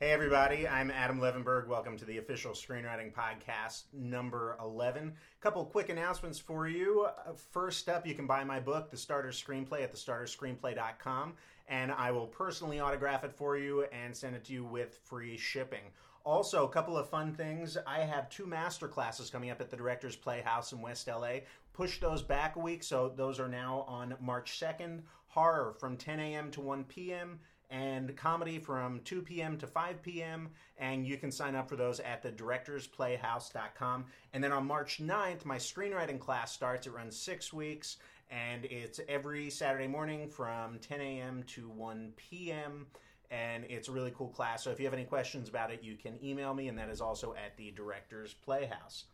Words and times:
Hey, 0.00 0.12
everybody, 0.12 0.68
I'm 0.68 0.92
Adam 0.92 1.18
Levenberg. 1.18 1.66
Welcome 1.66 1.96
to 1.96 2.04
the 2.04 2.18
official 2.18 2.52
screenwriting 2.52 3.12
podcast 3.12 3.82
number 3.92 4.56
11. 4.62 5.08
A 5.08 5.42
couple 5.42 5.64
quick 5.64 5.88
announcements 5.88 6.38
for 6.38 6.68
you. 6.68 7.08
Uh, 7.26 7.32
First 7.32 7.88
up, 7.88 8.06
you 8.06 8.14
can 8.14 8.28
buy 8.28 8.44
my 8.44 8.60
book, 8.60 8.92
The 8.92 8.96
Starter 8.96 9.30
Screenplay, 9.30 9.82
at 9.82 9.92
thestarterscreenplay.com, 9.92 11.32
and 11.66 11.90
I 11.90 12.12
will 12.12 12.28
personally 12.28 12.78
autograph 12.78 13.24
it 13.24 13.32
for 13.32 13.58
you 13.58 13.86
and 13.90 14.16
send 14.16 14.36
it 14.36 14.44
to 14.44 14.52
you 14.52 14.62
with 14.62 15.00
free 15.02 15.36
shipping. 15.36 15.90
Also, 16.22 16.64
a 16.64 16.70
couple 16.70 16.96
of 16.96 17.10
fun 17.10 17.34
things. 17.34 17.76
I 17.84 17.98
have 18.02 18.30
two 18.30 18.46
master 18.46 18.86
classes 18.86 19.30
coming 19.30 19.50
up 19.50 19.60
at 19.60 19.68
the 19.68 19.76
Directors 19.76 20.14
Playhouse 20.14 20.70
in 20.70 20.80
West 20.80 21.08
LA. 21.08 21.38
Push 21.72 21.98
those 21.98 22.22
back 22.22 22.54
a 22.54 22.60
week, 22.60 22.84
so 22.84 23.12
those 23.16 23.40
are 23.40 23.48
now 23.48 23.84
on 23.88 24.14
March 24.20 24.60
2nd. 24.60 25.02
Horror 25.26 25.74
from 25.80 25.96
10 25.96 26.20
a.m. 26.20 26.52
to 26.52 26.60
1 26.60 26.84
p.m 26.84 27.40
and 27.70 28.16
comedy 28.16 28.58
from 28.58 29.00
2 29.04 29.22
p.m. 29.22 29.58
to 29.58 29.66
5 29.66 30.02
p.m. 30.02 30.48
And 30.78 31.06
you 31.06 31.16
can 31.16 31.30
sign 31.30 31.54
up 31.54 31.68
for 31.68 31.76
those 31.76 32.00
at 32.00 32.22
the 32.22 32.30
directorsplayhouse.com. 32.30 34.04
And 34.32 34.42
then 34.42 34.52
on 34.52 34.66
March 34.66 35.00
9th, 35.02 35.44
my 35.44 35.56
screenwriting 35.56 36.18
class 36.18 36.52
starts. 36.52 36.86
It 36.86 36.92
runs 36.92 37.16
six 37.16 37.52
weeks, 37.52 37.98
and 38.30 38.64
it's 38.64 39.00
every 39.08 39.50
Saturday 39.50 39.86
morning 39.86 40.28
from 40.28 40.78
10 40.78 41.00
a.m. 41.00 41.44
to 41.48 41.68
1 41.68 42.12
p.m. 42.16 42.86
And 43.30 43.64
it's 43.68 43.88
a 43.88 43.92
really 43.92 44.12
cool 44.16 44.28
class. 44.28 44.64
So 44.64 44.70
if 44.70 44.78
you 44.78 44.86
have 44.86 44.94
any 44.94 45.04
questions 45.04 45.50
about 45.50 45.70
it, 45.70 45.82
you 45.82 45.96
can 45.96 46.18
email 46.24 46.54
me, 46.54 46.68
and 46.68 46.78
that 46.78 46.88
is 46.88 47.02
also 47.02 47.34
at 47.34 47.56
the 47.58 47.70
Directors 47.72 48.34
Playhouse. 48.34 49.04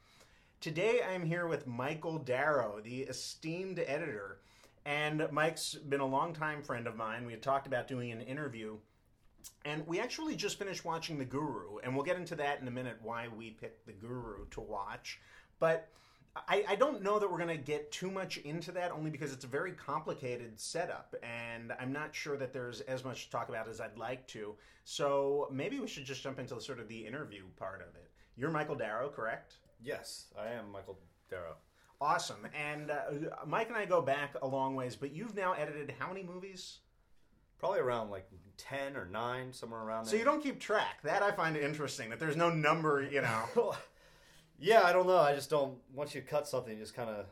Today 0.61 1.01
I'm 1.13 1.27
here 1.27 1.47
with 1.47 1.67
Michael 1.67 2.19
Darrow, 2.19 2.81
the 2.83 3.01
esteemed 3.03 3.81
editor. 3.81 4.39
And 4.87 5.27
Mike's 5.31 5.75
been 5.75 6.01
a 6.01 6.07
longtime 6.07 6.63
friend 6.63 6.87
of 6.87 6.97
mine. 6.97 7.25
We 7.25 7.33
had 7.33 7.43
talked 7.43 7.67
about 7.67 7.89
doing 7.89 8.13
an 8.13 8.21
interview. 8.21 8.77
And 9.65 9.87
we 9.87 10.01
actually 10.01 10.37
just 10.37 10.59
finished 10.59 10.85
watching 10.85 11.19
The 11.19 11.25
Guru, 11.25 11.79
and 11.83 11.95
we'll 11.95 12.05
get 12.05 12.17
into 12.17 12.35
that 12.37 12.61
in 12.61 12.69
a 12.69 12.71
minute 12.71 12.97
why 13.03 13.29
we 13.29 13.51
picked 13.51 13.87
The 13.87 13.93
Guru 13.93 14.47
to 14.53 14.61
watch. 14.61 15.21
But 15.59 15.89
I, 16.49 16.65
I 16.69 16.75
don't 16.77 17.03
know 17.03 17.19
that 17.19 17.31
we're 17.31 17.39
going 17.39 17.49
to 17.49 17.57
get 17.57 17.93
too 17.93 18.11
much 18.11 18.39
into 18.39 18.73
that, 18.73 18.91
only 18.91 19.11
because 19.11 19.33
it's 19.33 19.45
a 19.45 19.49
very 19.49 19.73
complicated 19.73 20.59
setup, 20.59 21.15
and 21.23 21.73
I'm 21.79 21.93
not 21.93 22.15
sure 22.15 22.37
that 22.37 22.53
there's 22.53 22.81
as 22.83 23.05
much 23.05 23.27
to 23.27 23.31
talk 23.31 23.49
about 23.49 23.69
as 23.69 23.81
I'd 23.81 23.97
like 23.97 24.27
to. 24.29 24.55
So 24.85 25.49
maybe 25.53 25.79
we 25.79 25.87
should 25.87 26.05
just 26.05 26.23
jump 26.23 26.39
into 26.39 26.61
sort 26.61 26.81
of 26.81 26.89
the 26.89 27.07
interview 27.07 27.45
part 27.57 27.81
of 27.83 27.95
it. 27.95 28.11
You're 28.37 28.51
Michael 28.51 28.75
Darrow, 28.75 29.11
correct? 29.11 29.55
Yes, 29.83 30.27
I 30.39 30.49
am 30.49 30.73
Michael 30.73 30.99
Darrow. 31.31 31.57
Awesome. 32.05 32.47
And 32.55 32.91
uh, 32.91 32.97
Mike 33.47 33.69
and 33.69 33.79
I 33.79 33.87
go 33.87 34.03
back 34.03 34.35
a 34.43 34.47
long 34.47 34.75
ways, 34.75 34.95
but 34.95 35.13
you've 35.13 35.35
now 35.35 35.55
edited 35.55 35.95
how 35.99 36.09
many 36.09 36.23
movies? 36.23 36.81
Probably 37.59 37.81
around 37.81 38.11
like 38.11 38.29
10 38.59 38.95
or 38.95 39.07
9, 39.07 39.53
somewhere 39.55 39.81
around 39.81 40.05
there. 40.05 40.11
So 40.11 40.17
you 40.19 40.25
don't 40.25 40.43
keep 40.43 40.61
track. 40.61 41.03
That 41.03 41.23
I 41.23 41.31
find 41.31 41.57
interesting, 41.57 42.11
that 42.11 42.21
there's 42.21 42.37
no 42.37 42.51
number, 42.51 43.03
you 43.11 43.23
know. 43.23 43.75
yeah, 44.59 44.83
I 44.83 44.93
don't 44.93 45.07
know. 45.07 45.17
I 45.17 45.35
just 45.35 45.49
don't. 45.49 45.79
Once 45.95 46.15
you 46.15 46.21
cut 46.21 46.47
something, 46.47 46.75
you 46.75 46.79
just 46.79 46.95
kind 46.95 47.09
of 47.09 47.25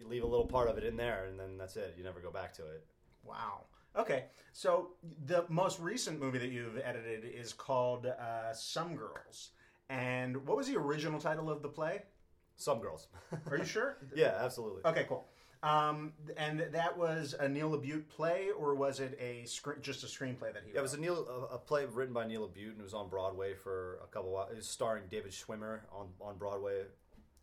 you 0.00 0.08
leave 0.08 0.22
a 0.22 0.26
little 0.26 0.46
part 0.46 0.70
of 0.70 0.78
it 0.78 0.84
in 0.84 0.96
there, 0.96 1.26
and 1.26 1.38
then 1.38 1.58
that's 1.58 1.76
it. 1.76 1.94
You 1.98 2.04
never 2.04 2.20
go 2.20 2.30
back 2.30 2.54
to 2.54 2.62
it. 2.62 2.86
Wow. 3.22 3.64
Okay, 3.96 4.24
so 4.54 4.92
the 5.26 5.44
most 5.50 5.78
recent 5.78 6.18
movie 6.18 6.38
that 6.38 6.50
you've 6.50 6.80
edited 6.82 7.24
is 7.24 7.52
called 7.52 8.06
uh, 8.06 8.54
Some 8.54 8.96
Girls. 8.96 9.50
And 9.90 10.46
what 10.46 10.56
was 10.56 10.68
the 10.68 10.76
original 10.76 11.20
title 11.20 11.50
of 11.50 11.60
the 11.60 11.68
play? 11.68 12.02
Some 12.56 12.80
girls. 12.80 13.08
Are 13.50 13.58
you 13.58 13.64
sure? 13.64 13.96
yeah, 14.14 14.34
absolutely. 14.40 14.82
Okay, 14.84 15.06
cool. 15.08 15.26
Um, 15.64 16.12
and 16.36 16.60
that 16.72 16.98
was 16.98 17.34
a 17.40 17.48
Neil 17.48 17.70
LaBute 17.70 18.08
play, 18.08 18.48
or 18.56 18.74
was 18.74 19.00
it 19.00 19.18
a 19.18 19.46
screen, 19.46 19.78
just 19.80 20.04
a 20.04 20.06
screenplay 20.06 20.52
that 20.52 20.62
he? 20.66 20.72
Yeah, 20.72 20.80
it 20.80 20.82
was 20.82 20.92
a 20.92 21.00
Neil 21.00 21.26
a, 21.50 21.54
a 21.54 21.58
play 21.58 21.86
written 21.86 22.12
by 22.12 22.26
Neil 22.26 22.46
LaBute, 22.46 22.72
and 22.72 22.80
it 22.80 22.82
was 22.82 22.92
on 22.92 23.08
Broadway 23.08 23.54
for 23.54 23.98
a 24.04 24.06
couple. 24.06 24.38
Of, 24.38 24.50
it 24.50 24.56
was 24.56 24.68
starring 24.68 25.04
David 25.10 25.32
Schwimmer 25.32 25.80
on 25.90 26.08
on 26.20 26.36
Broadway, 26.36 26.82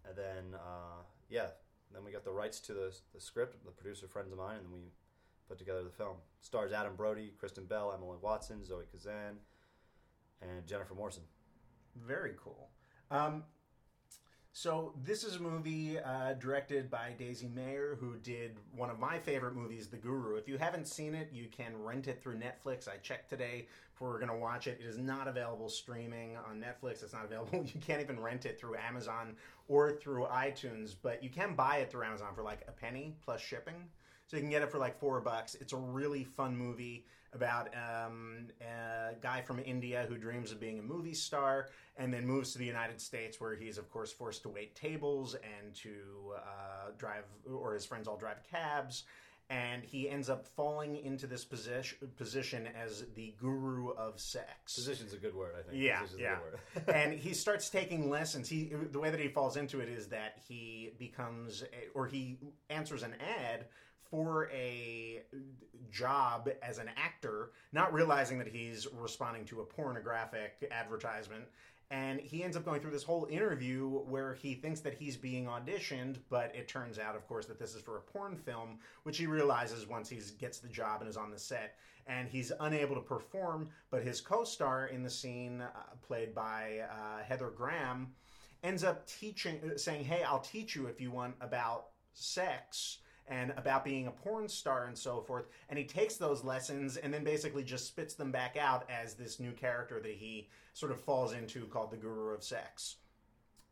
and 0.08 0.16
then 0.16 0.54
uh, 0.54 1.02
yeah, 1.30 1.48
then 1.92 2.04
we 2.06 2.12
got 2.12 2.24
the 2.24 2.32
rights 2.32 2.60
to 2.62 2.74
the 2.74 2.96
the 3.12 3.20
script. 3.20 3.66
The 3.66 3.72
producer 3.72 4.08
friends 4.08 4.32
of 4.32 4.38
mine, 4.38 4.58
and 4.58 4.66
then 4.66 4.72
we 4.72 4.82
put 5.50 5.58
together 5.58 5.84
the 5.84 5.90
film. 5.90 6.18
Stars 6.42 6.72
Adam 6.72 6.96
Brody, 6.96 7.34
Kristen 7.40 7.66
Bell, 7.66 7.92
Emily 7.92 8.18
Watson, 8.22 8.64
Zoe 8.64 8.84
Kazan, 8.92 9.38
and 10.44 10.68
Jennifer 10.68 10.94
Morrison. 10.94 11.24
Very 11.96 12.34
cool. 12.38 12.70
Um, 13.10 13.44
so 14.54 14.94
this 15.02 15.24
is 15.24 15.38
a 15.38 15.40
movie 15.40 15.98
uh, 15.98 16.34
directed 16.34 16.92
by 16.92 17.14
Daisy 17.18 17.48
Mayer, 17.48 17.98
who 18.00 18.18
did 18.18 18.58
one 18.76 18.90
of 18.90 19.00
my 19.00 19.18
favorite 19.18 19.56
movies, 19.56 19.88
The 19.88 19.96
Guru. 19.96 20.36
If 20.36 20.48
you 20.48 20.58
haven't 20.58 20.88
seen 20.88 21.16
it, 21.16 21.30
you 21.32 21.48
can 21.50 21.82
rent 21.82 22.08
it 22.10 22.22
through 22.22 22.36
Netflix. 22.36 22.90
I 22.90 22.98
checked 22.98 23.30
today 23.30 23.68
before 23.94 24.10
we 24.10 24.16
are 24.16 24.20
going 24.20 24.32
to 24.32 24.36
watch 24.36 24.68
it. 24.68 24.82
It 24.84 24.88
is 24.88 24.98
not 24.98 25.30
available 25.30 25.70
streaming 25.70 26.36
on 26.36 26.62
Netflix. 26.62 27.02
It's 27.02 27.14
not 27.14 27.24
available. 27.24 27.66
You 27.74 27.80
can't 27.80 28.02
even 28.02 28.20
rent 28.20 28.46
it 28.46 28.60
through 28.60 28.76
Amazon 28.76 29.38
or 29.70 29.94
through 29.94 30.26
iTunes, 30.26 30.96
but 31.02 31.24
you 31.24 31.30
can 31.30 31.56
buy 31.56 31.78
it 31.78 31.90
through 31.90 32.04
Amazon 32.04 32.36
for 32.36 32.44
like 32.44 32.66
a 32.68 32.72
penny 32.72 33.16
plus 33.24 33.40
shipping. 33.40 33.88
So 34.32 34.38
you 34.38 34.44
can 34.44 34.50
get 34.50 34.62
it 34.62 34.72
for 34.72 34.78
like 34.78 34.98
four 34.98 35.20
bucks. 35.20 35.56
It's 35.56 35.74
a 35.74 35.78
really 35.78 36.24
fun 36.24 36.56
movie 36.56 37.06
about 37.34 37.68
um, 37.76 38.48
a 38.62 39.14
guy 39.22 39.42
from 39.42 39.60
India 39.60 40.06
who 40.08 40.18
dreams 40.18 40.54
of 40.54 40.60
being 40.62 40.80
a 40.80 40.82
movie 40.82 41.14
star 41.14 41.68
and 41.98 42.14
then 42.14 42.26
moves 42.26 42.54
to 42.54 42.58
the 42.58 42.66
United 42.66 43.02
States, 43.02 43.42
where 43.42 43.56
he's, 43.56 43.78
of 43.78 43.92
course, 43.92 44.14
forced 44.14 44.44
to 44.44 44.50
wait 44.50 44.74
tables 44.74 45.36
and 45.36 45.76
to 45.76 46.32
uh, 46.38 46.92
drive, 46.98 47.26
or 47.46 47.74
his 47.74 47.86
friends 47.86 48.08
all 48.08 48.16
drive 48.16 48.38
cabs. 48.50 49.04
And 49.50 49.84
he 49.84 50.10
ends 50.10 50.30
up 50.30 50.48
falling 50.48 50.96
into 50.96 51.28
this 51.28 51.44
position 51.44 51.98
position 52.16 52.70
as 52.82 53.04
the 53.16 53.36
guru 53.38 53.90
of 53.90 54.18
sex. 54.18 54.76
Position's 54.76 55.12
a 55.12 55.18
good 55.18 55.36
word, 55.36 55.56
I 55.60 55.70
think. 55.70 55.84
Yeah, 55.84 56.00
Position's 56.00 56.22
yeah. 56.22 56.94
and 56.96 57.12
he 57.12 57.34
starts 57.34 57.70
taking 57.70 58.10
lessons. 58.10 58.48
He 58.48 58.72
the 58.92 59.00
way 59.02 59.10
that 59.10 59.20
he 59.20 59.28
falls 59.28 59.58
into 59.58 59.82
it 59.82 59.90
is 59.90 60.08
that 60.08 60.38
he 60.48 60.94
becomes, 60.98 61.64
a, 61.64 61.90
or 61.94 62.08
he 62.08 62.38
answers 62.70 63.04
an 63.04 63.16
ad 63.20 63.66
for 64.12 64.50
a 64.52 65.24
job 65.90 66.50
as 66.62 66.78
an 66.78 66.90
actor, 66.98 67.52
not 67.72 67.94
realizing 67.94 68.38
that 68.38 68.48
he's 68.48 68.88
responding 68.94 69.46
to 69.46 69.62
a 69.62 69.66
pornographic 69.66 70.68
advertisement. 70.70 71.46
And 71.90 72.22
he 72.22 72.42
ends 72.44 72.56
up 72.56 72.64
going 72.64 72.80
through 72.80 72.92
this 72.92 73.04
whole 73.04 73.28
interview 73.30 73.88
where 73.90 74.34
he 74.34 74.54
thinks 74.54 74.80
that 74.82 74.94
he's 74.94 75.18
being 75.18 75.46
auditioned, 75.46 76.18
but 76.30 76.56
it 76.56 76.70
turns 76.70 76.98
out, 76.98 77.18
of 77.18 77.28
course, 77.28 77.48
that 77.48 77.60
this 77.60 77.76
is 77.76 77.82
for 77.82 77.98
a 77.98 78.02
porn 78.02 78.38
film, 78.38 78.80
which 79.04 79.18
he 79.18 79.28
realizes 79.28 79.88
once 79.88 80.08
he 80.08 80.20
gets 80.40 80.60
the 80.60 80.70
job 80.70 81.02
and 81.02 81.10
is 81.10 81.18
on 81.18 81.32
the 81.32 81.40
set. 81.40 81.76
And 82.08 82.30
he's 82.30 82.52
unable 82.62 82.96
to 82.96 83.02
perform, 83.02 83.70
but 83.90 84.04
his 84.04 84.22
co 84.22 84.46
star 84.46 84.88
in 84.88 85.04
the 85.04 85.10
scene, 85.10 85.62
uh, 85.62 85.70
played 86.02 86.34
by 86.34 86.80
uh, 86.90 87.24
Heather 87.24 87.50
Graham, 87.50 88.08
ends 88.64 88.86
up 88.86 89.06
teaching, 89.06 89.60
saying, 89.76 90.06
Hey, 90.06 90.24
I'll 90.24 90.40
teach 90.40 90.76
you 90.76 90.88
if 90.88 91.02
you 91.02 91.12
want 91.12 91.36
about 91.42 91.88
sex 92.14 93.00
and 93.32 93.54
about 93.58 93.84
being 93.84 94.08
a 94.08 94.12
porn 94.12 94.48
star 94.48 94.86
and 94.86 94.98
so 94.98 95.22
forth. 95.22 95.46
And 95.70 95.80
he 95.80 95.86
takes 95.86 96.18
those 96.18 96.44
lessons 96.44 96.98
and 96.98 97.12
then 97.12 97.24
basically 97.24 97.64
just 97.64 97.88
spits 97.88 98.14
them 98.14 98.32
back 98.32 98.58
out 98.58 98.88
as 98.90 99.16
this 99.16 99.40
new 99.40 99.54
character 99.54 100.00
that 100.02 100.12
he 100.12 100.50
sort 100.74 100.92
of 100.92 101.00
falls 101.00 101.34
into 101.34 101.66
called 101.66 101.92
the 101.92 101.98
Guru 101.98 102.34
of 102.34 102.44
Sex. 102.44 102.98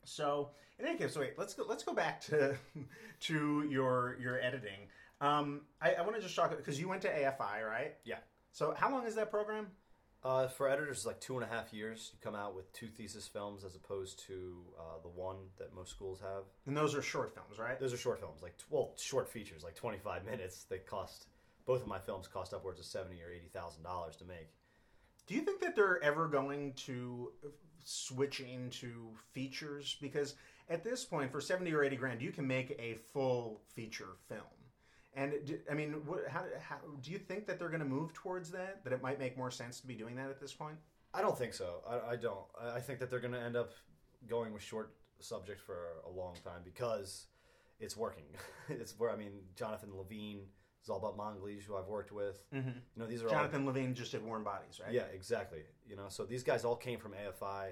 So 0.05 0.49
in 0.79 0.85
any 0.87 0.97
case, 0.97 1.15
wait, 1.17 1.33
let's 1.37 1.53
go. 1.53 1.65
Let's 1.67 1.83
go 1.83 1.93
back 1.93 2.21
to 2.21 2.55
to 3.21 3.67
your 3.69 4.17
your 4.19 4.41
editing. 4.41 4.87
Um, 5.21 5.61
I, 5.81 5.95
I 5.95 6.01
want 6.01 6.15
to 6.15 6.21
just 6.21 6.35
talk 6.35 6.55
because 6.55 6.79
you 6.79 6.87
went 6.87 7.01
to 7.01 7.09
AFI, 7.09 7.67
right? 7.67 7.95
Yeah. 8.05 8.19
So 8.53 8.73
how 8.75 8.89
long 8.89 9.05
is 9.05 9.15
that 9.15 9.29
program? 9.29 9.67
Uh, 10.21 10.47
for 10.47 10.67
editors, 10.67 10.97
it's 10.97 11.05
like 11.05 11.21
two 11.21 11.35
and 11.35 11.45
a 11.45 11.47
half 11.47 11.71
years. 11.71 12.09
You 12.11 12.19
come 12.21 12.35
out 12.35 12.53
with 12.53 12.71
two 12.73 12.87
thesis 12.87 13.25
films 13.27 13.63
as 13.63 13.75
opposed 13.75 14.19
to 14.27 14.63
uh, 14.77 15.01
the 15.01 15.07
one 15.07 15.37
that 15.57 15.73
most 15.73 15.91
schools 15.91 16.19
have. 16.19 16.43
And 16.65 16.75
those 16.75 16.93
are 16.93 17.01
short 17.01 17.33
films, 17.33 17.57
right? 17.57 17.79
Those 17.79 17.93
are 17.93 17.97
short 17.97 18.19
films, 18.19 18.41
like 18.41 18.55
well, 18.69 18.93
short 18.97 19.29
features, 19.29 19.63
like 19.63 19.75
twenty 19.75 19.97
five 19.97 20.25
minutes. 20.25 20.65
They 20.69 20.79
cost 20.79 21.27
both 21.65 21.81
of 21.81 21.87
my 21.87 21.99
films 21.99 22.27
cost 22.27 22.53
upwards 22.53 22.79
of 22.79 22.85
seventy 22.85 23.21
or 23.23 23.31
eighty 23.31 23.47
thousand 23.53 23.83
dollars 23.83 24.17
to 24.17 24.25
make. 24.25 24.49
Do 25.25 25.35
you 25.35 25.41
think 25.41 25.61
that 25.61 25.75
they're 25.75 26.03
ever 26.03 26.27
going 26.27 26.73
to 26.87 27.31
switch 27.85 28.41
into 28.41 29.11
features? 29.31 29.95
Because 30.01 30.35
at 30.69 30.83
this 30.83 31.05
point, 31.05 31.31
for 31.31 31.39
seventy 31.39 31.71
or 31.73 31.81
eighty 31.81 31.95
grand, 31.95 32.21
you 32.21 32.33
can 32.33 32.45
make 32.45 32.71
a 32.77 32.95
full 33.13 33.61
feature 33.73 34.17
film. 34.27 34.41
And 35.19 35.33
I 35.69 35.73
mean, 35.73 35.91
what, 36.05 36.21
how, 36.29 36.43
how, 36.61 36.77
do 37.01 37.11
you 37.11 37.17
think 37.17 37.45
that 37.47 37.59
they're 37.59 37.67
going 37.67 37.81
to 37.81 37.85
move 37.85 38.13
towards 38.13 38.49
that? 38.51 38.85
That 38.85 38.93
it 38.93 39.03
might 39.03 39.19
make 39.19 39.37
more 39.37 39.51
sense 39.51 39.81
to 39.81 39.87
be 39.87 39.93
doing 39.93 40.15
that 40.15 40.29
at 40.29 40.39
this 40.39 40.53
point? 40.53 40.77
I 41.13 41.21
don't 41.21 41.37
think 41.37 41.53
so. 41.53 41.81
I, 41.85 42.13
I 42.13 42.15
don't. 42.15 42.45
I 42.57 42.79
think 42.79 42.99
that 42.99 43.09
they're 43.09 43.19
going 43.19 43.33
to 43.33 43.41
end 43.41 43.57
up 43.57 43.71
going 44.29 44.53
with 44.53 44.63
short 44.63 44.93
subject 45.19 45.59
for 45.59 45.75
a 46.07 46.09
long 46.09 46.35
time 46.45 46.61
because 46.63 47.27
it's 47.81 47.97
working. 47.97 48.23
it's 48.69 48.97
where 48.97 49.11
I 49.11 49.17
mean, 49.17 49.41
Jonathan 49.57 49.89
Levine 49.93 50.43
is 50.81 50.89
all 50.89 50.97
about 50.97 51.37
who 51.67 51.75
I've 51.75 51.87
worked 51.87 52.13
with. 52.13 52.41
Mm-hmm. 52.53 52.69
You 52.69 53.03
know, 53.03 53.05
these 53.05 53.21
are 53.21 53.29
Jonathan 53.29 53.61
all, 53.61 53.67
Levine 53.67 53.93
just 53.93 54.13
did 54.13 54.23
Warm 54.23 54.45
Bodies, 54.45 54.79
right? 54.81 54.93
Yeah, 54.93 55.03
exactly. 55.13 55.63
You 55.85 55.97
know, 55.97 56.05
so 56.07 56.23
these 56.23 56.43
guys 56.43 56.63
all 56.63 56.77
came 56.77 56.97
from 56.97 57.11
AFI 57.11 57.71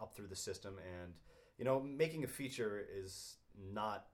up 0.00 0.14
through 0.16 0.28
the 0.28 0.36
system, 0.36 0.76
and 0.78 1.12
you 1.58 1.66
know, 1.66 1.78
making 1.78 2.24
a 2.24 2.28
feature 2.28 2.82
is 2.98 3.36
not 3.72 4.06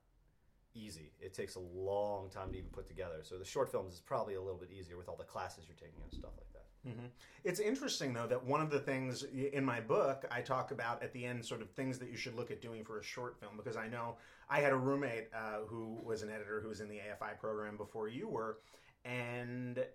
easy. 0.75 1.11
It 1.19 1.33
takes 1.33 1.55
a 1.55 1.59
long 1.59 2.29
time 2.29 2.51
to 2.51 2.57
even 2.57 2.69
put 2.69 2.87
together. 2.87 3.19
So 3.23 3.37
the 3.37 3.45
short 3.45 3.71
films 3.71 3.93
is 3.93 3.99
probably 3.99 4.35
a 4.35 4.41
little 4.41 4.59
bit 4.59 4.69
easier 4.71 4.97
with 4.97 5.09
all 5.09 5.15
the 5.15 5.23
classes 5.23 5.65
you're 5.67 5.77
taking 5.77 6.01
and 6.03 6.11
stuff 6.11 6.31
like 6.37 6.51
that. 6.53 6.63
Mm-hmm. 6.87 7.05
It's 7.45 7.59
interesting 7.59 8.13
though 8.13 8.27
that 8.27 8.43
one 8.43 8.61
of 8.61 8.69
the 8.69 8.79
things 8.79 9.23
in 9.23 9.63
my 9.63 9.79
book 9.79 10.25
I 10.29 10.41
talk 10.41 10.71
about 10.71 11.01
at 11.01 11.13
the 11.13 11.25
end, 11.25 11.45
sort 11.45 11.61
of 11.61 11.69
things 11.71 11.97
that 11.99 12.09
you 12.09 12.17
should 12.17 12.35
look 12.35 12.51
at 12.51 12.61
doing 12.61 12.83
for 12.83 12.99
a 12.99 13.03
short 13.03 13.39
film, 13.39 13.53
because 13.55 13.77
I 13.77 13.87
know 13.87 14.17
I 14.49 14.59
had 14.59 14.73
a 14.73 14.77
roommate 14.77 15.27
uh, 15.33 15.65
who 15.65 15.99
was 16.03 16.23
an 16.23 16.29
editor 16.29 16.59
who 16.61 16.69
was 16.69 16.81
in 16.81 16.89
the 16.89 16.97
AFI 16.97 17.39
program 17.39 17.77
before 17.77 18.09
you 18.09 18.27
were, 18.27 18.57
and 19.05 19.85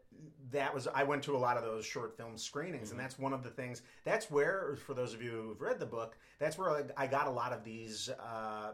that 0.51 0.75
was 0.75 0.89
I 0.89 1.03
went 1.03 1.23
to 1.25 1.37
a 1.37 1.39
lot 1.39 1.57
of 1.57 1.63
those 1.63 1.85
short 1.85 2.17
film 2.17 2.37
screenings, 2.37 2.89
mm-hmm. 2.89 2.99
and 2.99 3.01
that's 3.01 3.19
one 3.19 3.33
of 3.33 3.43
the 3.43 3.51
things. 3.51 3.83
That's 4.05 4.31
where, 4.31 4.77
for 4.87 4.95
those 4.95 5.15
of 5.15 5.23
you 5.23 5.31
who've 5.31 5.61
read 5.61 5.79
the 5.79 5.87
book, 5.87 6.17
that's 6.39 6.57
where 6.57 6.85
I, 6.97 7.07
got 7.07 7.27
a 7.27 7.31
lot 7.31 7.53
of 7.53 7.65
these 7.65 8.09
uh, 8.09 8.73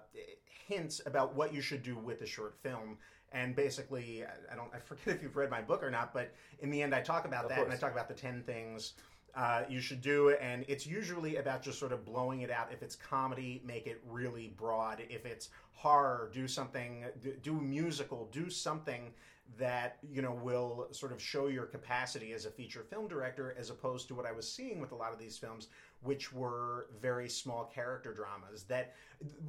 hints 0.67 1.01
about 1.07 1.35
what 1.35 1.53
you 1.53 1.61
should 1.61 1.83
do 1.83 1.97
with 1.97 2.23
a 2.23 2.27
short 2.27 2.55
film. 2.63 2.99
And 3.33 3.57
basically, 3.57 4.25
I 4.51 4.55
don't 4.55 4.71
I 4.75 4.79
forget 4.79 5.09
if 5.17 5.23
you've 5.23 5.37
read 5.37 5.51
my 5.51 5.63
book 5.63 5.83
or 5.83 5.91
not, 5.91 6.13
but 6.13 6.33
in 6.61 6.71
the 6.71 6.83
end, 6.83 6.95
I 6.95 7.01
talk 7.01 7.25
about 7.25 7.45
of 7.45 7.51
that, 7.51 7.57
course. 7.57 7.67
and 7.67 7.75
I 7.75 7.79
talk 7.79 7.93
about 7.93 8.09
the 8.09 8.15
ten 8.15 8.43
things. 8.43 8.95
Uh, 9.35 9.65
you 9.69 9.81
should 9.81 10.01
do 10.01 10.29
and 10.31 10.65
it's 10.69 10.87
usually 10.87 11.39
about 11.39 11.61
just 11.61 11.77
sort 11.77 11.91
of 11.91 12.05
blowing 12.05 12.43
it 12.43 12.53
out 12.53 12.69
if 12.73 12.85
it's 12.85 12.95
comedy 12.95 13.61
make 13.67 13.89
it 13.89 14.01
really 14.09 14.55
broad 14.57 15.03
if 15.11 15.27
it's 15.27 15.49
horror 15.73 16.31
do 16.33 16.47
something 16.47 17.05
do 17.43 17.55
musical 17.55 18.29
do 18.31 18.49
something 18.49 19.13
that 19.59 19.99
you 20.11 20.23
know 20.23 20.33
will 20.43 20.89
sort 20.91 21.13
of 21.13 21.21
show 21.21 21.47
your 21.47 21.65
capacity 21.67 22.33
as 22.33 22.45
a 22.45 22.51
feature 22.51 22.83
film 22.83 23.07
director 23.07 23.55
as 23.59 23.71
opposed 23.71 24.09
to 24.09 24.15
what 24.15 24.27
I 24.27 24.33
was 24.33 24.51
seeing 24.51 24.81
with 24.81 24.93
a 24.93 24.97
lot 24.97 25.13
of 25.13 25.19
these 25.19 25.39
films 25.39 25.69
which 26.03 26.33
were 26.33 26.89
very 27.01 27.29
small 27.29 27.65
character 27.65 28.13
dramas. 28.13 28.65
That 28.65 28.95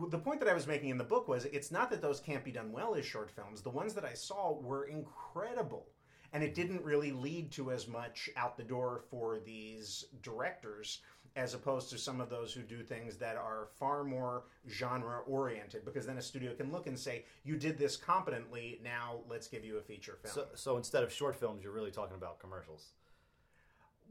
the 0.09 0.17
point 0.17 0.39
that 0.39 0.49
I 0.49 0.53
was 0.53 0.67
making 0.67 0.89
in 0.89 0.97
the 0.97 1.03
book 1.03 1.27
was 1.27 1.45
it's 1.45 1.71
not 1.71 1.89
that 1.89 2.01
those 2.01 2.19
can't 2.19 2.43
be 2.43 2.51
done 2.51 2.71
well 2.71 2.95
as 2.95 3.05
short 3.05 3.29
films. 3.29 3.61
The 3.61 3.69
ones 3.69 3.93
that 3.93 4.05
I 4.05 4.13
saw 4.13 4.53
were 4.53 4.85
incredible. 4.85 5.87
And 6.33 6.43
it 6.43 6.55
didn't 6.55 6.83
really 6.83 7.11
lead 7.11 7.51
to 7.53 7.71
as 7.71 7.87
much 7.87 8.29
out 8.35 8.57
the 8.57 8.63
door 8.63 9.03
for 9.09 9.39
these 9.39 10.05
directors 10.21 10.99
as 11.35 11.53
opposed 11.53 11.89
to 11.89 11.97
some 11.97 12.21
of 12.21 12.29
those 12.29 12.53
who 12.53 12.61
do 12.61 12.81
things 12.81 13.17
that 13.17 13.35
are 13.35 13.67
far 13.77 14.03
more 14.03 14.43
genre 14.69 15.19
oriented 15.27 15.83
because 15.83 16.05
then 16.05 16.17
a 16.17 16.21
studio 16.21 16.53
can 16.53 16.71
look 16.71 16.87
and 16.87 16.97
say 16.97 17.25
you 17.43 17.57
did 17.57 17.77
this 17.77 17.97
competently 17.97 18.79
now 18.83 19.17
let's 19.29 19.47
give 19.47 19.65
you 19.65 19.77
a 19.77 19.81
feature 19.81 20.17
film. 20.21 20.33
So, 20.33 20.45
so 20.55 20.77
instead 20.77 21.03
of 21.03 21.11
short 21.11 21.35
films 21.35 21.63
you're 21.63 21.73
really 21.73 21.91
talking 21.91 22.15
about 22.15 22.39
commercials. 22.39 22.91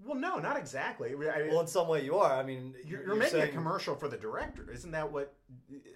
Well 0.04 0.16
no 0.16 0.38
not 0.38 0.58
exactly. 0.58 1.12
I 1.12 1.14
mean, 1.14 1.50
well 1.50 1.60
in 1.60 1.66
some 1.66 1.88
way 1.88 2.04
you 2.04 2.16
are. 2.16 2.38
I 2.38 2.42
mean 2.42 2.74
you're, 2.84 3.00
you're, 3.00 3.08
you're 3.08 3.16
making 3.16 3.40
saying... 3.40 3.50
a 3.50 3.52
commercial 3.52 3.94
for 3.94 4.08
the 4.08 4.18
director. 4.18 4.70
Isn't 4.70 4.90
that 4.90 5.10
what 5.10 5.34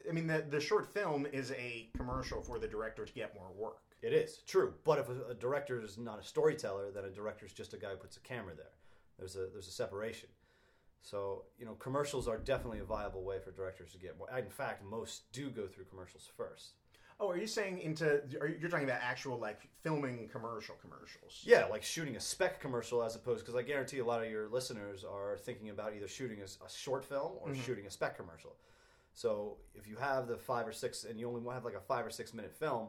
i 0.08 0.12
mean 0.12 0.26
the, 0.26 0.44
the 0.48 0.60
short 0.60 0.86
film 0.86 1.26
is 1.32 1.52
a 1.52 1.88
commercial 1.96 2.40
for 2.40 2.58
the 2.58 2.68
director 2.68 3.04
to 3.04 3.12
get 3.12 3.34
more 3.34 3.50
work. 3.54 3.82
It 4.00 4.14
is 4.14 4.38
true. 4.46 4.72
But 4.84 5.00
if 5.00 5.08
a, 5.10 5.32
a 5.32 5.34
director 5.34 5.82
is 5.82 5.98
not 5.98 6.18
a 6.18 6.22
storyteller 6.22 6.90
then 6.90 7.04
a 7.04 7.10
director 7.10 7.44
is 7.44 7.52
just 7.52 7.74
a 7.74 7.76
guy 7.76 7.90
who 7.90 7.96
puts 7.96 8.16
a 8.16 8.20
camera 8.20 8.54
there. 8.56 8.72
There's 9.18 9.36
a 9.36 9.48
there's 9.52 9.68
a 9.68 9.72
separation 9.72 10.30
so, 11.02 11.44
you 11.58 11.64
know, 11.64 11.74
commercials 11.74 12.28
are 12.28 12.38
definitely 12.38 12.80
a 12.80 12.84
viable 12.84 13.24
way 13.24 13.38
for 13.38 13.50
directors 13.50 13.92
to 13.92 13.98
get 13.98 14.18
more. 14.18 14.28
In 14.36 14.50
fact, 14.50 14.84
most 14.84 15.32
do 15.32 15.50
go 15.50 15.66
through 15.66 15.84
commercials 15.84 16.28
first. 16.36 16.72
Oh, 17.20 17.28
are 17.30 17.36
you 17.36 17.48
saying 17.48 17.80
into? 17.80 18.22
Are 18.40 18.46
you, 18.46 18.58
you're 18.60 18.70
talking 18.70 18.88
about 18.88 19.00
actual 19.02 19.38
like 19.38 19.68
filming 19.82 20.28
commercial 20.28 20.76
commercials? 20.80 21.42
Yeah, 21.44 21.64
like 21.64 21.82
shooting 21.82 22.14
a 22.14 22.20
spec 22.20 22.60
commercial 22.60 23.02
as 23.02 23.16
opposed 23.16 23.40
because 23.40 23.56
I 23.56 23.62
guarantee 23.62 23.98
a 23.98 24.04
lot 24.04 24.22
of 24.22 24.30
your 24.30 24.48
listeners 24.48 25.04
are 25.04 25.36
thinking 25.36 25.70
about 25.70 25.94
either 25.96 26.06
shooting 26.06 26.38
a, 26.40 26.44
a 26.44 26.70
short 26.70 27.04
film 27.04 27.32
or 27.40 27.48
mm-hmm. 27.48 27.60
shooting 27.62 27.86
a 27.86 27.90
spec 27.90 28.16
commercial. 28.16 28.54
So 29.14 29.56
if 29.74 29.88
you 29.88 29.96
have 29.96 30.28
the 30.28 30.36
five 30.36 30.68
or 30.68 30.72
six 30.72 31.02
and 31.02 31.18
you 31.18 31.26
only 31.28 31.42
have 31.52 31.64
like 31.64 31.74
a 31.74 31.80
five 31.80 32.06
or 32.06 32.10
six 32.10 32.32
minute 32.32 32.54
film, 32.54 32.86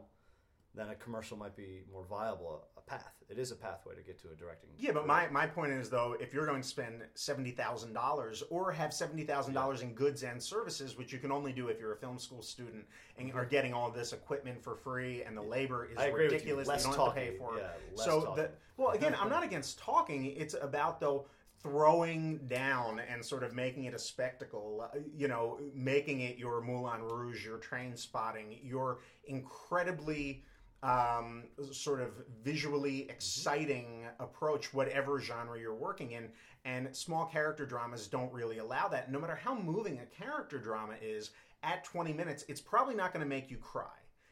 then 0.76 0.90
a 0.90 0.94
commercial 0.94 1.36
might 1.36 1.56
be 1.56 1.82
more 1.90 2.04
viable 2.04 2.68
path. 2.90 3.12
It 3.28 3.38
is 3.38 3.52
a 3.52 3.56
pathway 3.56 3.94
to 3.94 4.02
get 4.02 4.20
to 4.22 4.28
a 4.32 4.34
directing. 4.34 4.70
Yeah, 4.76 4.90
but 4.92 5.06
my, 5.06 5.28
my 5.28 5.46
point 5.46 5.72
is 5.72 5.88
though, 5.88 6.16
if 6.18 6.34
you're 6.34 6.46
going 6.46 6.62
to 6.62 6.68
spend 6.68 7.02
seventy 7.14 7.52
thousand 7.52 7.92
dollars 7.92 8.42
or 8.50 8.72
have 8.72 8.92
seventy 8.92 9.22
thousand 9.22 9.54
yeah. 9.54 9.60
dollars 9.60 9.82
in 9.82 9.94
goods 9.94 10.24
and 10.24 10.42
services, 10.42 10.98
which 10.98 11.12
you 11.12 11.18
can 11.18 11.30
only 11.30 11.52
do 11.52 11.68
if 11.68 11.78
you're 11.78 11.92
a 11.92 11.96
film 11.96 12.18
school 12.18 12.42
student 12.42 12.84
and 13.18 13.28
mm-hmm. 13.28 13.38
are 13.38 13.44
getting 13.44 13.72
all 13.72 13.90
this 13.90 14.12
equipment 14.12 14.62
for 14.62 14.74
free, 14.74 15.22
and 15.22 15.36
the 15.36 15.42
labor 15.42 15.88
is 15.90 16.12
ridiculous. 16.12 16.66
Less 16.66 16.84
you 16.84 16.90
don't 16.90 16.96
talking. 16.96 17.22
have 17.22 17.32
to 17.32 17.38
pay 17.38 17.38
for 17.38 17.56
it. 17.56 17.64
Yeah, 17.96 18.04
so 18.04 18.32
the, 18.36 18.50
well, 18.76 18.90
again, 18.90 19.14
I'm 19.20 19.30
not 19.30 19.44
against 19.50 19.78
talking. 19.78 20.26
It's 20.26 20.56
about 20.60 21.00
though 21.00 21.26
throwing 21.62 22.38
down 22.48 23.00
and 23.12 23.24
sort 23.24 23.42
of 23.42 23.54
making 23.54 23.84
it 23.84 23.94
a 23.94 23.98
spectacle, 23.98 24.88
uh, 24.92 24.98
you 25.14 25.28
know, 25.28 25.58
making 25.74 26.22
it 26.22 26.38
your 26.38 26.62
Moulin 26.62 27.02
Rouge, 27.02 27.44
your 27.44 27.58
Trainspotting, 27.58 28.58
your 28.62 29.00
incredibly 29.26 30.42
um, 30.82 31.44
sort 31.72 32.00
of 32.00 32.10
visually 32.42 33.02
exciting 33.10 34.04
approach, 34.18 34.72
whatever 34.72 35.20
genre 35.20 35.58
you're 35.58 35.74
working 35.74 36.12
in. 36.12 36.28
And 36.64 36.94
small 36.94 37.26
character 37.26 37.64
dramas 37.64 38.06
don't 38.06 38.32
really 38.32 38.58
allow 38.58 38.88
that. 38.88 39.10
No 39.10 39.18
matter 39.18 39.34
how 39.34 39.54
moving 39.54 39.98
a 39.98 40.06
character 40.06 40.58
drama 40.58 40.94
is, 41.00 41.30
at 41.62 41.84
20 41.84 42.12
minutes, 42.12 42.44
it's 42.48 42.60
probably 42.60 42.94
not 42.94 43.12
going 43.12 43.22
to 43.22 43.28
make 43.28 43.50
you 43.50 43.56
cry. 43.58 43.84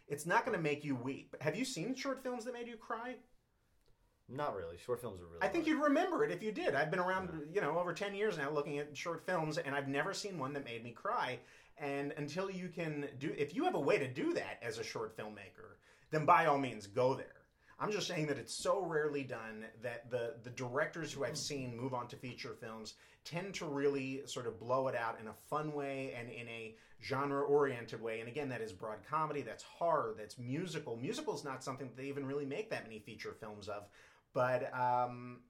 It's 0.08 0.24
not 0.24 0.44
going 0.44 0.56
to 0.56 0.62
make 0.62 0.84
you 0.84 0.94
weep. 0.94 1.36
Have 1.40 1.56
you 1.56 1.64
seen 1.64 1.94
short 1.94 2.22
films 2.22 2.44
that 2.44 2.54
made 2.54 2.66
you 2.66 2.76
cry? 2.76 3.16
Not 4.28 4.54
really. 4.54 4.76
Short 4.78 5.00
films 5.00 5.20
are 5.20 5.26
really. 5.26 5.42
I 5.42 5.48
think 5.48 5.64
hard. 5.64 5.76
you'd 5.76 5.82
remember 5.82 6.24
it 6.24 6.30
if 6.30 6.42
you 6.42 6.52
did. 6.52 6.74
I've 6.74 6.90
been 6.90 7.00
around, 7.00 7.30
yeah. 7.32 7.54
you 7.54 7.60
know, 7.60 7.78
over 7.78 7.94
ten 7.94 8.14
years 8.14 8.36
now, 8.36 8.50
looking 8.50 8.78
at 8.78 8.94
short 8.96 9.24
films, 9.24 9.56
and 9.58 9.74
I've 9.74 9.88
never 9.88 10.12
seen 10.12 10.38
one 10.38 10.52
that 10.52 10.64
made 10.64 10.84
me 10.84 10.90
cry. 10.90 11.38
And 11.78 12.12
until 12.16 12.50
you 12.50 12.68
can 12.68 13.08
do, 13.18 13.32
if 13.38 13.54
you 13.54 13.64
have 13.64 13.74
a 13.74 13.80
way 13.80 13.98
to 13.98 14.08
do 14.08 14.34
that 14.34 14.58
as 14.62 14.78
a 14.78 14.84
short 14.84 15.16
filmmaker, 15.16 15.76
then 16.10 16.24
by 16.24 16.46
all 16.46 16.58
means 16.58 16.86
go 16.86 17.14
there. 17.14 17.26
I'm 17.80 17.92
just 17.92 18.08
saying 18.08 18.26
that 18.26 18.38
it's 18.38 18.60
so 18.60 18.84
rarely 18.84 19.22
done 19.22 19.64
that 19.82 20.10
the 20.10 20.34
the 20.42 20.50
directors 20.50 21.12
who 21.12 21.24
I've 21.24 21.38
seen 21.38 21.76
move 21.76 21.94
on 21.94 22.08
to 22.08 22.16
feature 22.16 22.56
films 22.60 22.94
tend 23.24 23.54
to 23.54 23.66
really 23.66 24.22
sort 24.26 24.46
of 24.46 24.58
blow 24.58 24.88
it 24.88 24.96
out 24.96 25.18
in 25.20 25.28
a 25.28 25.32
fun 25.32 25.72
way 25.72 26.14
and 26.18 26.28
in 26.28 26.48
a 26.48 26.74
genre 27.04 27.42
oriented 27.42 28.02
way. 28.02 28.20
And 28.20 28.28
again, 28.28 28.48
that 28.48 28.60
is 28.60 28.72
broad 28.72 28.98
comedy, 29.08 29.42
that's 29.42 29.62
horror, 29.62 30.14
that's 30.18 30.38
musical. 30.38 30.96
Musical 30.96 31.34
is 31.36 31.44
not 31.44 31.62
something 31.62 31.86
that 31.88 31.96
they 31.96 32.08
even 32.08 32.26
really 32.26 32.46
make 32.46 32.70
that 32.70 32.82
many 32.82 32.98
feature 32.98 33.36
films 33.38 33.68
of, 33.68 33.86
but 34.32 34.72
um, 34.74 35.40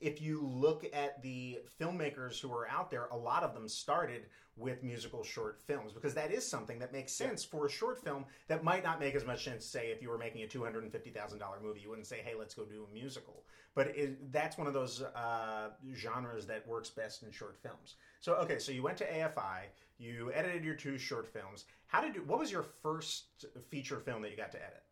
if 0.00 0.22
you 0.22 0.46
look 0.46 0.86
at 0.94 1.22
the 1.22 1.58
filmmakers 1.80 2.40
who 2.40 2.52
are 2.52 2.68
out 2.68 2.90
there, 2.90 3.06
a 3.10 3.16
lot 3.16 3.42
of 3.42 3.54
them 3.54 3.68
started 3.68 4.26
with 4.56 4.82
musical 4.82 5.24
short 5.24 5.60
films 5.66 5.92
because 5.92 6.14
that 6.14 6.30
is 6.30 6.46
something 6.46 6.78
that 6.78 6.92
makes 6.92 7.12
sense 7.12 7.42
for 7.42 7.66
a 7.66 7.70
short 7.70 8.02
film 8.04 8.24
that 8.48 8.62
might 8.62 8.84
not 8.84 9.00
make 9.00 9.14
as 9.14 9.24
much 9.24 9.44
sense, 9.44 9.64
say, 9.64 9.86
if 9.86 10.02
you 10.02 10.10
were 10.10 10.18
making 10.18 10.42
a 10.42 10.46
$250,000 10.46 11.62
movie. 11.62 11.80
You 11.80 11.88
wouldn't 11.88 12.06
say, 12.06 12.20
hey, 12.24 12.34
let's 12.38 12.54
go 12.54 12.64
do 12.64 12.86
a 12.88 12.94
musical. 12.94 13.44
But 13.74 13.88
it, 13.96 14.30
that's 14.30 14.58
one 14.58 14.66
of 14.66 14.74
those 14.74 15.02
uh, 15.02 15.70
genres 15.94 16.46
that 16.46 16.66
works 16.66 16.90
best 16.90 17.22
in 17.22 17.32
short 17.32 17.56
films. 17.62 17.94
So, 18.20 18.34
okay, 18.34 18.58
so 18.58 18.72
you 18.72 18.82
went 18.82 18.98
to 18.98 19.10
AFI, 19.10 19.62
you 19.98 20.30
edited 20.34 20.64
your 20.64 20.74
two 20.74 20.98
short 20.98 21.26
films. 21.26 21.64
How 21.86 22.02
did 22.02 22.14
you, 22.14 22.22
what 22.26 22.38
was 22.38 22.52
your 22.52 22.64
first 22.82 23.46
feature 23.70 24.00
film 24.00 24.20
that 24.22 24.30
you 24.30 24.36
got 24.36 24.52
to 24.52 24.58
edit? 24.58 24.82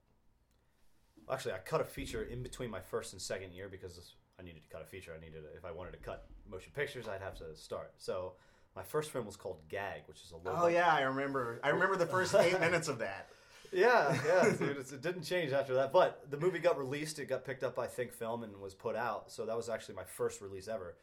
well, 1.26 1.34
Actually, 1.34 1.54
I 1.54 1.58
cut 1.58 1.82
a 1.82 1.84
feature 1.84 2.22
in 2.22 2.42
between 2.42 2.70
my 2.70 2.80
first 2.80 3.12
and 3.12 3.20
second 3.20 3.52
year 3.52 3.68
because 3.68 4.14
I 4.38 4.42
needed 4.42 4.62
to 4.62 4.68
cut 4.70 4.80
a 4.82 4.86
feature. 4.86 5.12
I 5.14 5.20
needed, 5.22 5.42
if 5.56 5.66
I 5.66 5.70
wanted 5.70 5.92
to 5.92 5.98
cut 5.98 6.26
motion 6.50 6.72
pictures, 6.74 7.06
I'd 7.06 7.20
have 7.20 7.36
to 7.38 7.54
start. 7.54 7.92
So 7.98 8.32
my 8.76 8.82
first 8.82 9.10
film 9.10 9.26
was 9.26 9.36
called 9.36 9.58
Gag, 9.68 10.02
which 10.06 10.22
is 10.22 10.32
a 10.32 10.36
low. 10.36 10.56
Oh 10.62 10.66
yeah, 10.68 10.92
I 10.92 11.02
remember. 11.02 11.60
I 11.62 11.70
remember 11.70 11.96
the 11.96 12.06
first 12.06 12.34
eight 12.34 12.58
minutes 12.60 12.88
of 12.88 12.98
that. 12.98 13.28
Yeah, 13.72 14.16
yeah, 14.26 14.52
dude, 14.58 14.76
it 14.78 15.02
didn't 15.02 15.22
change 15.22 15.52
after 15.52 15.74
that. 15.74 15.92
But 15.92 16.30
the 16.30 16.36
movie 16.36 16.58
got 16.58 16.78
released. 16.78 17.18
It 17.18 17.26
got 17.26 17.44
picked 17.44 17.62
up 17.62 17.74
by 17.74 17.86
ThinkFilm 17.86 18.42
and 18.44 18.60
was 18.60 18.74
put 18.74 18.96
out. 18.96 19.30
So 19.30 19.46
that 19.46 19.56
was 19.56 19.68
actually 19.68 19.96
my 19.96 20.04
first 20.04 20.40
release 20.40 20.68
ever. 20.68 20.96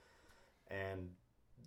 And 0.70 1.10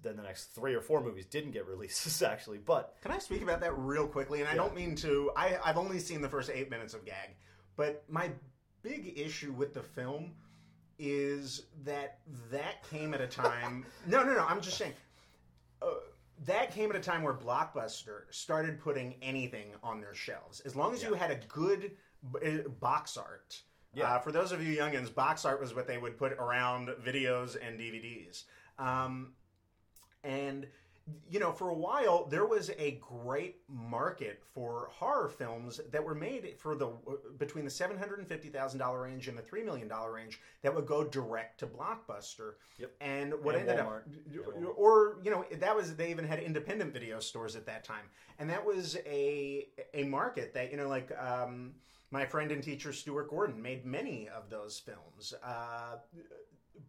then 0.02 0.16
the 0.16 0.23
next 0.23 0.54
three 0.54 0.75
or 0.75 0.80
four 0.80 1.02
movies 1.02 1.26
didn't 1.26 1.52
get 1.52 1.66
releases 1.69 2.23
actually. 2.23 2.59
But 2.59 2.97
can 3.02 3.12
I 3.12 3.19
speak 3.19 3.42
about 3.42 3.61
that 3.61 3.76
real 3.76 4.07
quickly? 4.07 4.40
And 4.40 4.49
I 4.49 4.52
yeah. 4.52 4.59
don't 4.59 4.75
mean 4.75 4.95
to. 4.97 5.30
I, 5.37 5.59
I've 5.64 5.78
only 5.78 5.99
seen 5.99 6.21
the 6.21 6.28
first 6.28 6.50
eight 6.52 6.71
minutes 6.71 6.95
of 6.95 7.04
Gag, 7.04 7.30
but 7.76 8.04
my 8.09 8.30
big 8.83 9.19
issue 9.19 9.52
with 9.52 9.75
the 9.75 9.83
film 9.83 10.33
is 10.99 11.62
that 11.85 12.19
that 12.50 12.87
came 12.90 13.14
at 13.14 13.23
a 13.23 13.26
time. 13.26 13.87
no, 14.07 14.23
no, 14.23 14.35
no. 14.35 14.45
I'm 14.47 14.61
just 14.61 14.76
saying. 14.76 14.92
Uh, 15.82 15.87
that 16.46 16.72
came 16.72 16.90
at 16.90 16.96
a 16.96 17.00
time 17.00 17.22
where 17.22 17.34
Blockbuster 17.34 18.22
started 18.30 18.80
putting 18.80 19.14
anything 19.20 19.72
on 19.82 20.00
their 20.00 20.14
shelves. 20.14 20.60
As 20.60 20.75
long 20.75 20.94
as 20.94 21.02
yeah. 21.02 21.10
you 21.10 21.14
had 21.14 21.30
a 21.30 21.38
good 21.49 21.92
b- 22.32 22.62
uh, 22.64 22.68
box 22.80 23.16
art. 23.16 23.62
Yeah. 23.92 24.14
Uh, 24.14 24.18
for 24.20 24.32
those 24.32 24.52
of 24.52 24.62
you 24.62 24.76
youngins, 24.76 25.14
box 25.14 25.44
art 25.44 25.60
was 25.60 25.75
what 25.75 25.87
they 25.87 25.99
would 25.99 26.16
put 26.16 26.32
around 26.32 26.88
videos 27.04 27.56
and 27.60 27.78
DVDs. 27.78 28.44
Um, 28.78 29.32
and 30.25 30.66
you 31.29 31.38
know, 31.38 31.52
for 31.52 31.71
a 31.71 31.75
while 31.75 32.26
there 32.26 32.47
was 32.47 32.71
a 32.79 33.00
great 33.00 33.57
market 33.69 34.43
for 34.55 34.88
horror 34.93 35.29
films 35.29 35.81
that 35.90 36.02
were 36.02 36.14
made 36.14 36.55
for 36.59 36.75
the 36.75 36.93
between 37.38 37.64
the 37.64 37.71
seven 37.71 37.97
hundred 37.97 38.19
and 38.19 38.29
fifty 38.29 38.49
thousand 38.49 38.79
dollar 38.79 39.02
range 39.02 39.29
and 39.29 39.37
the 39.37 39.43
three 39.43 39.62
million 39.62 39.88
dollar 39.88 40.12
range 40.12 40.40
that 40.62 40.75
would 40.75 40.87
go 40.87 41.05
direct 41.05 41.61
to 41.61 41.67
Blockbuster. 41.67 42.55
Yep. 42.79 42.93
And 43.00 43.35
what 43.43 43.55
and 43.55 43.69
ended 43.69 43.85
Walmart. 43.85 44.02
up, 44.38 44.75
or 44.76 45.19
you 45.23 45.31
know, 45.31 45.45
that 45.59 45.75
was 45.75 45.97
they 45.97 46.11
even 46.11 46.25
had 46.25 46.40
independent 46.40 46.93
video 46.93 47.21
stores 47.21 47.57
at 47.57 47.67
that 47.67 47.85
time, 47.85 48.05
and 48.38 48.49
that 48.50 48.64
was 48.64 48.97
a 49.07 49.69
a 49.95 50.05
market 50.05 50.55
that 50.55 50.71
you 50.71 50.76
know, 50.76 50.88
like. 50.88 51.11
Um, 51.19 51.73
my 52.12 52.26
friend 52.26 52.50
and 52.50 52.61
teacher 52.61 52.93
Stuart 52.93 53.31
Gordon 53.31 53.62
made 53.62 53.87
many 53.87 54.29
of 54.29 54.50
those 54.50 54.81
films. 54.81 55.33
Uh, 55.45 55.99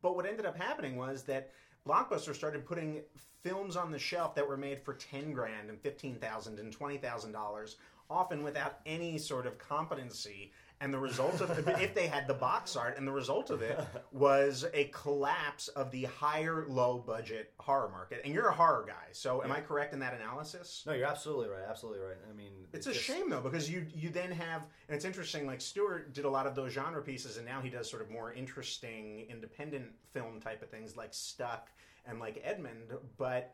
but 0.02 0.16
what 0.16 0.26
ended 0.26 0.46
up 0.46 0.58
happening 0.58 0.96
was 0.96 1.24
that 1.24 1.52
Blockbuster 1.88 2.36
started 2.36 2.66
putting 2.66 3.02
films 3.44 3.76
on 3.76 3.92
the 3.92 3.98
shelf 3.98 4.36
that 4.36 4.48
were 4.48 4.58
made 4.58 4.82
for 4.82 4.94
ten 4.94 5.34
grand 5.34 5.70
and 5.70 5.80
fifteen 5.80 6.16
thousand 6.16 6.60
and 6.60 6.72
twenty 6.72 6.98
thousand 6.98 7.32
dollars, 7.32 7.78
often 8.10 8.44
without 8.44 8.80
any 8.86 9.18
sort 9.18 9.48
of 9.48 9.58
competency. 9.58 10.52
And 10.82 10.92
the 10.92 10.98
result 10.98 11.42
of 11.42 11.68
if 11.80 11.94
they 11.94 12.08
had 12.08 12.28
the 12.28 12.34
box 12.34 12.76
art, 12.76 12.98
and 12.98 13.08
the 13.08 13.12
result 13.12 13.52
of 13.52 13.62
it 13.62 13.80
was 14.12 14.66
a 14.74 14.86
collapse 14.86 15.68
of 15.68 15.92
the 15.92 16.06
higher 16.06 16.66
low 16.68 16.98
budget 16.98 17.54
horror 17.60 17.90
market. 17.90 18.22
And 18.26 18.34
you're 18.34 18.48
a 18.48 18.54
horror 18.54 18.86
guy, 18.88 19.10
so 19.12 19.44
am 19.44 19.52
I 19.52 19.62
correct 19.62 19.94
in 19.94 20.00
that 20.00 20.16
analysis? 20.16 20.84
No, 20.88 20.94
you're 20.94 21.06
absolutely 21.06 21.50
right. 21.50 21.62
Absolutely 21.70 22.00
right. 22.00 22.18
I 22.28 22.34
mean, 22.34 22.52
It's 22.74 22.88
a 22.88 22.94
just- 22.94 23.06
shame 23.06 23.30
though 23.30 23.42
because 23.42 23.70
you 23.70 23.86
you 23.94 24.10
then 24.10 24.32
have 24.32 24.64
and 24.88 24.96
it's 24.96 25.06
interesting 25.06 25.46
like 25.46 25.62
Stuart 25.62 26.14
did 26.14 26.26
a 26.26 26.30
lot 26.30 26.48
of 26.48 26.56
those 26.56 26.74
genre 26.74 27.02
pieces 27.04 27.38
and 27.38 27.46
now 27.46 27.62
he 27.62 27.70
does 27.70 27.88
sort 27.88 28.02
of 28.02 28.10
more 28.10 28.34
interesting 28.34 29.28
independent 29.30 29.86
film 30.12 30.40
type 30.42 30.64
of 30.64 30.70
things 30.70 30.98
like 30.98 31.14
Stuck 31.14 31.70
and 32.08 32.20
like 32.20 32.42
Edmund 32.44 32.92
but 33.18 33.54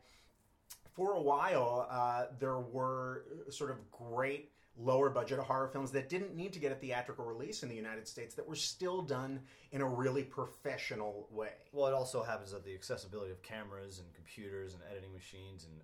for 0.94 1.12
a 1.12 1.20
while 1.20 1.86
uh, 1.90 2.26
there 2.38 2.58
were 2.58 3.24
sort 3.50 3.70
of 3.70 3.76
great 3.92 4.50
lower 4.78 5.10
budget 5.10 5.38
horror 5.38 5.68
films 5.68 5.90
that 5.92 6.08
didn't 6.08 6.34
need 6.34 6.52
to 6.52 6.58
get 6.58 6.72
a 6.72 6.74
theatrical 6.74 7.24
release 7.24 7.62
in 7.62 7.68
the 7.68 7.74
United 7.74 8.06
States 8.06 8.34
that 8.36 8.48
were 8.48 8.54
still 8.54 9.02
done 9.02 9.40
in 9.72 9.80
a 9.80 9.88
really 9.88 10.22
professional 10.22 11.26
way. 11.30 11.52
Well, 11.72 11.86
it 11.86 11.94
also 11.94 12.22
happens 12.22 12.52
that 12.52 12.64
the 12.64 12.74
accessibility 12.74 13.32
of 13.32 13.42
cameras 13.42 13.98
and 13.98 14.14
computers 14.14 14.74
and 14.74 14.82
editing 14.90 15.12
machines, 15.12 15.64
and 15.64 15.80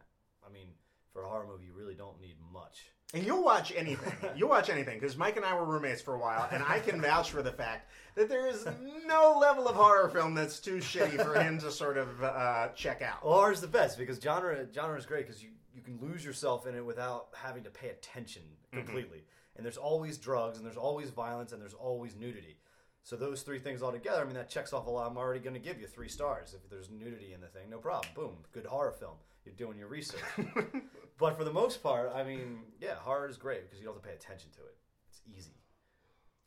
I 0.47 0.53
mean, 0.53 0.69
for 1.13 1.23
a 1.25 1.29
horror 1.29 1.47
movie, 1.47 1.67
you 1.67 1.73
really 1.75 1.95
don't 1.95 2.21
need 2.21 2.37
much. 2.53 2.87
And 3.13 3.25
you'll 3.25 3.45
watch 3.45 3.73
anything. 3.77 4.13
You'll 4.37 4.49
watch 4.49 4.71
anything 4.71 4.99
because 4.99 5.17
Mike 5.17 5.37
and 5.37 5.45
I 5.45 5.55
were 5.55 5.65
roommates 5.65 6.01
for 6.01 6.15
a 6.15 6.19
while, 6.19 6.49
and 6.51 6.65
I 6.65 6.81
can 6.81 7.01
vouch 7.01 7.31
for 7.31 7.43
the 7.43 7.53
fact 7.53 7.91
that 8.17 8.29
there 8.29 8.49
is 8.49 8.67
no 9.07 9.39
level 9.41 9.69
of 9.69 9.77
horror 9.77 10.09
film 10.09 10.35
that's 10.35 10.59
too 10.59 10.79
shitty 10.79 11.23
for 11.23 11.41
him 11.41 11.61
to 11.61 11.71
sort 11.71 11.97
of 11.97 12.23
uh, 12.25 12.69
check 12.75 13.03
out. 13.03 13.25
Well, 13.25 13.35
horror's 13.35 13.61
the 13.61 13.69
best 13.69 13.99
because 13.99 14.19
genre 14.19 14.67
genre 14.75 14.99
is 14.99 15.07
great 15.07 15.29
because 15.29 15.43
you 15.43 15.51
you 15.75 15.83
can 15.83 15.99
lose 16.01 16.25
yourself 16.25 16.67
in 16.67 16.75
it 16.75 16.85
without 16.85 17.29
having 17.35 17.65
to 17.65 17.71
pay 17.71 17.89
attention 17.89 18.43
mm-hmm. 18.43 18.85
completely. 18.85 19.25
And 19.57 19.65
there's 19.65 19.77
always 19.77 20.19
drugs, 20.19 20.59
and 20.59 20.67
there's 20.67 20.77
always 20.77 21.11
violence, 21.11 21.53
and 21.53 21.61
there's 21.61 21.75
always 21.75 22.17
nudity. 22.17 22.59
So 23.03 23.17
those 23.17 23.43
three 23.43 23.59
things 23.59 23.83
all 23.83 23.93
together, 23.93 24.23
I 24.23 24.25
mean, 24.25 24.35
that 24.35 24.49
checks 24.49 24.73
off 24.73 24.87
a 24.87 24.91
lot. 24.91 25.11
I'm 25.11 25.19
already 25.19 25.41
going 25.41 25.55
to 25.55 25.61
give 25.61 25.81
you 25.81 25.87
three 25.87 26.09
stars 26.09 26.55
if 26.55 26.69
there's 26.71 26.91
nudity 26.91 27.35
in 27.35 27.41
the 27.41 27.49
thing. 27.49 27.69
No 27.69 27.79
problem. 27.79 28.09
Boom. 28.15 28.37
Good 28.53 28.65
horror 28.65 28.93
film. 28.93 29.17
You're 29.45 29.55
doing 29.55 29.79
your 29.79 29.89
research. 29.89 30.23
but 31.19 31.37
for 31.37 31.45
the 31.45 31.53
most 31.53 31.83
part, 31.83 32.13
I 32.15 32.25
mean, 32.25 32.61
yeah, 32.81 32.95
horror 32.95 33.29
is 33.29 33.37
great 33.37 33.65
because 33.65 33.79
you 33.79 33.85
don't 33.85 33.95
have 33.95 34.03
to 34.03 34.09
pay 34.09 34.15
attention 34.15 34.51
to 34.53 34.61
it. 34.61 34.75
It's 35.11 35.21
easy. 35.39 35.53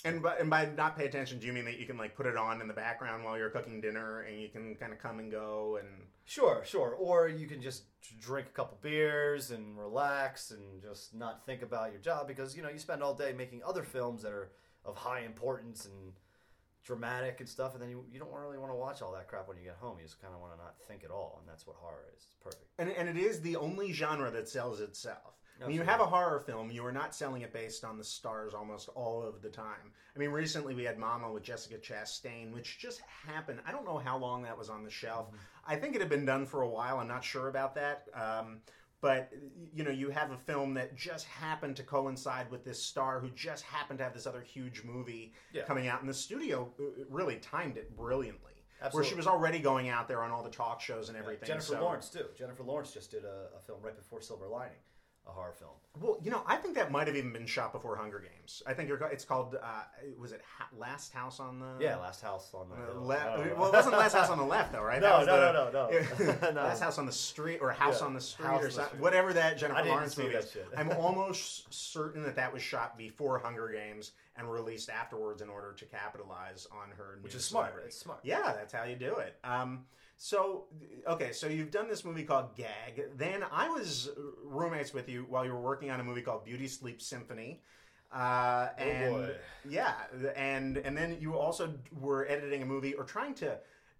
And 0.05 0.21
by, 0.21 0.35
and 0.37 0.49
by 0.49 0.69
not 0.77 0.97
pay 0.97 1.05
attention, 1.05 1.39
do 1.39 1.47
you 1.47 1.53
mean 1.53 1.65
that 1.65 1.79
you 1.79 1.85
can 1.85 1.97
like 1.97 2.15
put 2.15 2.27
it 2.27 2.37
on 2.37 2.61
in 2.61 2.67
the 2.67 2.73
background 2.73 3.23
while 3.23 3.37
you're 3.37 3.49
cooking 3.49 3.81
dinner, 3.81 4.21
and 4.21 4.39
you 4.39 4.47
can 4.47 4.75
kind 4.75 4.93
of 4.93 4.99
come 4.99 5.19
and 5.19 5.31
go 5.31 5.79
and 5.81 5.87
Sure, 6.27 6.61
sure. 6.65 6.89
Or 6.89 7.29
you 7.29 7.47
can 7.47 7.61
just 7.61 7.83
drink 8.19 8.47
a 8.47 8.51
couple 8.51 8.77
beers 8.81 9.51
and 9.51 9.79
relax 9.79 10.51
and 10.51 10.81
just 10.81 11.15
not 11.15 11.45
think 11.45 11.61
about 11.61 11.93
your 11.93 12.01
job 12.01 12.27
because 12.27 12.55
you 12.55 12.61
know 12.61 12.69
you 12.69 12.79
spend 12.79 13.01
all 13.01 13.13
day 13.13 13.31
making 13.31 13.61
other 13.65 13.81
films 13.81 14.23
that 14.23 14.33
are 14.33 14.51
of 14.83 14.97
high 14.97 15.21
importance 15.21 15.85
and 15.85 16.11
dramatic 16.83 17.39
and 17.39 17.47
stuff, 17.47 17.73
and 17.73 17.81
then 17.81 17.89
you, 17.89 18.03
you 18.11 18.19
don't 18.19 18.33
really 18.33 18.57
want 18.57 18.71
to 18.71 18.75
watch 18.75 19.01
all 19.01 19.13
that 19.13 19.29
crap 19.29 19.47
when 19.47 19.57
you 19.57 19.63
get 19.63 19.77
home. 19.79 19.97
You 19.99 20.03
just 20.03 20.21
kind 20.21 20.33
of 20.33 20.41
want 20.41 20.51
to 20.51 20.57
not 20.57 20.75
think 20.85 21.05
at 21.05 21.11
all, 21.11 21.37
and 21.39 21.47
that's 21.47 21.65
what 21.65 21.77
horror 21.77 22.03
is. 22.13 22.23
It's 22.25 22.35
perfect. 22.43 22.65
and 22.77 22.89
and 22.89 23.07
it 23.07 23.17
is 23.17 23.39
the 23.39 23.55
only 23.55 23.93
genre 23.93 24.29
that 24.29 24.49
sells 24.49 24.81
itself. 24.81 25.39
When 25.59 25.71
you 25.75 25.81
have 25.81 25.99
a 25.99 26.05
horror 26.05 26.39
film, 26.39 26.69
you 26.71 26.85
are 26.85 26.91
not 26.91 27.15
selling 27.15 27.41
it 27.41 27.51
based 27.53 27.83
on 27.83 27.97
the 27.97 28.03
stars 28.03 28.53
almost 28.53 28.89
all 28.95 29.23
of 29.23 29.41
the 29.41 29.49
time. 29.49 29.91
I 30.15 30.19
mean, 30.19 30.29
recently 30.29 30.75
we 30.75 30.83
had 30.83 30.97
Mama 30.97 31.31
with 31.31 31.43
Jessica 31.43 31.77
Chastain, 31.77 32.53
which 32.53 32.77
just 32.79 33.01
happened. 33.25 33.59
I 33.65 33.71
don't 33.71 33.85
know 33.85 33.97
how 33.97 34.17
long 34.17 34.43
that 34.43 34.57
was 34.57 34.69
on 34.69 34.83
the 34.83 34.89
shelf. 34.89 35.27
I 35.65 35.75
think 35.75 35.95
it 35.95 36.01
had 36.01 36.09
been 36.09 36.25
done 36.25 36.45
for 36.45 36.61
a 36.61 36.69
while. 36.69 36.99
I'm 36.99 37.07
not 37.07 37.23
sure 37.23 37.47
about 37.47 37.75
that. 37.75 38.07
Um, 38.13 38.61
but 39.01 39.31
you 39.73 39.83
know, 39.83 39.91
you 39.91 40.09
have 40.09 40.31
a 40.31 40.37
film 40.37 40.73
that 40.75 40.95
just 40.95 41.25
happened 41.27 41.75
to 41.77 41.83
coincide 41.83 42.49
with 42.49 42.65
this 42.65 42.81
star 42.81 43.19
who 43.19 43.29
just 43.31 43.63
happened 43.63 43.99
to 43.99 44.03
have 44.03 44.13
this 44.13 44.25
other 44.25 44.41
huge 44.41 44.83
movie 44.83 45.33
Yeah. 45.53 45.63
coming 45.63 45.87
out, 45.87 46.01
and 46.01 46.09
the 46.09 46.13
studio 46.15 46.71
uh, 46.79 46.83
really 47.09 47.35
timed 47.37 47.77
it 47.77 47.95
brilliantly. 47.95 48.53
Where 48.91 49.03
she 49.03 49.15
was 49.15 49.25
already 49.25 49.57
going 49.57 49.89
out 49.89 50.07
there 50.07 50.21
on 50.21 50.29
all 50.29 50.43
the 50.43 50.51
talk 50.51 50.81
shows 50.81 51.09
and 51.09 51.17
everything. 51.17 51.47
Jennifer 51.47 51.73
so- 51.73 51.81
Lawrence 51.81 52.09
too. 52.09 52.25
Jennifer 52.37 52.61
Lawrence 52.63 52.91
just 52.91 53.09
did 53.09 53.25
a, 53.25 53.47
a 53.57 53.59
film 53.59 53.79
right 53.81 53.95
before 53.97 54.21
Silver 54.21 54.47
Lining, 54.47 54.77
a 55.27 55.31
horror 55.31 55.53
film. 55.57 55.71
Well, 55.99 56.19
you 56.23 56.29
know, 56.29 56.43
I 56.45 56.57
think 56.57 56.75
that 56.75 56.91
might 56.91 57.07
have 57.07 57.15
even 57.15 57.33
been 57.33 57.47
shot 57.47 57.73
before 57.73 57.95
Hunger 57.95 58.19
Games. 58.19 58.61
I 58.67 58.73
think 58.73 58.87
you're, 58.87 59.01
it's 59.07 59.25
called. 59.25 59.55
Uh, 59.55 59.65
was 60.19 60.31
it 60.31 60.41
ha- 60.57 60.67
Last 60.77 61.11
House 61.11 61.39
on 61.39 61.59
the? 61.59 61.75
Yeah, 61.79 61.95
Last 61.97 62.21
House 62.21 62.51
on 62.53 62.69
the 62.69 62.75
Uh, 62.75 62.93
Hill. 62.93 63.03
le- 63.07 63.15
I 63.17 63.37
well, 63.57 63.67
it 63.67 63.73
wasn't 63.73 63.97
Last 63.97 64.13
House 64.13 64.29
on 64.29 64.37
the 64.37 64.43
Left, 64.43 64.71
though, 64.71 64.83
right? 64.83 65.01
No, 65.07 65.23
no, 65.23 65.25
the- 65.25 65.51
no, 65.53 65.69
no, 65.71 65.89
no. 65.89 66.51
No. 66.51 66.61
Last 66.61 66.81
House 66.81 66.97
on 66.99 67.05
the 67.07 67.11
Street 67.11 67.59
or 67.61 67.71
House 67.71 68.01
Yeah, 68.01 68.07
on 68.07 68.13
the 68.13 68.21
Street 68.21 68.45
House 68.45 68.63
or 68.63 68.67
the. 68.67 68.71
Street. 68.85 69.01
Whatever 69.01 69.33
that 69.33 69.57
Jennifer 69.57 69.83
Lawrence 69.85 70.17
movie 70.17 70.35
is. 70.35 70.51
shit. 70.51 70.67
I'm 70.77 70.91
almost 70.91 71.73
certain 71.73 72.21
that 72.23 72.35
that 72.35 72.53
was 72.53 72.61
shot 72.61 72.97
before 72.97 73.39
Hunger 73.39 73.69
Games 73.69 74.11
and 74.37 74.51
released 74.51 74.89
afterwards 74.91 75.41
in 75.41 75.49
order 75.49 75.73
to 75.73 75.85
capitalize 75.85 76.67
on 76.71 76.91
her. 76.95 77.17
Which 77.21 77.33
is 77.33 77.43
smart. 77.43 77.65
celebrity. 77.67 77.87
It's 77.87 77.97
smart. 77.97 78.19
Yeah, 78.23 78.53
that's 78.53 78.71
how 78.71 78.83
you 78.83 78.95
do 78.95 79.15
it. 79.15 79.35
Um, 79.43 79.85
so, 80.17 80.65
okay, 81.07 81.31
so 81.31 81.47
you've 81.47 81.69
done 81.69 81.87
this 81.87 82.03
movie 82.03 82.23
called 82.23 82.55
Gag. 82.55 83.03
Then 83.15 83.43
I 83.51 83.69
was 83.69 84.09
roommates 84.43 84.93
with 84.93 85.07
you 85.07 85.25
while 85.29 85.45
you 85.45 85.51
were 85.51 85.61
working 85.61 85.91
on 85.91 85.99
a 85.99 86.03
movie 86.03 86.21
called 86.21 86.43
Beauty 86.43 86.67
Sleep 86.67 87.01
Symphony. 87.01 87.61
Uh, 88.11 88.69
and 88.77 89.13
boy. 89.13 89.35
yeah, 89.69 89.93
and 90.35 90.77
and 90.77 90.97
then 90.97 91.17
you 91.19 91.37
also 91.37 91.73
were 91.99 92.27
editing 92.29 92.63
a 92.63 92.65
movie 92.65 92.93
or 92.93 93.03
trying 93.03 93.33
to 93.35 93.51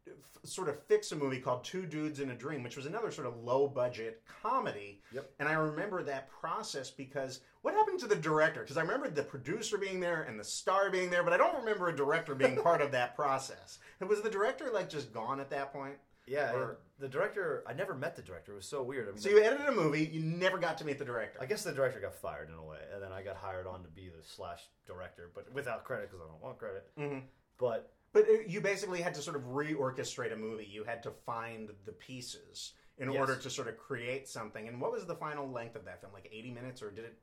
f- 0.07 0.39
sort 0.43 0.69
of 0.69 0.81
fix 0.83 1.12
a 1.12 1.15
movie 1.15 1.41
called 1.41 1.63
Two 1.65 1.86
Dudes 1.86 2.21
in 2.21 2.29
a 2.29 2.33
Dream, 2.33 2.63
which 2.63 2.77
was 2.77 2.86
another 2.86 3.12
sort 3.12 3.27
of 3.27 3.43
low 3.43 3.67
budget 3.67 4.24
comedy. 4.41 5.01
Yep. 5.13 5.29
And 5.39 5.50
I 5.50 5.53
remember 5.53 6.03
that 6.03 6.29
process 6.29 6.89
because 6.89 7.41
what 7.63 7.74
happened 7.74 8.00
to 8.00 8.07
the 8.07 8.15
director? 8.15 8.62
Because 8.62 8.77
I 8.77 8.81
remember 8.81 9.09
the 9.09 9.24
producer 9.24 9.77
being 9.77 10.00
there 10.00 10.24
and 10.24 10.39
the 10.39 10.43
star 10.43 10.89
being 10.89 11.09
there, 11.09 11.24
but 11.24 11.33
I 11.33 11.38
don't 11.38 11.59
remember 11.59 11.89
a 11.89 11.95
director 11.95 12.33
being 12.33 12.55
part 12.55 12.81
of 12.81 12.91
that 12.93 13.13
process. 13.17 13.79
And 14.00 14.07
was 14.07 14.21
the 14.21 14.29
director 14.29 14.69
like 14.74 14.89
just 14.89 15.12
gone 15.12 15.41
at 15.41 15.50
that 15.50 15.74
point? 15.74 15.95
Yeah, 16.27 16.53
Or- 16.53 16.77
the 17.00 17.07
director. 17.07 17.63
I 17.65 17.74
never 17.74 17.93
met 17.96 18.15
the 18.15 18.22
director. 18.22 18.51
It 18.51 18.55
was 18.55 18.67
so 18.67 18.84
weird. 18.84 19.07
I 19.07 19.12
mean, 19.12 19.19
So 19.22 19.29
you 19.29 19.41
edited 19.41 19.65
a 19.67 19.72
movie, 19.72 20.05
you 20.05 20.19
never 20.22 20.57
got 20.57 20.77
to 20.79 20.86
meet 20.86 21.00
the 21.00 21.05
director. 21.05 21.39
I 21.41 21.46
guess 21.46 21.63
the 21.63 21.72
director 21.72 22.00
got 22.01 22.13
fired 22.15 22.50
in 22.50 22.55
a 22.55 22.63
way, 22.63 22.79
and 22.93 23.01
then 23.01 23.12
I 23.13 23.24
got 23.24 23.38
hired 23.38 23.65
on 23.65 23.81
to 23.84 23.89
be 23.89 24.10
the 24.10 24.22
slash 24.24 24.67
director, 24.86 25.31
but 25.34 25.51
without 25.53 25.84
credit 25.86 26.10
because 26.12 26.24
I 26.25 26.29
don't 26.29 26.41
want 26.41 26.57
credit. 26.60 26.91
Mhm. 26.98 27.24
But 27.57 27.91
But 28.13 28.27
uh, 28.29 28.34
you 28.48 28.62
basically 28.62 29.01
had 29.01 29.13
to 29.15 29.22
sort 29.22 29.36
of 29.36 29.43
reorchestrate 29.43 30.31
a 30.34 30.36
movie. 30.36 30.65
You 30.65 30.84
had 30.86 31.03
to 31.03 31.12
find 31.12 31.69
the 31.86 31.91
pieces 31.91 32.74
in 32.98 33.12
Yes. 33.12 33.19
order 33.19 33.36
to 33.36 33.50
sort 33.50 33.67
of 33.67 33.77
create 33.77 34.27
something. 34.27 34.67
And 34.67 34.81
what 34.81 34.91
was 34.91 35.05
the 35.05 35.15
final 35.15 35.50
length 35.51 35.75
of 35.75 35.86
that 35.86 36.01
film? 36.01 36.13
Like 36.13 36.27
80 36.31 36.51
minutes, 36.51 36.81
or 36.81 36.89
did 36.89 37.05
it? 37.05 37.19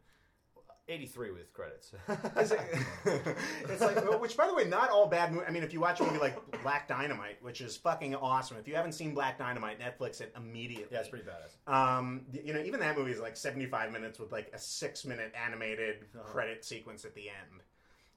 83 0.89 1.33
with 1.33 1.53
credits. 1.53 1.93
Is 2.39 2.53
it 2.53 2.61
it's 3.69 3.81
like, 3.81 4.21
which 4.21 4.37
by 4.37 4.47
the 4.47 4.55
way, 4.55 4.65
not 4.65 4.91
all 4.91 5.07
bad. 5.07 5.33
Mo- 5.33 5.43
I 5.47 5.51
mean, 5.51 5.63
if 5.63 5.73
you 5.73 5.81
watch 5.81 6.01
a 6.01 6.05
movie 6.05 6.19
like 6.19 6.37
Black 6.63 6.87
Dynamite, 6.89 7.43
which 7.43 7.61
is 7.63 7.77
fucking 7.77 8.15
awesome. 8.15 8.59
If 8.59 8.69
you 8.69 8.75
haven't 8.75 8.93
seen 8.93 9.15
Black 9.15 9.39
Dynamite, 9.39 9.79
Netflix 9.81 10.21
it 10.21 10.33
immediately. 10.37 10.89
yeah, 10.93 11.01
it's 11.01 11.09
pretty 11.09 11.25
badass. 11.25 11.73
Um, 11.73 12.23
you 12.33 12.53
know, 12.53 12.61
even 12.63 12.81
that 12.81 12.99
movie 12.99 13.13
is 13.13 13.21
like 13.21 13.37
75 13.37 13.93
minutes 13.93 14.19
with 14.19 14.31
like 14.31 14.51
a 14.53 14.59
six 14.59 15.05
minute 15.07 15.33
animated 15.47 16.05
Uh-huh. 16.15 16.23
credit 16.25 16.65
sequence 16.65 17.05
at 17.05 17.15
the 17.15 17.29
end. 17.31 17.63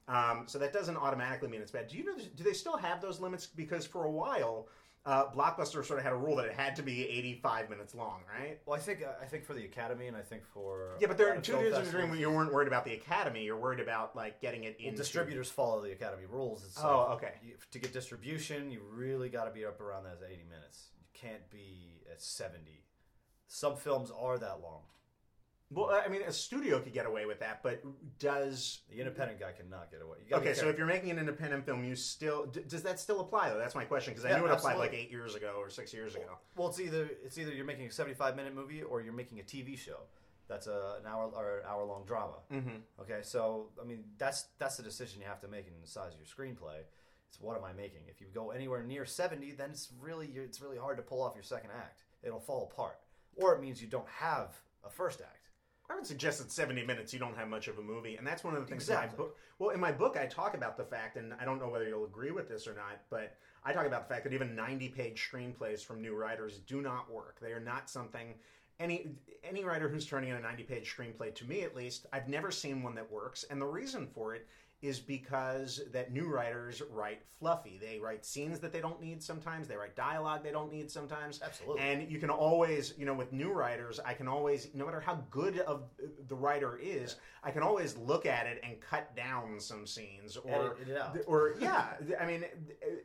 Um, 0.08 0.44
so 0.46 0.58
that 0.58 0.72
doesn't 0.72 0.96
automatically 0.96 1.48
mean 1.48 1.60
it's 1.60 1.70
bad. 1.70 1.88
Do 1.88 1.96
you 1.98 2.04
know? 2.04 2.16
Do 2.36 2.42
they 2.44 2.52
still 2.54 2.76
have 2.76 3.00
those 3.00 3.20
limits? 3.20 3.46
Because 3.46 3.86
for 3.86 4.04
a 4.04 4.10
while, 4.10 4.68
uh, 5.06 5.30
Blockbuster 5.30 5.84
sort 5.84 5.98
of 5.98 6.02
had 6.02 6.12
a 6.12 6.16
rule 6.16 6.36
that 6.36 6.46
it 6.46 6.52
had 6.52 6.76
to 6.76 6.82
be 6.82 7.08
85 7.08 7.70
minutes 7.70 7.94
long, 7.94 8.20
right? 8.38 8.58
Well, 8.66 8.76
I 8.76 8.80
think 8.80 9.02
I 9.22 9.24
think 9.24 9.44
for 9.44 9.54
the 9.54 9.64
Academy, 9.64 10.06
and 10.06 10.16
I 10.16 10.20
think 10.22 10.44
for 10.44 10.96
Yeah, 11.00 11.06
but 11.06 11.16
there 11.16 11.32
are 11.32 11.40
two 11.40 11.52
film 11.52 11.64
dudes 11.64 11.76
in 11.76 11.82
a 11.82 11.84
festivals- 11.84 12.08
dream. 12.10 12.20
You 12.20 12.30
weren't 12.30 12.52
worried 12.52 12.68
about 12.68 12.84
the 12.84 12.94
Academy. 12.94 13.44
You're 13.44 13.56
worried 13.56 13.80
about 13.80 14.14
like 14.16 14.40
getting 14.40 14.64
it 14.64 14.76
Well, 14.78 14.88
in. 14.88 14.94
distributors 14.94 15.50
follow 15.50 15.80
the 15.82 15.92
Academy 15.92 16.26
rules. 16.26 16.64
It's 16.64 16.82
Oh, 16.82 17.06
like, 17.10 17.22
okay. 17.22 17.34
you- 17.42 17.56
to 17.70 17.78
get 17.78 17.92
distribution, 17.92 18.70
you 18.70 18.82
really 18.82 19.28
got 19.30 19.44
to 19.44 19.50
be 19.50 19.64
up 19.64 19.80
around 19.80 20.04
those 20.04 20.22
80 20.22 20.44
minutes. 20.44 20.90
You 21.00 21.06
can't 21.14 21.48
be 21.50 22.02
at 22.10 22.20
70. 22.20 22.84
Some 23.46 23.76
films 23.76 24.10
are 24.10 24.38
that 24.38 24.60
long. 24.60 24.82
Well, 25.70 25.90
I 26.04 26.08
mean, 26.08 26.22
a 26.22 26.32
studio 26.32 26.80
could 26.80 26.94
get 26.94 27.04
away 27.04 27.26
with 27.26 27.40
that, 27.40 27.62
but 27.62 27.82
does 28.18 28.80
The 28.90 28.98
independent 29.00 29.38
guy 29.38 29.52
cannot 29.52 29.90
get 29.90 30.00
away. 30.00 30.18
Okay, 30.32 30.54
so 30.54 30.68
if 30.68 30.78
you're 30.78 30.86
making 30.86 31.10
an 31.10 31.18
independent 31.18 31.66
film, 31.66 31.84
you 31.84 31.94
still 31.94 32.46
d- 32.46 32.62
does 32.66 32.82
that 32.84 32.98
still 32.98 33.20
apply 33.20 33.50
though? 33.50 33.58
That's 33.58 33.74
my 33.74 33.84
question 33.84 34.12
because 34.14 34.24
I 34.24 34.30
Yeah, 34.30 34.38
knew 34.38 34.46
it 34.46 34.52
applied 34.52 34.78
like 34.78 34.94
eight 34.94 35.10
years 35.10 35.34
ago 35.34 35.56
or 35.58 35.68
six 35.68 35.92
years 35.92 36.14
ago. 36.14 36.38
Well, 36.56 36.68
it's 36.68 36.80
either 36.80 37.10
it's 37.22 37.36
either 37.36 37.52
you're 37.52 37.66
making 37.66 37.86
a 37.86 37.90
75 37.90 38.34
minute 38.36 38.54
movie 38.54 38.82
or 38.82 39.02
you're 39.02 39.12
making 39.12 39.40
a 39.40 39.42
TV 39.42 39.76
show. 39.78 39.98
That's 40.48 40.66
a, 40.66 40.96
an 41.00 41.06
hour 41.06 41.26
or 41.36 41.58
an 41.58 41.66
hour 41.68 41.84
long 41.84 42.04
drama. 42.06 42.36
Mm-hmm. 42.50 43.02
Okay, 43.02 43.18
so 43.22 43.68
I 43.80 43.84
mean 43.84 44.04
that's 44.16 44.46
that's 44.58 44.78
the 44.78 44.82
decision 44.82 45.20
you 45.20 45.26
have 45.26 45.40
to 45.42 45.48
make 45.48 45.66
in 45.66 45.74
the 45.82 45.86
size 45.88 46.12
of 46.14 46.18
your 46.18 46.26
screenplay. 46.26 46.78
It's 47.28 47.38
what 47.40 47.58
am 47.58 47.64
I 47.64 47.74
making? 47.74 48.00
If 48.08 48.22
you 48.22 48.28
go 48.32 48.52
anywhere 48.52 48.82
near 48.82 49.04
70, 49.04 49.52
then 49.52 49.68
it's 49.68 49.90
really 50.00 50.28
it's 50.28 50.62
really 50.62 50.78
hard 50.78 50.96
to 50.96 51.02
pull 51.02 51.20
off 51.20 51.34
your 51.34 51.42
second 51.42 51.70
act. 51.76 52.04
It'll 52.22 52.40
fall 52.40 52.70
apart, 52.72 52.98
or 53.36 53.54
it 53.54 53.60
means 53.60 53.82
you 53.82 53.88
don't 53.88 54.08
have 54.08 54.56
a 54.82 54.88
first 54.88 55.20
act. 55.20 55.37
I 55.90 55.94
would 55.94 56.06
suggest 56.06 56.40
at 56.40 56.50
70 56.50 56.84
minutes 56.84 57.12
you 57.12 57.18
don't 57.18 57.36
have 57.36 57.48
much 57.48 57.66
of 57.66 57.78
a 57.78 57.82
movie, 57.82 58.16
and 58.16 58.26
that's 58.26 58.44
one 58.44 58.54
of 58.54 58.60
the 58.60 58.66
things 58.66 58.88
in 58.88 58.94
my 58.94 59.04
Exactly. 59.04 59.24
book. 59.24 59.38
Well, 59.58 59.70
in 59.70 59.80
my 59.80 59.90
book, 59.90 60.16
I 60.16 60.26
talk 60.26 60.54
about 60.54 60.76
the 60.76 60.84
fact, 60.84 61.16
and 61.16 61.34
I 61.40 61.44
don't 61.44 61.58
know 61.58 61.68
whether 61.68 61.88
you'll 61.88 62.04
agree 62.04 62.30
with 62.30 62.48
this 62.48 62.66
or 62.66 62.74
not, 62.74 63.00
but 63.08 63.36
I 63.64 63.72
talk 63.72 63.86
about 63.86 64.06
the 64.06 64.14
fact 64.14 64.24
that 64.24 64.32
even 64.34 64.54
90-page 64.54 65.30
screenplays 65.32 65.82
from 65.84 66.02
new 66.02 66.14
writers 66.14 66.58
do 66.58 66.82
not 66.82 67.10
work. 67.10 67.38
They 67.40 67.52
are 67.52 67.60
not 67.60 67.88
something 67.88 68.34
any 68.80 69.08
any 69.42 69.64
writer 69.64 69.88
who's 69.88 70.06
turning 70.06 70.30
in 70.30 70.36
a 70.36 70.40
90-page 70.40 70.94
screenplay, 70.94 71.34
to 71.34 71.44
me 71.44 71.62
at 71.62 71.74
least, 71.74 72.06
I've 72.12 72.28
never 72.28 72.50
seen 72.50 72.82
one 72.82 72.94
that 72.94 73.10
works, 73.10 73.44
and 73.50 73.60
the 73.60 73.66
reason 73.66 74.06
for 74.06 74.34
it 74.34 74.46
is 74.80 75.00
because 75.00 75.80
that 75.92 76.12
new 76.12 76.28
writers 76.28 76.82
write 76.90 77.20
fluffy. 77.38 77.78
They 77.80 77.98
write 77.98 78.24
scenes 78.24 78.60
that 78.60 78.72
they 78.72 78.80
don't 78.80 79.00
need 79.00 79.22
sometimes. 79.22 79.66
They 79.68 79.76
write 79.76 79.96
dialogue 79.96 80.42
they 80.42 80.52
don't 80.52 80.72
need 80.72 80.90
sometimes. 80.90 81.40
Absolutely. 81.42 81.82
And 81.82 82.10
you 82.10 82.18
can 82.18 82.30
always, 82.30 82.94
you 82.96 83.04
know, 83.04 83.14
with 83.14 83.32
new 83.32 83.52
writers, 83.52 83.98
I 84.04 84.14
can 84.14 84.28
always, 84.28 84.68
no 84.74 84.84
matter 84.86 85.00
how 85.00 85.22
good 85.30 85.58
of 85.60 85.82
the 86.28 86.34
writer 86.34 86.78
is, 86.80 87.16
I 87.42 87.50
can 87.50 87.62
always 87.62 87.96
look 87.96 88.26
at 88.26 88.46
it 88.46 88.60
and 88.64 88.80
cut 88.80 89.14
down 89.16 89.60
some 89.60 89.86
scenes 89.86 90.36
or 90.36 90.76
or 91.26 91.54
yeah, 91.60 91.94
I 92.20 92.26
mean, 92.26 92.44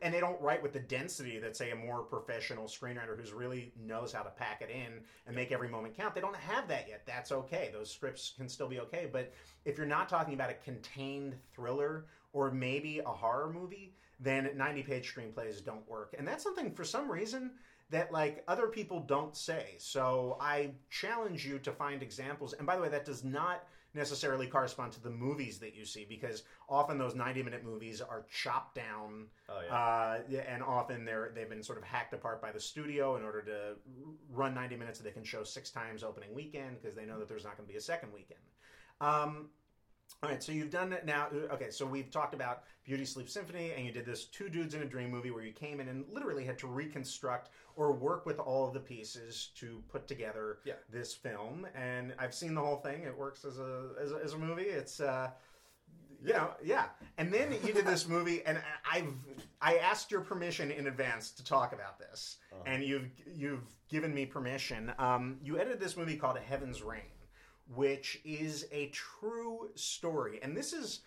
and 0.02 0.12
they 0.12 0.20
don't 0.20 0.40
write 0.40 0.62
with 0.62 0.72
the 0.72 0.80
density 0.80 1.38
that 1.38 1.56
say 1.56 1.70
a 1.70 1.76
more 1.76 2.02
professional 2.02 2.66
screenwriter 2.66 3.18
who's 3.18 3.32
really 3.32 3.72
knows 3.80 4.12
how 4.12 4.22
to 4.22 4.30
pack 4.30 4.62
it 4.62 4.70
in 4.70 5.00
and 5.26 5.34
make 5.34 5.52
every 5.52 5.68
moment 5.68 5.96
count. 5.96 6.14
They 6.14 6.20
don't 6.20 6.36
have 6.36 6.68
that 6.68 6.88
yet. 6.88 7.02
That's 7.06 7.32
okay. 7.32 7.70
Those 7.72 7.90
scripts 7.90 8.32
can 8.36 8.48
still 8.48 8.68
be 8.68 8.80
okay. 8.80 9.08
But 9.10 9.32
if 9.64 9.78
you're 9.78 9.86
not 9.86 10.08
talking 10.08 10.34
about 10.34 10.50
a 10.50 10.54
contained 10.54 11.36
thriller 11.64 12.06
or 12.32 12.50
maybe 12.50 12.98
a 13.00 13.08
horror 13.08 13.52
movie, 13.52 13.94
then 14.20 14.50
90 14.56 14.82
page 14.82 15.14
screenplays 15.14 15.64
don't 15.64 15.88
work. 15.88 16.14
And 16.18 16.26
that's 16.26 16.42
something 16.42 16.72
for 16.72 16.84
some 16.84 17.10
reason 17.10 17.52
that 17.90 18.12
like 18.12 18.42
other 18.48 18.66
people 18.68 19.00
don't 19.00 19.36
say. 19.36 19.74
So 19.78 20.36
I 20.40 20.72
challenge 20.90 21.46
you 21.46 21.58
to 21.60 21.72
find 21.72 22.02
examples. 22.02 22.52
And 22.54 22.66
by 22.66 22.76
the 22.76 22.82
way, 22.82 22.88
that 22.88 23.04
does 23.04 23.24
not 23.24 23.64
necessarily 23.96 24.48
correspond 24.48 24.90
to 24.92 25.00
the 25.00 25.10
movies 25.10 25.60
that 25.60 25.76
you 25.76 25.84
see 25.84 26.04
because 26.08 26.42
often 26.68 26.98
those 26.98 27.14
90 27.14 27.44
minute 27.44 27.64
movies 27.64 28.00
are 28.00 28.26
chopped 28.28 28.74
down 28.74 29.26
Oh 29.48 29.60
yeah. 29.64 29.72
uh, 29.76 30.18
and 30.48 30.64
often 30.64 31.04
they're 31.04 31.30
they've 31.32 31.48
been 31.48 31.62
sort 31.62 31.78
of 31.78 31.84
hacked 31.84 32.12
apart 32.12 32.42
by 32.42 32.50
the 32.50 32.58
studio 32.58 33.16
in 33.16 33.22
order 33.22 33.40
to 33.42 33.76
run 34.32 34.52
90 34.52 34.74
minutes 34.76 34.98
that 34.98 35.04
they 35.04 35.12
can 35.12 35.22
show 35.22 35.44
six 35.44 35.70
times 35.70 36.02
opening 36.02 36.34
weekend 36.34 36.82
because 36.82 36.96
they 36.96 37.04
know 37.04 37.20
that 37.20 37.28
there's 37.28 37.44
not 37.44 37.56
going 37.56 37.68
to 37.68 37.72
be 37.72 37.78
a 37.78 37.80
second 37.80 38.12
weekend. 38.12 38.40
Um, 39.00 39.50
all 40.22 40.30
right, 40.30 40.42
so 40.42 40.52
you've 40.52 40.70
done 40.70 40.92
it 40.92 41.04
now. 41.04 41.26
Okay, 41.52 41.70
so 41.70 41.84
we've 41.84 42.10
talked 42.10 42.32
about 42.34 42.62
Beauty 42.84 43.04
Sleep 43.04 43.28
Symphony, 43.28 43.72
and 43.76 43.84
you 43.84 43.92
did 43.92 44.06
this 44.06 44.24
Two 44.24 44.48
Dudes 44.48 44.74
in 44.74 44.80
a 44.82 44.86
Dream 44.86 45.10
movie 45.10 45.30
where 45.30 45.44
you 45.44 45.52
came 45.52 45.80
in 45.80 45.88
and 45.88 46.04
literally 46.10 46.44
had 46.44 46.58
to 46.58 46.66
reconstruct 46.66 47.50
or 47.76 47.92
work 47.92 48.24
with 48.24 48.38
all 48.38 48.66
of 48.66 48.72
the 48.72 48.80
pieces 48.80 49.50
to 49.56 49.82
put 49.88 50.06
together 50.08 50.58
Yeah. 50.64 50.74
this 50.90 51.12
film. 51.14 51.66
And 51.74 52.14
I've 52.18 52.32
seen 52.34 52.54
the 52.54 52.60
whole 52.62 52.76
thing. 52.76 53.02
It 53.02 53.16
works 53.16 53.44
as 53.44 53.58
a 53.58 53.90
as 54.00 54.12
a, 54.12 54.16
as 54.24 54.32
a 54.32 54.38
movie. 54.38 54.62
It's 54.62 55.00
uh, 55.00 55.30
you 56.24 56.32
know, 56.32 56.52
yeah. 56.62 56.86
And 57.18 57.30
then 57.32 57.52
you 57.62 57.74
did 57.74 57.84
this 57.84 58.08
movie, 58.08 58.42
and 58.46 58.58
I've 58.90 59.12
I 59.60 59.76
asked 59.76 60.10
your 60.10 60.22
permission 60.22 60.70
in 60.70 60.86
advance 60.86 61.32
to 61.32 61.44
talk 61.44 61.74
about 61.74 61.98
this, 61.98 62.38
and 62.64 62.82
you've 62.82 63.10
you've 63.34 63.64
given 63.90 64.14
me 64.14 64.24
permission. 64.24 64.90
Um, 64.98 65.36
you 65.42 65.58
edited 65.58 65.80
this 65.80 65.98
movie 65.98 66.16
called 66.16 66.38
Heaven's 66.38 66.80
Rain, 66.82 67.02
which 67.72 68.20
is 68.24 68.66
a 68.72 68.88
true 68.88 69.70
story, 69.74 70.40
and 70.42 70.56
this 70.56 70.72
is 70.72 71.00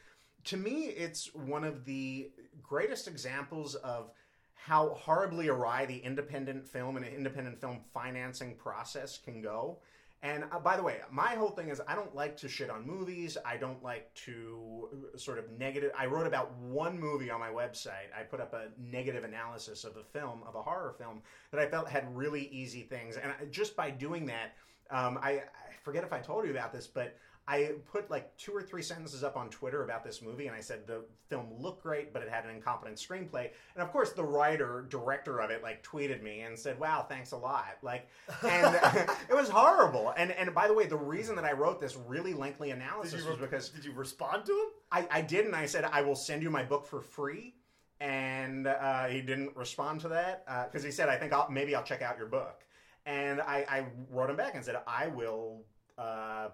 to 0.48 0.56
me, 0.56 0.86
it's 0.86 1.34
one 1.36 1.66
of 1.66 1.84
the 1.84 2.32
greatest 2.64 3.08
examples 3.08 3.76
of 3.76 4.12
how 4.54 4.94
horribly 4.94 5.50
awry 5.50 5.86
the 5.86 5.98
independent 5.98 6.66
film 6.66 6.96
and 6.96 7.06
independent 7.06 7.60
film 7.60 7.80
financing 7.94 8.56
process 8.56 9.18
can 9.18 9.42
go. 9.42 9.80
And 10.24 10.46
uh, 10.52 10.60
by 10.60 10.78
the 10.78 10.84
way, 10.84 10.98
my 11.12 11.36
whole 11.36 11.50
thing 11.50 11.70
is 11.70 11.82
I 11.88 11.96
don't 11.96 12.16
like 12.16 12.38
to 12.38 12.50
shit 12.50 12.70
on 12.70 12.88
movies. 12.88 13.38
I 13.46 13.58
don't 13.58 13.84
like 13.84 14.14
to 14.26 14.90
uh, 15.14 15.18
sort 15.18 15.38
of 15.38 15.52
negative. 15.52 15.92
I 15.98 16.06
wrote 16.06 16.26
about 16.26 16.58
one 16.58 17.00
movie 17.00 17.30
on 17.30 17.40
my 17.40 17.50
website. 17.50 18.10
I 18.18 18.24
put 18.24 18.40
up 18.40 18.54
a 18.54 18.70
negative 18.80 19.24
analysis 19.24 19.84
of 19.84 19.96
a 19.98 20.04
film, 20.04 20.42
of 20.48 20.56
a 20.56 20.62
horror 20.62 20.96
film 20.98 21.22
that 21.52 21.60
I 21.60 21.68
felt 21.68 21.88
had 21.88 22.16
really 22.16 22.48
easy 22.48 22.82
things. 22.82 23.18
And 23.18 23.32
just 23.52 23.76
by 23.76 23.92
doing 23.92 24.26
that, 24.28 24.56
um, 24.92 25.20
I, 25.22 25.32
I 25.32 25.74
forget 25.84 26.04
if 26.04 26.14
I 26.14 26.20
told 26.20 26.46
you 26.46 26.52
about 26.52 26.72
this, 26.74 26.88
but 26.88 27.18
I 27.50 27.72
put 27.90 28.12
like 28.12 28.36
two 28.36 28.52
or 28.52 28.62
three 28.62 28.82
sentences 28.82 29.24
up 29.24 29.38
on 29.38 29.50
Twitter 29.50 29.86
about 29.86 30.04
this 30.04 30.22
movie, 30.22 30.48
and 30.48 30.56
I 30.56 30.60
said 30.60 30.86
the 30.86 31.06
film 31.30 31.48
looked 31.58 31.82
great, 31.82 32.12
but 32.12 32.22
it 32.22 32.28
had 32.30 32.44
an 32.44 32.52
incompetent 32.52 32.98
screenplay. 32.98 33.50
And 33.74 33.82
of 33.82 33.90
course, 33.90 34.12
the 34.12 34.24
writer, 34.24 34.86
director 34.90 35.40
of 35.40 35.50
it, 35.50 35.64
like 35.64 35.82
tweeted 35.82 36.22
me 36.22 36.42
and 36.42 36.60
said, 36.60 36.78
"Wow, 36.78 37.06
thanks 37.08 37.32
a 37.32 37.38
lot." 37.38 37.78
Like, 37.82 38.10
and 38.44 38.76
it 39.30 39.34
was 39.34 39.48
horrible. 39.48 40.14
And 40.18 40.32
and 40.32 40.54
by 40.54 40.68
the 40.68 40.74
way, 40.74 40.88
the 40.88 40.98
reason 40.98 41.38
that 41.38 41.46
I 41.46 41.54
wrote 41.54 41.80
this 41.80 41.96
really 41.96 42.34
lengthy 42.34 42.72
analysis 42.72 43.26
was 43.26 43.38
because 43.38 43.70
did 43.70 43.86
you 43.86 43.94
respond 43.94 44.46
to 44.46 44.52
him? 44.52 44.68
I, 44.92 45.08
I 45.10 45.22
did, 45.22 45.46
and 45.46 45.56
I 45.56 45.68
said 45.68 45.86
I 45.86 46.02
will 46.02 46.16
send 46.16 46.44
you 46.44 46.50
my 46.50 46.64
book 46.64 46.86
for 46.86 47.02
free. 47.02 47.54
And 48.00 48.68
uh, 48.68 49.06
he 49.06 49.22
didn't 49.22 49.56
respond 49.56 50.02
to 50.02 50.10
that 50.10 50.46
because 50.70 50.84
he 50.84 50.92
said, 50.92 51.08
"I 51.08 51.16
think 51.16 51.32
I'll, 51.32 51.50
maybe 51.50 51.76
I'll 51.76 51.84
check 51.84 52.02
out 52.02 52.18
your 52.18 52.28
book." 52.28 52.67
And 53.08 53.42
I, 53.42 53.66
I 53.70 53.86
wrote 54.12 54.30
him 54.30 54.36
back 54.36 54.54
and 54.54 54.64
said, 54.64 54.76
"I 54.86 55.08
will." 55.08 55.64
Uh, 55.98 56.50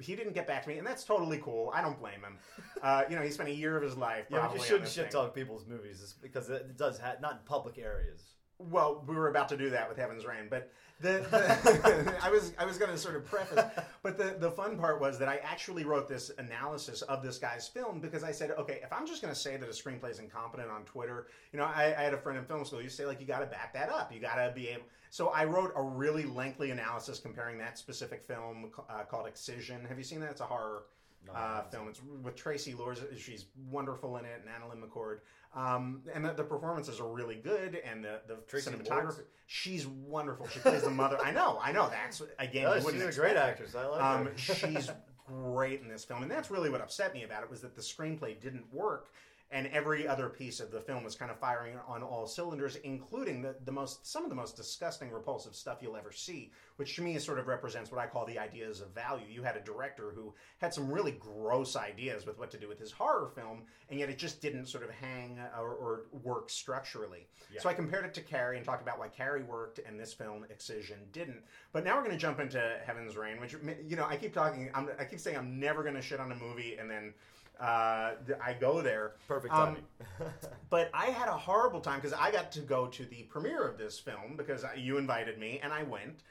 he 0.00 0.16
didn't 0.16 0.34
get 0.34 0.46
back 0.46 0.62
to 0.64 0.68
me, 0.68 0.78
and 0.78 0.86
that's 0.86 1.04
totally 1.04 1.38
cool. 1.38 1.70
I 1.74 1.80
don't 1.80 1.98
blame 1.98 2.20
him. 2.20 2.38
Uh, 2.82 3.04
you 3.10 3.14
know, 3.14 3.20
he 3.20 3.28
spent 3.28 3.46
a 3.50 3.52
year 3.52 3.76
of 3.76 3.82
his 3.82 3.94
life. 3.94 4.24
Yeah, 4.30 4.48
but 4.48 4.56
you 4.56 4.64
shouldn't 4.64 4.88
shit 4.88 5.10
talk 5.10 5.34
people's 5.34 5.66
movies 5.66 6.14
because 6.22 6.48
it 6.48 6.78
does 6.78 6.98
ha- 6.98 7.16
not 7.20 7.32
in 7.32 7.38
public 7.44 7.76
areas. 7.76 8.22
Well, 8.58 9.04
we 9.06 9.14
were 9.14 9.28
about 9.28 9.50
to 9.50 9.56
do 9.58 9.68
that 9.68 9.86
with 9.86 9.98
Heaven's 9.98 10.24
Rain, 10.24 10.46
but 10.48 10.72
the, 11.00 11.26
the 11.30 12.14
I 12.22 12.30
was 12.30 12.52
I 12.58 12.64
was 12.64 12.78
going 12.78 12.90
to 12.90 12.98
sort 12.98 13.16
of 13.16 13.24
preface, 13.24 13.64
but 14.02 14.18
the 14.18 14.36
the 14.38 14.50
fun 14.50 14.76
part 14.78 15.00
was 15.00 15.18
that 15.18 15.28
I 15.28 15.36
actually 15.42 15.84
wrote 15.84 16.08
this 16.08 16.30
analysis 16.38 17.02
of 17.02 17.22
this 17.22 17.38
guy's 17.38 17.66
film 17.66 18.00
because 18.00 18.22
I 18.22 18.32
said, 18.32 18.50
okay, 18.52 18.80
if 18.82 18.92
I'm 18.92 19.06
just 19.06 19.22
going 19.22 19.32
to 19.32 19.38
say 19.38 19.56
that 19.56 19.68
a 19.68 19.72
screenplay 19.72 20.10
is 20.10 20.18
incompetent 20.18 20.70
on 20.70 20.84
Twitter, 20.84 21.26
you 21.52 21.58
know, 21.58 21.64
I, 21.64 21.94
I 21.98 22.02
had 22.02 22.14
a 22.14 22.18
friend 22.18 22.38
in 22.38 22.44
film 22.44 22.64
school. 22.64 22.82
You 22.82 22.88
say 22.88 23.06
like 23.06 23.20
you 23.20 23.26
got 23.26 23.40
to 23.40 23.46
back 23.46 23.72
that 23.74 23.88
up. 23.90 24.12
You 24.12 24.20
got 24.20 24.34
to 24.36 24.52
be 24.54 24.68
able. 24.68 24.84
So 25.10 25.28
I 25.28 25.44
wrote 25.44 25.72
a 25.74 25.82
really 25.82 26.24
lengthy 26.24 26.70
analysis 26.70 27.18
comparing 27.18 27.58
that 27.58 27.78
specific 27.78 28.22
film 28.22 28.70
uh, 28.88 29.02
called 29.02 29.26
Excision. 29.26 29.84
Have 29.86 29.98
you 29.98 30.04
seen 30.04 30.20
that? 30.20 30.30
It's 30.30 30.40
a 30.40 30.44
horror 30.44 30.84
No, 31.26 31.32
uh, 31.32 31.62
film. 31.64 31.88
It's 31.88 32.00
with 32.22 32.36
Traci 32.36 32.78
Lords. 32.78 33.00
She's 33.18 33.46
wonderful 33.70 34.18
in 34.18 34.24
it, 34.24 34.40
and 34.40 34.48
AnnaLynne 34.48 34.80
McCord. 34.86 35.18
Um, 35.54 36.02
and 36.14 36.24
the, 36.24 36.32
the 36.32 36.44
performances 36.44 37.00
are 37.00 37.08
really 37.08 37.34
good, 37.34 37.80
and 37.84 38.04
the 38.04 38.20
the 38.28 38.34
Traci 38.48 38.68
cinematography. 38.72 39.22
She's 39.46 39.84
wonderful. 39.86 40.46
She 40.48 40.60
plays 40.60 40.82
the 40.82 40.90
mother. 40.90 41.18
I 41.24 41.32
know, 41.32 41.58
I 41.60 41.72
know. 41.72 41.88
That's 41.90 42.22
again. 42.38 42.66
Oh, 42.66 42.74
you 42.76 42.90
she's 42.92 43.16
a 43.16 43.20
great 43.20 43.36
actress. 43.36 43.74
I 43.74 43.86
like 43.86 44.00
Um, 44.02 44.26
her. 44.26 44.32
she's 44.36 44.90
great 45.26 45.80
in 45.80 45.88
this 45.88 46.04
film, 46.04 46.22
and 46.22 46.30
that's 46.30 46.50
really 46.50 46.70
what 46.70 46.80
upset 46.80 47.14
me 47.14 47.24
about 47.24 47.42
it 47.42 47.50
was 47.50 47.60
that 47.62 47.74
the 47.74 47.82
screenplay 47.82 48.40
didn't 48.40 48.72
work, 48.72 49.08
and 49.52 49.66
every 49.68 50.06
other 50.06 50.28
piece 50.28 50.60
of 50.60 50.70
the 50.70 50.80
film 50.80 51.02
was 51.02 51.16
kind 51.16 51.30
of 51.30 51.38
firing 51.38 51.76
on 51.88 52.02
all 52.02 52.26
cylinders, 52.26 52.76
including 52.76 53.42
the, 53.42 53.56
the 53.64 53.72
most 53.72 54.06
some 54.06 54.22
of 54.22 54.30
the 54.30 54.36
most 54.36 54.56
disgusting, 54.56 55.10
repulsive 55.10 55.54
stuff 55.56 55.78
you'll 55.80 55.96
ever 55.96 56.12
see, 56.12 56.52
which 56.76 56.94
to 56.96 57.02
me 57.02 57.18
sort 57.18 57.38
of 57.38 57.48
represents 57.48 57.90
what 57.90 58.00
I 58.00 58.06
call 58.06 58.24
the 58.26 58.38
ideas 58.38 58.80
of 58.80 58.94
value. 58.94 59.26
You 59.28 59.42
had 59.42 59.56
a 59.56 59.60
director 59.60 60.12
who 60.14 60.32
had 60.58 60.72
some 60.72 60.90
really 60.90 61.12
gross 61.12 61.74
ideas 61.74 62.26
with 62.26 62.38
what 62.38 62.50
to 62.52 62.58
do 62.58 62.68
with 62.68 62.78
his 62.78 62.92
horror 62.92 63.30
film, 63.34 63.62
and 63.88 63.98
yet 63.98 64.08
it 64.08 64.18
just 64.18 64.40
didn't 64.40 64.66
sort 64.66 64.84
of 64.84 64.90
hang 64.90 65.40
or, 65.58 65.74
or 65.74 66.02
work 66.22 66.48
structurally. 66.48 67.26
Yeah. 67.52 67.60
So 67.60 67.68
I 67.68 67.74
compared 67.74 68.04
it 68.04 68.14
to 68.14 68.20
Carrie 68.20 68.56
and 68.56 68.64
talked 68.64 68.82
about 68.82 69.00
why 69.00 69.08
Carrie 69.08 69.42
worked 69.42 69.80
and 69.80 69.98
this 69.98 70.12
film 70.12 70.46
Excision 70.48 70.98
didn't. 71.12 71.42
But 71.72 71.84
now 71.84 71.96
we're 71.96 72.04
going 72.04 72.16
to 72.16 72.20
jump 72.20 72.38
into 72.38 72.76
Heaven's 72.84 73.16
Rain, 73.16 73.40
which 73.40 73.56
you 73.86 73.96
know 73.96 74.06
I 74.06 74.16
keep 74.16 74.32
talking. 74.32 74.70
I'm, 74.74 74.88
I 74.98 75.04
keep 75.04 75.18
saying 75.18 75.36
I'm 75.36 75.58
never 75.58 75.82
going 75.82 75.96
to 75.96 76.02
shit 76.02 76.20
on 76.20 76.30
a 76.30 76.36
movie, 76.36 76.76
and 76.78 76.88
then 76.88 77.14
uh, 77.60 78.12
I 78.42 78.54
go 78.58 78.80
there. 78.80 79.12
Perfect 79.28 79.52
Um. 79.54 79.76
But 80.70 80.90
I 80.94 81.06
had 81.06 81.28
a 81.28 81.36
horrible 81.36 81.80
time 81.80 81.96
because 82.00 82.12
I 82.12 82.30
got 82.30 82.52
to 82.52 82.60
go 82.60 82.86
to 82.86 83.04
the 83.04 83.22
premiere 83.24 83.66
of 83.66 83.76
this 83.76 83.98
film 83.98 84.36
because 84.36 84.64
you 84.76 84.98
invited 84.98 85.38
me 85.38 85.58
and 85.62 85.72
I 85.72 85.82
went. 85.82 86.22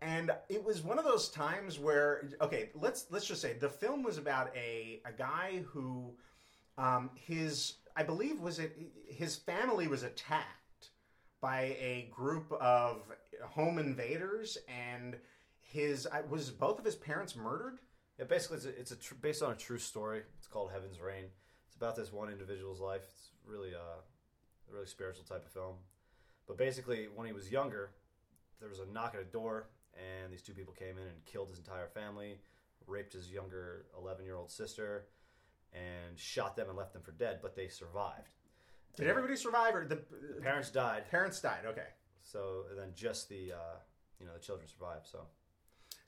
And 0.00 0.30
it 0.48 0.64
was 0.64 0.82
one 0.82 0.98
of 0.98 1.04
those 1.04 1.28
times 1.28 1.78
where 1.78 2.28
okay, 2.40 2.70
let's 2.74 3.06
let's 3.10 3.26
just 3.26 3.42
say 3.42 3.52
the 3.54 3.68
film 3.68 4.02
was 4.02 4.16
about 4.16 4.54
a 4.56 5.00
a 5.04 5.12
guy 5.12 5.62
who 5.72 6.12
um, 6.78 7.10
his 7.14 7.74
I 7.96 8.02
believe 8.04 8.40
was 8.40 8.58
it 8.58 8.78
his 9.08 9.36
family 9.36 9.88
was 9.88 10.02
attacked 10.02 10.90
by 11.40 11.76
a 11.80 12.08
group 12.14 12.50
of 12.52 13.02
home 13.42 13.78
invaders 13.78 14.56
and 14.68 15.16
his 15.60 16.06
I- 16.06 16.22
was 16.22 16.50
both 16.50 16.78
of 16.78 16.84
his 16.84 16.96
parents 16.96 17.36
murdered. 17.36 17.78
Yeah, 18.20 18.26
basically, 18.26 18.58
it's, 18.58 18.66
a, 18.66 18.78
it's 18.78 18.90
a 18.90 18.96
tr- 18.96 19.14
based 19.14 19.42
on 19.42 19.52
a 19.52 19.56
true 19.56 19.78
story. 19.78 20.20
It's 20.36 20.46
called 20.46 20.70
Heaven's 20.72 21.00
Rain. 21.00 21.24
It's 21.66 21.76
about 21.76 21.96
this 21.96 22.12
one 22.12 22.28
individual's 22.30 22.78
life. 22.78 23.00
It's 23.02 23.30
really 23.46 23.70
uh, 23.74 23.78
a 23.78 24.72
really 24.74 24.84
spiritual 24.84 25.24
type 25.24 25.42
of 25.46 25.50
film. 25.50 25.76
But 26.46 26.58
basically, 26.58 27.08
when 27.14 27.26
he 27.26 27.32
was 27.32 27.50
younger, 27.50 27.92
there 28.60 28.68
was 28.68 28.80
a 28.80 28.84
knock 28.92 29.14
at 29.14 29.22
a 29.22 29.24
door, 29.24 29.68
and 29.94 30.30
these 30.30 30.42
two 30.42 30.52
people 30.52 30.74
came 30.74 30.98
in 30.98 31.04
and 31.04 31.24
killed 31.24 31.48
his 31.48 31.56
entire 31.56 31.86
family, 31.88 32.36
raped 32.86 33.14
his 33.14 33.30
younger 33.32 33.86
11 33.98 34.26
year 34.26 34.36
old 34.36 34.50
sister, 34.50 35.06
and 35.72 36.18
shot 36.18 36.56
them 36.56 36.68
and 36.68 36.76
left 36.76 36.92
them 36.92 37.00
for 37.00 37.12
dead. 37.12 37.38
But 37.40 37.56
they 37.56 37.68
survived. 37.68 38.34
Did 38.96 39.06
everybody 39.06 39.34
survive 39.36 39.74
or 39.74 39.86
the 39.86 39.94
The 40.36 40.42
parents 40.42 40.68
died. 40.70 41.08
parents 41.10 41.40
died? 41.40 41.64
Okay. 41.64 41.86
So 42.20 42.64
and 42.68 42.78
then 42.78 42.88
just 42.94 43.30
the 43.30 43.52
uh, 43.52 43.76
you 44.20 44.26
know 44.26 44.34
the 44.34 44.40
children 44.40 44.68
survived. 44.68 45.06
So 45.06 45.20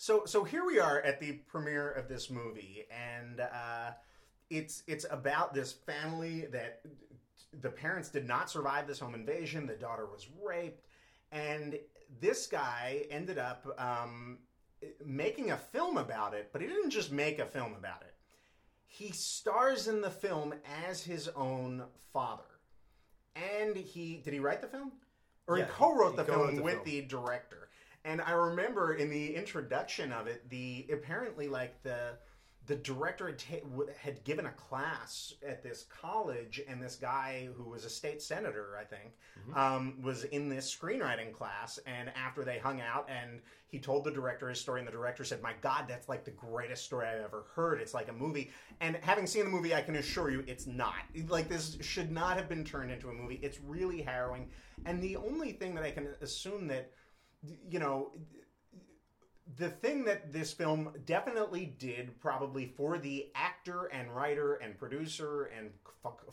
So 0.02 0.24
so 0.26 0.42
here 0.42 0.64
we 0.66 0.80
are 0.80 1.00
at 1.02 1.20
the 1.20 1.34
premiere 1.46 1.92
of 1.92 2.08
this 2.08 2.28
movie, 2.28 2.86
and 2.90 3.38
uh, 3.38 3.92
it's 4.50 4.82
it's 4.88 5.06
about 5.08 5.54
this 5.54 5.70
family 5.70 6.46
that 6.50 6.80
the 7.60 7.70
parents 7.70 8.08
did 8.08 8.26
not 8.26 8.50
survive 8.50 8.88
this 8.88 8.98
home 8.98 9.14
invasion. 9.14 9.64
The 9.64 9.76
daughter 9.76 10.06
was 10.06 10.26
raped, 10.44 10.88
and 11.30 11.78
this 12.20 12.48
guy 12.48 13.04
ended 13.10 13.38
up 13.38 13.64
um, 13.78 14.38
making 15.06 15.52
a 15.52 15.56
film 15.56 15.96
about 15.96 16.34
it. 16.34 16.50
But 16.52 16.62
he 16.62 16.66
didn't 16.66 16.90
just 16.90 17.12
make 17.12 17.38
a 17.38 17.46
film 17.46 17.72
about 17.78 18.02
it. 18.02 18.16
He 18.88 19.12
stars 19.12 19.86
in 19.86 20.00
the 20.00 20.10
film 20.10 20.52
as 20.88 21.04
his 21.04 21.28
own 21.28 21.84
father, 22.12 22.58
and 23.36 23.76
he 23.76 24.20
did 24.24 24.34
he 24.34 24.40
write 24.40 24.62
the 24.62 24.66
film, 24.66 24.90
or 25.46 25.58
Yeah, 25.58 25.66
he 25.66 25.70
co-wrote 25.70 26.10
he 26.10 26.16
the 26.16 26.24
co-wrote 26.24 26.46
film 26.46 26.56
the 26.56 26.62
with 26.64 26.74
film. 26.74 26.86
the 26.86 27.02
director. 27.02 27.68
And 28.04 28.20
I 28.20 28.32
remember 28.32 28.94
in 28.94 29.10
the 29.10 29.34
introduction 29.34 30.12
of 30.12 30.26
it, 30.26 30.48
the 30.50 30.86
apparently 30.92 31.48
like 31.48 31.82
the 31.82 32.16
the 32.66 32.76
director 32.76 33.26
had, 33.26 33.38
ta- 33.40 33.68
w- 33.72 33.90
had 34.00 34.22
given 34.22 34.46
a 34.46 34.52
class 34.52 35.34
at 35.44 35.64
this 35.64 35.84
college, 36.00 36.60
and 36.68 36.80
this 36.80 36.94
guy 36.94 37.48
who 37.56 37.68
was 37.68 37.84
a 37.84 37.90
state 37.90 38.22
senator, 38.22 38.78
I 38.80 38.84
think, 38.84 39.14
Mm-hmm. 39.40 39.58
um, 39.58 40.00
was 40.00 40.22
in 40.24 40.48
this 40.48 40.72
screenwriting 40.72 41.32
class. 41.32 41.80
And 41.86 42.12
after 42.14 42.44
they 42.44 42.58
hung 42.60 42.80
out, 42.80 43.08
and 43.10 43.40
he 43.66 43.80
told 43.80 44.04
the 44.04 44.12
director 44.12 44.48
his 44.48 44.60
story, 44.60 44.78
and 44.78 44.86
the 44.86 44.92
director 44.92 45.24
said, 45.24 45.42
"My 45.42 45.54
God, 45.60 45.86
that's 45.88 46.08
like 46.08 46.24
the 46.24 46.30
greatest 46.30 46.84
story 46.84 47.08
I've 47.08 47.24
ever 47.24 47.46
heard. 47.54 47.80
It's 47.80 47.94
like 47.94 48.08
a 48.08 48.12
movie." 48.12 48.50
And 48.80 48.94
having 49.00 49.26
seen 49.26 49.44
the 49.44 49.50
movie, 49.50 49.74
I 49.74 49.80
can 49.82 49.96
assure 49.96 50.30
you, 50.30 50.44
it's 50.46 50.66
not. 50.68 50.94
Like 51.28 51.48
this 51.48 51.78
should 51.80 52.12
not 52.12 52.36
have 52.36 52.48
been 52.48 52.64
turned 52.64 52.92
into 52.92 53.08
a 53.08 53.12
movie. 53.12 53.40
It's 53.42 53.58
really 53.60 54.02
harrowing. 54.02 54.48
And 54.84 55.02
the 55.02 55.16
only 55.16 55.50
thing 55.52 55.74
that 55.74 55.82
I 55.84 55.90
can 55.90 56.08
assume 56.20 56.68
that 56.68 56.92
you 57.68 57.78
know 57.78 58.12
the 59.56 59.68
thing 59.68 60.04
that 60.04 60.32
this 60.32 60.52
film 60.52 60.92
definitely 61.04 61.74
did 61.78 62.18
probably 62.20 62.72
for 62.76 62.98
the 62.98 63.26
actor 63.34 63.86
and 63.86 64.14
writer 64.14 64.54
and 64.54 64.78
producer 64.78 65.50
and 65.56 65.70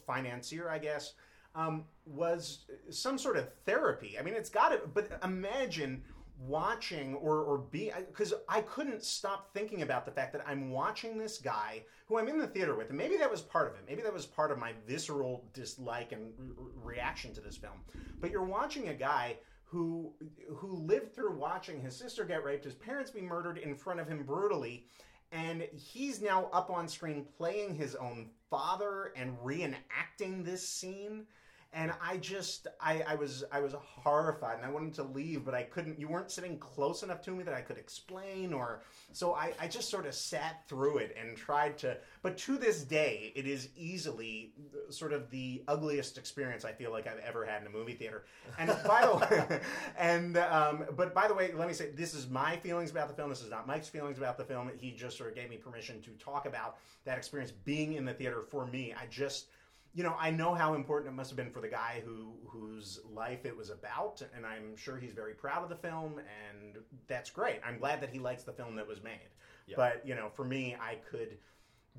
financier 0.06 0.70
i 0.70 0.78
guess 0.78 1.14
um, 1.56 1.86
was 2.06 2.66
some 2.90 3.18
sort 3.18 3.36
of 3.36 3.50
therapy 3.66 4.18
i 4.20 4.22
mean 4.22 4.34
it's 4.34 4.50
got 4.50 4.70
to 4.70 4.82
but 4.94 5.20
imagine 5.24 6.04
watching 6.40 7.16
or 7.16 7.42
or 7.42 7.58
be 7.58 7.92
because 8.08 8.34
I 8.48 8.62
couldn't 8.62 9.04
stop 9.04 9.54
thinking 9.54 9.82
about 9.82 10.06
the 10.06 10.12
fact 10.12 10.32
that 10.34 10.44
I'm 10.48 10.72
watching 10.72 11.18
this 11.18 11.38
guy 11.38 11.84
who 12.08 12.18
I'm 12.18 12.28
in 12.28 12.38
the 12.38 12.48
theater 12.48 12.76
with, 12.76 12.90
and 12.90 12.98
maybe 12.98 13.18
that 13.18 13.30
was 13.30 13.42
part 13.42 13.68
of 13.68 13.74
it. 13.74 13.82
Maybe 13.88 14.02
that 14.02 14.14
was 14.14 14.26
part 14.26 14.52
of 14.52 14.58
my 14.58 14.72
visceral 14.88 15.46
dislike 15.54 16.12
and 16.12 16.32
re- 16.38 16.96
reaction 16.96 17.34
to 17.36 17.42
this 17.42 17.58
film. 17.58 17.82
But 18.20 18.32
you're 18.32 18.44
watching 18.44 18.88
a 18.88 18.94
guy 18.94 19.38
who 19.72 20.12
who 20.56 20.76
lived 20.76 21.14
through 21.14 21.38
watching 21.38 21.80
his 21.82 21.96
sister 21.96 22.26
get 22.26 22.44
raped, 22.44 22.64
his 22.64 22.74
parents 22.74 23.12
be 23.12 23.22
murdered 23.22 23.58
in 23.58 23.76
front 23.76 24.00
of 24.00 24.08
him 24.08 24.24
brutally, 24.24 24.86
and 25.32 25.68
he's 25.74 26.22
now 26.22 26.50
up 26.52 26.70
on 26.70 26.88
screen 26.88 27.26
playing 27.38 27.76
his 27.76 27.96
own 27.96 28.30
father 28.50 29.12
and 29.16 29.38
reenacting 29.40 30.44
this 30.44 30.68
scene 30.68 31.26
and 31.72 31.94
I 32.02 32.18
just 32.18 32.68
I, 32.82 33.04
I 33.08 33.16
was 33.16 33.44
I 33.52 33.60
was 33.60 33.74
horrified 33.74 34.58
and 34.58 34.66
I 34.66 34.72
wanted 34.72 34.94
to 34.96 35.04
leave 35.04 35.46
but 35.46 35.54
I 35.54 35.64
couldn't 35.64 36.00
you 36.00 36.08
weren't 36.08 36.32
sitting 36.32 36.58
close 36.58 37.04
enough 37.04 37.22
to 37.24 37.32
me 37.32 37.44
that 37.44 37.54
I 37.54 37.62
could 37.62 37.78
explain 37.78 38.54
or 38.54 38.82
so 39.12 39.36
I, 39.36 39.54
I 39.60 39.68
just 39.68 39.90
sort 39.90 40.08
of 40.08 40.16
sat 40.16 40.68
through 40.68 40.98
it 40.98 41.16
and 41.20 41.38
tried 41.38 41.78
to 41.80 41.98
but 42.24 42.38
to 42.40 42.58
this 42.58 42.84
day 42.84 43.32
it 43.36 43.46
is 43.46 43.70
easily 43.78 44.54
sort 44.90 45.14
of 45.14 45.30
the 45.30 45.64
ugliest 45.68 46.18
experience 46.18 46.66
I 46.66 46.72
feel 46.72 46.92
like 46.92 47.06
I've 47.06 47.20
ever 47.20 47.46
had 47.46 47.62
in 47.62 47.68
a 47.68 47.72
movie 47.72 47.94
theater. 47.94 48.26
And 48.58 48.76
by 48.86 49.06
the 49.06 49.16
way 49.50 49.62
and 49.98 50.38
um, 50.38 50.86
but 50.96 51.14
by 51.14 51.28
the 51.28 51.36
way 51.36 51.52
let 51.54 51.68
me 51.68 51.74
say 51.74 51.92
this 51.92 52.16
is 52.16 52.28
my 52.28 52.58
feelings 52.58 52.90
about 52.90 53.08
the 53.10 53.14
film. 53.14 53.30
This 53.30 53.42
is 53.42 53.52
not 53.52 53.68
Mike's 53.68 53.90
feelings 53.90 54.18
about 54.18 54.38
the 54.38 54.44
film. 54.44 54.72
He 54.76 54.92
just 54.92 55.18
sort 55.18 55.30
of 55.30 55.36
gave 55.36 55.50
me 55.50 55.58
permission 55.58 56.02
to 56.02 56.10
talk 56.12 56.48
about 56.48 56.78
that 57.06 57.18
experience 57.18 57.52
being 57.52 57.94
in 57.94 58.06
the 58.06 58.14
theater 58.14 58.42
for 58.42 58.66
me. 58.66 58.94
I 59.00 59.06
just 59.08 59.48
you 59.94 60.04
know, 60.04 60.16
I 60.20 60.30
know 60.30 60.54
how 60.54 60.74
important 60.74 61.14
it 61.14 61.16
must 61.16 61.30
have 61.30 61.38
been 61.38 61.52
for 61.52 61.62
the 61.62 61.68
guy 61.68 62.02
who 62.06 62.34
whose 62.48 63.00
life 63.12 63.46
it 63.46 63.56
was 63.56 63.70
about, 63.70 64.22
and 64.36 64.46
I'm 64.46 64.76
sure 64.76 64.98
he's 64.98 65.14
very 65.14 65.34
proud 65.34 65.64
of 65.64 65.70
the 65.70 65.76
film, 65.76 66.20
and 66.20 66.78
that's 67.08 67.30
great. 67.30 67.60
I'm 67.66 67.80
glad 67.80 68.02
that 68.02 68.10
he 68.10 68.20
likes 68.20 68.44
the 68.44 68.54
film 68.54 68.76
that 68.76 68.88
was 68.88 69.04
made. 69.04 69.30
Yeah. 69.68 69.76
But 69.78 70.02
you 70.06 70.16
know, 70.16 70.30
for 70.30 70.46
me, 70.46 70.76
I 70.80 70.96
could 71.10 71.38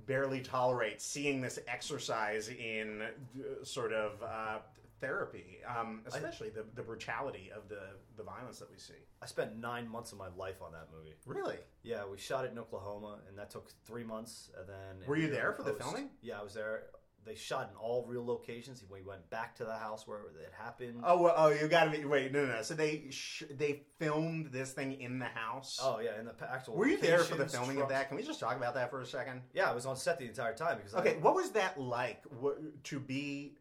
barely 0.07 0.41
tolerate 0.41 1.01
seeing 1.01 1.41
this 1.41 1.59
exercise 1.69 2.49
in 2.49 3.03
uh, 3.03 3.65
sort 3.65 3.93
of 3.93 4.23
uh, 4.23 4.59
therapy, 5.01 5.59
um, 5.67 6.03
especially 6.07 6.51
the, 6.51 6.65
the 6.75 6.83
brutality 6.83 7.51
of 7.55 7.69
the 7.69 7.81
the 8.17 8.23
violence 8.23 8.59
that 8.59 8.71
we 8.71 8.79
see. 8.79 8.95
I 9.23 9.27
spent 9.27 9.59
nine 9.59 9.89
months 9.89 10.13
of 10.13 10.19
my 10.19 10.29
life 10.37 10.63
on 10.63 10.73
that 10.73 10.89
movie. 10.95 11.15
Really? 11.27 11.57
Yeah, 11.83 12.03
we 12.11 12.19
shot 12.19 12.45
it 12.45 12.53
in 12.53 12.59
Oklahoma, 12.59 13.19
and 13.29 13.39
that 13.39 13.51
took 13.51 13.71
three 13.85 14.05
months. 14.05 14.51
And 14.59 14.69
then 14.69 15.09
Were 15.09 15.17
you 15.17 15.31
there 15.31 15.53
for 15.53 15.63
the 15.63 15.73
filming? 15.75 16.11
Yeah, 16.23 16.41
I 16.41 16.43
was 16.43 16.55
there. 16.55 16.85
They 17.27 17.35
shot 17.35 17.69
in 17.71 17.77
all 17.77 18.07
real 18.09 18.25
locations. 18.25 18.83
We 18.91 19.03
went 19.03 19.29
back 19.31 19.55
to 19.57 19.65
the 19.65 19.75
house 19.77 20.07
where 20.07 20.19
it 20.19 20.53
happened. 20.59 21.03
Oh, 21.05 21.21
well, 21.23 21.35
oh, 21.37 21.49
you 21.49 21.69
got 21.69 21.85
to 21.85 21.91
be. 21.91 22.05
Wait, 22.05 22.33
no, 22.33 22.47
no, 22.47 22.53
no. 22.57 22.63
So 22.63 22.75
they 22.75 23.05
sh- 23.11 23.43
they 23.51 23.83
filmed 23.99 24.47
this 24.47 24.73
thing 24.73 25.01
in 25.01 25.19
the 25.19 25.27
house. 25.27 25.79
Oh 25.83 26.01
yeah, 26.01 26.19
in 26.19 26.25
the 26.27 26.35
actual. 26.51 26.75
Were 26.77 26.87
you 26.89 26.97
there 26.97 27.19
for 27.19 27.37
the 27.37 27.47
filming 27.47 27.81
of 27.81 27.89
that? 27.91 28.09
Can 28.09 28.17
we 28.17 28.23
just 28.23 28.41
talk 28.41 28.57
about 28.57 28.75
that 28.75 28.91
for 28.91 29.01
a 29.03 29.07
second? 29.07 29.43
Yeah, 29.53 29.71
I 29.71 29.75
was 29.75 29.87
on 29.87 29.97
set 29.97 30.19
the 30.19 30.27
entire 30.27 30.55
time 30.55 30.79
because 30.79 30.95
Okay, 30.95 31.17
I, 31.17 31.19
what 31.19 31.35
was 31.35 31.51
that 31.53 31.79
like 31.79 32.23
wh- 32.43 32.59
to 32.85 32.99
be 32.99 33.57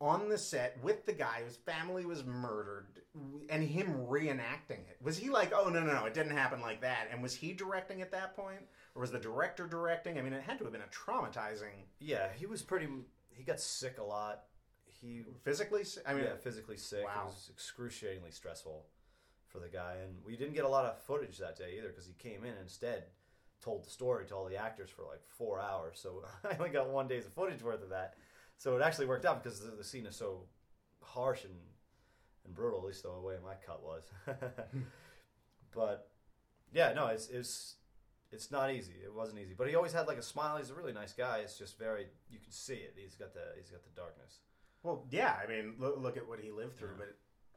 on 0.00 0.28
the 0.28 0.38
set 0.38 0.78
with 0.82 1.04
the 1.04 1.12
guy 1.12 1.42
whose 1.44 1.56
family 1.56 2.06
was 2.06 2.24
murdered 2.24 3.00
and 3.48 3.62
him 3.62 4.06
reenacting 4.08 4.80
it? 4.88 4.96
Was 5.02 5.18
he 5.18 5.30
like, 5.30 5.52
oh, 5.54 5.68
no, 5.68 5.80
no, 5.80 5.92
no, 5.92 6.06
it 6.06 6.14
didn't 6.14 6.36
happen 6.36 6.60
like 6.60 6.80
that? 6.80 7.08
And 7.12 7.22
was 7.22 7.34
he 7.34 7.52
directing 7.52 8.00
at 8.00 8.12
that 8.12 8.34
point? 8.34 8.62
Or 8.94 9.02
was 9.02 9.10
the 9.10 9.18
director 9.18 9.66
directing? 9.66 10.18
I 10.18 10.22
mean, 10.22 10.32
it 10.32 10.42
had 10.42 10.58
to 10.58 10.64
have 10.64 10.72
been 10.72 10.82
a 10.82 10.84
traumatizing 10.86 11.84
yeah, 12.00 12.28
he 12.34 12.46
was 12.46 12.62
pretty. 12.62 12.88
He 13.30 13.44
got 13.44 13.60
sick 13.60 13.98
a 13.98 14.02
lot. 14.02 14.44
He 14.86 15.22
physically. 15.44 15.84
I 16.06 16.14
mean, 16.14 16.24
yeah, 16.24 16.36
physically 16.42 16.76
sick. 16.76 17.04
Wow. 17.04 17.24
It 17.24 17.26
was 17.26 17.50
excruciatingly 17.52 18.30
stressful 18.30 18.86
for 19.46 19.58
the 19.58 19.68
guy, 19.68 19.96
and 20.02 20.16
we 20.24 20.36
didn't 20.36 20.54
get 20.54 20.64
a 20.64 20.68
lot 20.68 20.86
of 20.86 21.00
footage 21.02 21.38
that 21.38 21.56
day 21.56 21.74
either 21.78 21.88
because 21.88 22.06
he 22.06 22.14
came 22.14 22.44
in 22.44 22.50
and 22.50 22.60
instead 22.62 23.04
told 23.62 23.84
the 23.84 23.90
story 23.90 24.24
to 24.26 24.34
all 24.34 24.46
the 24.46 24.56
actors 24.56 24.88
for 24.88 25.02
like 25.02 25.20
four 25.28 25.60
hours. 25.60 26.00
So 26.00 26.24
I 26.44 26.56
only 26.56 26.70
got 26.70 26.88
one 26.88 27.06
day's 27.06 27.26
of 27.26 27.34
footage 27.34 27.62
worth 27.62 27.82
of 27.82 27.90
that. 27.90 28.14
So 28.60 28.76
it 28.76 28.82
actually 28.82 29.06
worked 29.06 29.24
out 29.24 29.42
because 29.42 29.58
the, 29.58 29.70
the 29.70 29.82
scene 29.82 30.04
is 30.04 30.14
so 30.14 30.42
harsh 31.02 31.44
and 31.44 31.54
and 32.44 32.54
brutal. 32.54 32.80
At 32.80 32.86
least 32.88 33.04
the 33.04 33.10
way 33.10 33.36
my 33.42 33.54
cut 33.66 33.82
was. 33.82 34.02
but 35.74 36.10
yeah, 36.70 36.92
no, 36.92 37.06
it's 37.06 37.30
it's 37.30 37.76
it's 38.30 38.50
not 38.50 38.70
easy. 38.70 38.96
It 39.02 39.14
wasn't 39.14 39.38
easy, 39.38 39.54
but 39.56 39.66
he 39.66 39.76
always 39.76 39.94
had 39.94 40.06
like 40.06 40.18
a 40.18 40.22
smile. 40.22 40.58
He's 40.58 40.68
a 40.68 40.74
really 40.74 40.92
nice 40.92 41.14
guy. 41.14 41.38
It's 41.38 41.56
just 41.56 41.78
very 41.78 42.08
you 42.28 42.38
can 42.38 42.52
see 42.52 42.74
it. 42.74 42.92
He's 43.02 43.14
got 43.14 43.32
the 43.32 43.40
he's 43.58 43.70
got 43.70 43.82
the 43.82 43.98
darkness. 43.98 44.40
Well, 44.82 45.06
yeah. 45.08 45.36
I 45.42 45.48
mean, 45.48 45.76
look, 45.78 45.96
look 45.98 46.18
at 46.18 46.28
what 46.28 46.38
he 46.38 46.50
lived 46.50 46.76
through, 46.76 46.96
but 46.98 47.16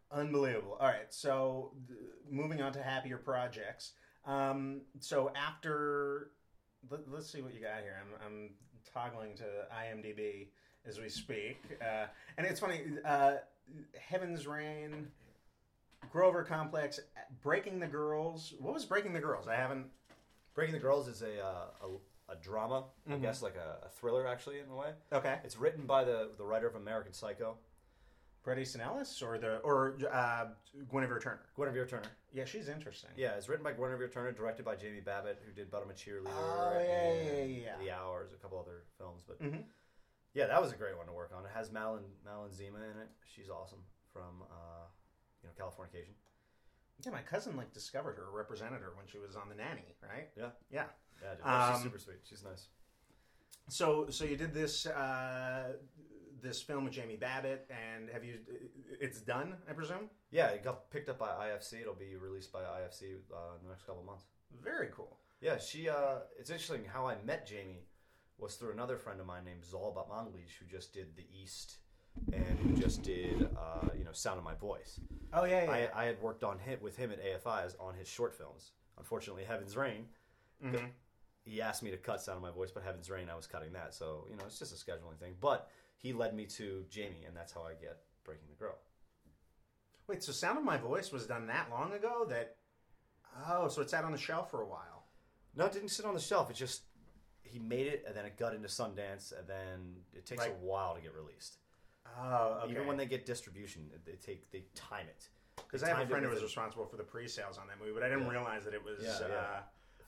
unbelievable. 0.10 0.78
All 0.80 0.88
right, 0.88 1.12
so 1.14 1.74
th- 1.88 2.00
moving 2.30 2.62
on 2.62 2.72
to 2.74 2.82
happier 2.82 3.18
projects. 3.18 3.92
Um, 4.26 4.84
so 5.00 5.32
after, 5.36 6.32
let, 6.90 7.02
us 7.18 7.30
see 7.30 7.42
what 7.42 7.54
you 7.54 7.62
got 7.62 7.82
here. 7.82 7.98
I'm, 8.02 8.26
I'm 8.26 8.50
toggling 8.94 9.36
to 9.38 9.44
IMDb 9.74 10.48
as 10.88 11.00
we 11.00 11.10
speak, 11.10 11.60
uh, 11.82 12.06
and 12.38 12.46
it's 12.46 12.60
funny. 12.60 12.82
Uh, 13.06 13.36
Heaven's 13.98 14.46
Rain, 14.46 15.08
Grover 16.12 16.44
Complex, 16.44 17.00
Breaking 17.42 17.80
the 17.80 17.88
Girls. 17.88 18.54
What 18.60 18.74
was 18.74 18.86
Breaking 18.86 19.14
the 19.14 19.20
Girls? 19.22 19.48
I 19.48 19.56
haven't. 19.56 19.86
Breaking 20.54 20.74
the 20.74 20.82
Girls 20.82 21.08
is 21.08 21.22
a 21.22 21.44
uh, 21.44 21.66
a, 22.30 22.34
a 22.34 22.36
drama, 22.36 22.86
I 23.10 23.14
Mhm. 23.14 23.22
guess, 23.22 23.42
like 23.42 23.56
a, 23.56 23.86
a 23.86 23.90
thriller 23.90 24.28
actually 24.28 24.60
in 24.60 24.70
a 24.70 24.76
way. 24.76 24.92
Okay, 25.12 25.40
It's 25.44 25.58
written 25.58 25.86
by 25.86 26.04
the 26.04 26.32
the 26.38 26.44
writer 26.46 26.68
of 26.68 26.76
American 26.76 27.14
Psycho, 27.14 27.58
Bret 28.44 28.60
Easton 28.60 28.82
Ellis 28.82 29.22
or 29.22 29.38
the 29.38 29.58
or 29.60 29.96
uh, 30.12 30.48
Guinevere 30.92 31.20
Turner. 31.20 31.40
Guinevere 31.58 31.86
Turner. 31.88 32.10
Yeah, 32.34 32.46
she's 32.46 32.68
interesting. 32.68 33.10
Yeah, 33.16 33.36
it's 33.38 33.48
written 33.48 33.64
by 33.64 33.72
Guinevere 33.72 34.10
Turner, 34.10 34.32
directed 34.34 34.66
by 34.66 34.76
Jamie 34.76 35.00
Babbitt, 35.02 35.42
who 35.46 35.54
did 35.54 35.72
But 35.72 35.84
I'm 35.84 35.90
a 35.90 35.94
Cheerleader 35.94 36.28
Oh, 36.28 36.72
yeah, 36.74 36.80
and 36.82 37.26
yeah, 37.26 37.44
yeah, 37.46 37.64
yeah. 37.64 37.78
The 37.80 37.92
Hours, 37.92 38.32
a 38.34 38.38
couple 38.38 38.60
other 38.60 38.84
films. 38.98 39.24
But 39.28 39.42
Mhm. 39.42 39.64
Yeah, 40.34 40.48
that 40.48 40.62
was 40.62 40.72
a 40.72 40.76
great 40.76 40.98
one 40.98 41.06
to 41.08 41.14
work 41.14 41.32
on. 41.36 41.46
It 41.46 41.52
has 41.54 41.72
Madeline 41.72 42.04
Madeline 42.26 42.52
Zima 42.54 42.78
in 42.78 42.98
it. 43.02 43.10
She's 43.26 43.50
awesome 43.50 43.80
from 44.12 44.42
uh, 44.50 44.86
you 45.44 45.50
know 45.50 45.54
Californication. 45.66 46.14
Yeah, 47.06 47.12
my 47.12 47.22
cousin 47.22 47.56
like 47.58 47.74
discovered 47.74 48.18
her, 48.18 48.26
represented 48.32 48.82
her 48.82 48.94
when 48.96 49.06
she 49.08 49.18
was 49.20 49.36
on 49.36 49.50
the 49.50 49.56
nanny, 49.56 49.96
right? 50.02 50.30
Yeah. 50.38 50.50
Yeah. 50.72 50.86
Yeah, 51.22 51.36
dude, 51.36 51.46
Um, 51.46 51.74
she's 51.74 51.84
super 51.84 52.00
sweet. 52.00 52.18
She's 52.24 52.44
nice. 52.44 52.68
So, 53.70 54.08
so 54.10 54.26
you 54.26 54.36
did 54.38 54.54
this 54.54 54.86
uh, 54.86 55.74
this 56.42 56.62
film 56.62 56.84
with 56.86 56.94
Jamie 56.94 57.16
Babbitt, 57.16 57.70
and 57.70 58.10
have 58.10 58.24
you? 58.24 58.40
It's 59.00 59.22
done, 59.22 59.56
I 59.70 59.74
presume. 59.74 60.10
Yeah, 60.32 60.48
it 60.48 60.64
got 60.64 60.90
picked 60.92 61.10
up 61.10 61.18
by 61.20 61.30
IFC. 61.30 61.82
It'll 61.82 61.94
be 61.94 62.16
released 62.16 62.52
by 62.52 62.60
IFC 62.62 63.16
uh, 63.32 63.56
in 63.58 63.64
the 63.64 63.70
next 63.70 63.84
couple 63.86 64.02
of 64.02 64.06
months. 64.06 64.26
Very 64.64 64.90
cool. 64.96 65.18
Yeah, 65.42 65.58
she. 65.58 65.90
Uh, 65.90 66.20
it's 66.40 66.50
interesting 66.50 66.84
how 66.92 67.08
I 67.08 67.16
met 67.24 67.48
Jamie 67.48 67.84
was 68.44 68.56
through 68.56 68.72
another 68.72 68.98
friend 68.98 69.20
of 69.20 69.26
mine 69.26 69.46
named 69.46 69.64
Zol 69.64 69.96
Batmanglij, 69.96 70.52
who 70.60 70.66
just 70.66 70.94
did 70.94 71.16
The 71.16 71.26
East 71.34 71.78
and 72.32 72.60
who 72.60 72.74
just 72.80 73.02
did 73.02 73.50
uh, 73.58 73.88
you 73.98 74.04
know 74.04 74.12
Sound 74.12 74.38
of 74.38 74.44
My 74.44 74.54
Voice. 74.54 75.00
Oh 75.34 75.46
yeah, 75.46 75.64
yeah. 75.64 75.72
I, 75.96 76.04
I 76.04 76.06
had 76.06 76.22
worked 76.22 76.44
on 76.44 76.60
him 76.60 76.78
with 76.82 76.96
him 76.96 77.12
at 77.12 77.20
AFI's 77.24 77.76
on 77.80 77.96
his 77.96 78.08
short 78.08 78.36
films 78.36 78.72
unfortunately, 78.98 79.44
Heaven's 79.44 79.76
Rain. 79.76 80.08
Mhm. 80.64 80.92
He 81.46 81.62
asked 81.62 81.84
me 81.84 81.92
to 81.92 81.98
cut 81.98 82.22
Sound 82.22 82.38
of 82.38 82.42
My 82.42 82.52
Voice, 82.52 82.72
but 82.72 82.84
Heaven's 82.84 83.10
Rain, 83.10 83.30
I 83.30 83.36
was 83.36 83.48
cutting 83.48 83.74
that. 83.74 83.94
So 83.94 84.28
you 84.30 84.38
know, 84.38 84.46
it's 84.46 84.60
just 84.60 84.72
a 84.72 84.76
scheduling 84.76 85.18
thing. 85.20 85.36
But 85.40 85.70
he 85.98 86.14
led 86.14 86.34
me 86.34 86.46
to 86.46 86.86
Jamie, 86.90 87.26
and 87.28 87.36
that's 87.36 87.52
how 87.52 87.64
I 87.64 87.74
get 87.74 88.00
Breaking 88.24 88.48
the 88.50 88.56
Girl. 88.56 88.78
Wait, 90.08 90.24
so 90.24 90.32
Sound 90.32 90.58
of 90.58 90.64
My 90.64 90.78
Voice 90.78 91.12
was 91.12 91.26
done 91.28 91.48
that 91.48 91.70
long 91.70 91.94
ago? 91.94 92.26
That 92.30 92.58
oh, 93.48 93.68
so 93.68 93.82
it 93.82 93.90
sat 93.90 94.04
on 94.04 94.12
the 94.12 94.18
shelf 94.18 94.52
for 94.52 94.62
a 94.62 94.68
while. 94.68 95.08
No, 95.56 95.66
it 95.66 95.74
didn't 95.74 95.90
sit 95.90 96.06
on 96.06 96.14
the 96.14 96.20
shelf. 96.20 96.50
It 96.50 96.56
just 96.56 96.84
he 97.54 97.60
made 97.60 97.86
it, 97.86 98.04
and 98.08 98.16
then 98.18 98.26
it 98.26 98.36
got 98.36 98.56
into 98.56 98.68
Sundance, 98.68 99.38
and 99.38 99.48
then 99.48 99.96
it 100.12 100.26
takes 100.26 100.42
Right. 100.42 100.52
a 100.52 100.56
while 100.56 100.96
to 100.96 101.02
get 101.02 101.14
released. 101.14 101.60
Oh, 102.18 102.62
okay. 102.64 102.72
Even 102.72 102.88
when 102.88 102.98
they 102.98 103.06
get 103.06 103.26
distribution, 103.28 103.90
they 104.06 104.14
take 104.16 104.50
they 104.52 104.66
time 104.76 105.08
it. 105.08 105.30
because 105.56 105.84
I 105.84 105.90
have 105.90 106.00
a 106.00 106.08
friend 106.08 106.26
who 106.26 106.32
was 106.32 106.42
responsible 106.42 106.86
for 106.88 106.98
the 106.98 107.04
pre-sales 107.04 107.58
on 107.60 107.68
that 107.68 107.78
movie, 107.80 107.92
but 107.94 108.02
I 108.04 108.10
didn't 108.10 108.24
Yeah. 108.26 108.32
realize 108.32 108.64
that 108.66 108.74
it 108.74 108.84
was. 108.84 109.02
Yeah, 109.04 109.28
yeah. 109.28 109.36
Uh, 109.36 109.64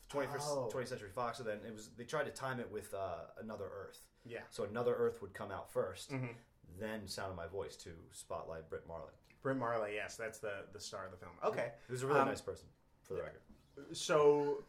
21st, 0.10 0.48
Oh. 0.50 0.70
20th 0.72 0.88
Century 0.90 1.10
Fox. 1.10 1.40
And 1.40 1.48
then 1.48 1.60
it 1.66 1.74
was 1.74 1.90
they 1.96 2.04
tried 2.04 2.26
to 2.26 2.32
time 2.32 2.60
it 2.60 2.70
with 2.70 2.94
uh, 2.96 3.28
Another 3.38 3.66
Earth. 3.70 4.08
yeah. 4.24 4.42
So 4.50 4.64
Another 4.64 4.96
Earth 4.96 5.22
would 5.22 5.34
come 5.34 5.52
out 5.52 5.72
1st 5.72 6.12
Mhm. 6.12 6.36
then 6.80 7.08
Sound 7.08 7.30
of 7.32 7.36
My 7.38 7.48
Voice 7.48 7.76
to 7.78 7.92
spotlight 8.12 8.70
Brit 8.70 8.86
Marling. 8.88 9.14
Brit 9.44 9.58
Marling, 9.58 9.94
yes, 9.94 10.18
that's 10.18 10.40
the 10.40 10.68
the 10.74 10.80
star 10.80 11.06
of 11.06 11.12
the 11.12 11.18
film. 11.18 11.38
Okay, 11.44 11.74
Who's 11.88 12.02
a 12.04 12.08
really 12.08 12.20
Um, 12.22 12.28
nice 12.28 12.42
person, 12.42 12.68
for 13.04 13.14
the 13.14 13.22
record. 13.24 13.42
So 13.92 14.64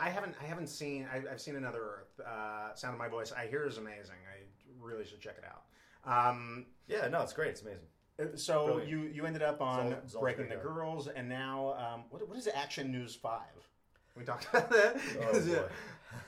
I 0.00 0.10
haven't 0.10 0.34
I 0.40 0.44
haven't 0.44 0.68
seen 0.68 1.06
I, 1.12 1.22
I've 1.30 1.40
seen 1.40 1.56
Another 1.56 1.80
Earth. 1.82 2.20
Uh, 2.26 2.74
Sound 2.74 2.94
of 2.94 2.98
My 2.98 3.08
Voice. 3.08 3.32
I 3.32 3.46
hear 3.46 3.66
is 3.66 3.78
amazing. 3.78 4.16
I 4.32 4.42
really 4.80 5.04
should 5.04 5.20
check 5.20 5.36
it 5.38 5.44
out. 5.44 5.64
Um, 6.04 6.66
Yeah, 6.86 7.08
no, 7.08 7.22
it's 7.22 7.32
great. 7.32 7.50
It's 7.50 7.62
amazing. 7.62 8.36
so 8.36 8.64
Brilliant. 8.66 8.88
you 8.90 8.98
you 9.14 9.26
ended 9.26 9.42
up 9.42 9.60
on 9.60 9.92
it's 9.92 10.14
all 10.14 10.22
Breaking 10.22 10.44
the 10.48 10.56
together. 10.56 10.68
Girls, 10.74 11.08
and 11.08 11.28
now 11.28 11.74
um, 11.78 12.04
what 12.10 12.26
what 12.28 12.36
is 12.38 12.48
Action 12.52 12.90
News 12.92 13.14
Five? 13.14 13.42
We 14.16 14.24
talked 14.24 14.48
about 14.50 14.70
that. 14.70 14.96
Oh, 15.22 15.28
Is 15.30 15.46
it- 15.48 15.68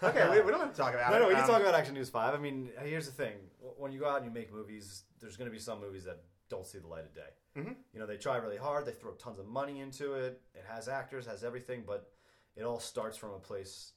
boy. 0.03 0.09
okay, 0.09 0.29
we, 0.31 0.41
we 0.43 0.51
don't 0.53 0.61
have 0.61 0.71
to 0.73 0.77
talk 0.77 0.95
about 0.95 1.11
No, 1.11 1.17
it. 1.17 1.21
no, 1.21 1.29
we 1.29 1.35
can 1.35 1.43
Um, 1.45 1.49
talk 1.51 1.61
about 1.63 1.75
Action 1.75 1.95
News 1.95 2.11
5. 2.11 2.35
I 2.35 2.39
mean, 2.39 2.71
here's 2.83 3.07
the 3.07 3.13
thing. 3.13 3.33
When 3.79 3.91
you 3.93 3.99
go 3.99 4.09
out 4.09 4.17
and 4.19 4.27
you 4.27 4.31
make 4.31 4.53
movies, 4.53 5.05
there's 5.21 5.37
going 5.37 5.51
to 5.51 5.53
be 5.53 5.59
some 5.59 5.81
movies 5.81 6.05
that 6.05 6.21
don't 6.51 6.67
see 6.67 6.79
the 6.79 6.87
light 6.87 7.05
of 7.05 7.15
day. 7.15 7.31
Mhm. 7.57 7.75
You 7.93 7.99
know, 7.99 8.07
they 8.07 8.17
try 8.19 8.37
really 8.37 8.59
hard, 8.59 8.85
they 8.87 8.93
throw 8.93 9.13
tons 9.13 9.39
of 9.41 9.47
money 9.47 9.81
into 9.81 10.13
it, 10.15 10.41
it 10.55 10.65
has 10.69 10.87
actors, 10.87 11.27
has 11.27 11.43
everything, 11.43 11.83
but 11.87 12.13
it 12.61 12.65
all 12.65 12.79
starts 12.81 13.17
from 13.17 13.31
a 13.31 13.39
place 13.39 13.93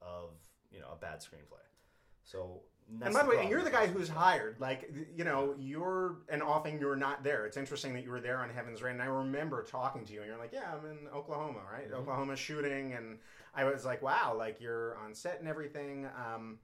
of, 0.00 0.30
you 0.70 0.80
know, 0.80 0.88
a 0.92 0.96
bad 0.96 1.20
screenplay. 1.20 1.64
So, 2.24 2.60
And 3.02 3.14
by 3.14 3.22
the 3.22 3.30
way, 3.30 3.38
and 3.40 3.48
you're 3.50 3.62
the 3.62 3.70
guy 3.70 3.86
who's 3.86 4.08
hired. 4.08 4.60
Like, 4.60 4.92
you 5.16 5.24
know, 5.24 5.54
you're, 5.58 6.16
and 6.28 6.42
often 6.42 6.78
you're 6.78 6.96
not 6.96 7.24
there. 7.24 7.46
It's 7.46 7.56
interesting 7.56 7.94
that 7.94 8.04
you 8.04 8.10
were 8.10 8.20
there 8.20 8.38
on 8.38 8.50
Heaven's 8.50 8.82
Rain. 8.82 8.94
And 8.94 9.02
I 9.02 9.06
remember 9.06 9.62
talking 9.62 10.04
to 10.04 10.12
you, 10.12 10.20
and 10.20 10.28
you're 10.28 10.38
like, 10.38 10.52
yeah, 10.52 10.74
I'm 10.74 10.84
in 10.90 11.08
Oklahoma, 11.08 11.60
right? 11.72 11.90
Mhm. 11.90 11.94
Oklahoma 11.94 12.36
shooting. 12.36 12.92
And 12.92 13.18
I 13.54 13.64
was 13.64 13.84
like, 13.84 14.02
wow, 14.02 14.34
like 14.36 14.60
you're 14.60 14.96
on 14.98 15.14
set 15.14 15.40
and 15.40 15.48
everything. 15.48 16.06
Um, 16.06 16.58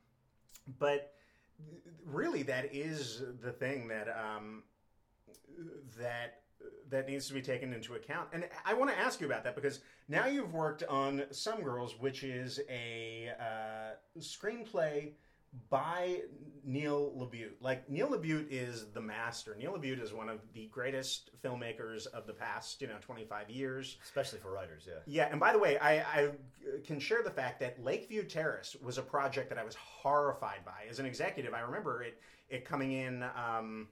but 0.78 1.14
really, 2.04 2.42
that 2.44 2.74
is 2.74 3.22
the 3.40 3.52
thing 3.52 3.88
that, 3.88 4.08
um, 4.08 4.64
that, 5.98 6.42
that 6.90 7.08
needs 7.08 7.28
to 7.28 7.34
be 7.34 7.42
taken 7.42 7.72
into 7.72 7.94
account. 7.94 8.28
And 8.32 8.48
I 8.64 8.74
want 8.74 8.90
to 8.90 8.98
ask 8.98 9.20
you 9.20 9.26
about 9.26 9.44
that 9.44 9.54
because 9.54 9.80
now 10.08 10.26
you've 10.26 10.52
worked 10.52 10.82
on 10.84 11.24
Some 11.30 11.62
Girls, 11.62 11.98
which 11.98 12.22
is 12.24 12.60
a 12.68 13.30
uh, 13.38 14.20
screenplay 14.20 15.12
by 15.70 16.20
Neil 16.64 17.12
LaBute. 17.16 17.52
Like 17.60 17.88
Neil 17.88 18.08
LaBute 18.08 18.48
is 18.50 18.86
the 18.92 19.00
master. 19.00 19.56
Neil 19.58 19.72
LaBute 19.72 20.02
is 20.02 20.12
one 20.12 20.28
of 20.28 20.40
the 20.52 20.66
greatest 20.66 21.30
filmmakers 21.42 22.06
of 22.08 22.26
the 22.26 22.32
past, 22.32 22.80
you 22.82 22.86
know, 22.86 22.96
25 23.00 23.48
years. 23.48 23.96
Especially 24.02 24.38
for 24.38 24.52
writers, 24.52 24.84
yeah. 24.86 24.94
Yeah, 25.06 25.28
and 25.30 25.40
by 25.40 25.52
the 25.52 25.58
way, 25.58 25.78
I, 25.78 26.00
I 26.00 26.30
can 26.86 27.00
share 27.00 27.22
the 27.22 27.30
fact 27.30 27.60
that 27.60 27.82
Lakeview 27.82 28.24
Terrace 28.24 28.76
was 28.82 28.98
a 28.98 29.02
project 29.02 29.48
that 29.48 29.58
I 29.58 29.64
was 29.64 29.74
horrified 29.74 30.64
by. 30.64 30.86
As 30.88 30.98
an 30.98 31.06
executive, 31.06 31.54
I 31.54 31.60
remember 31.60 32.02
it 32.02 32.20
it 32.48 32.64
coming 32.64 32.92
in 32.92 33.22
um, 33.36 33.88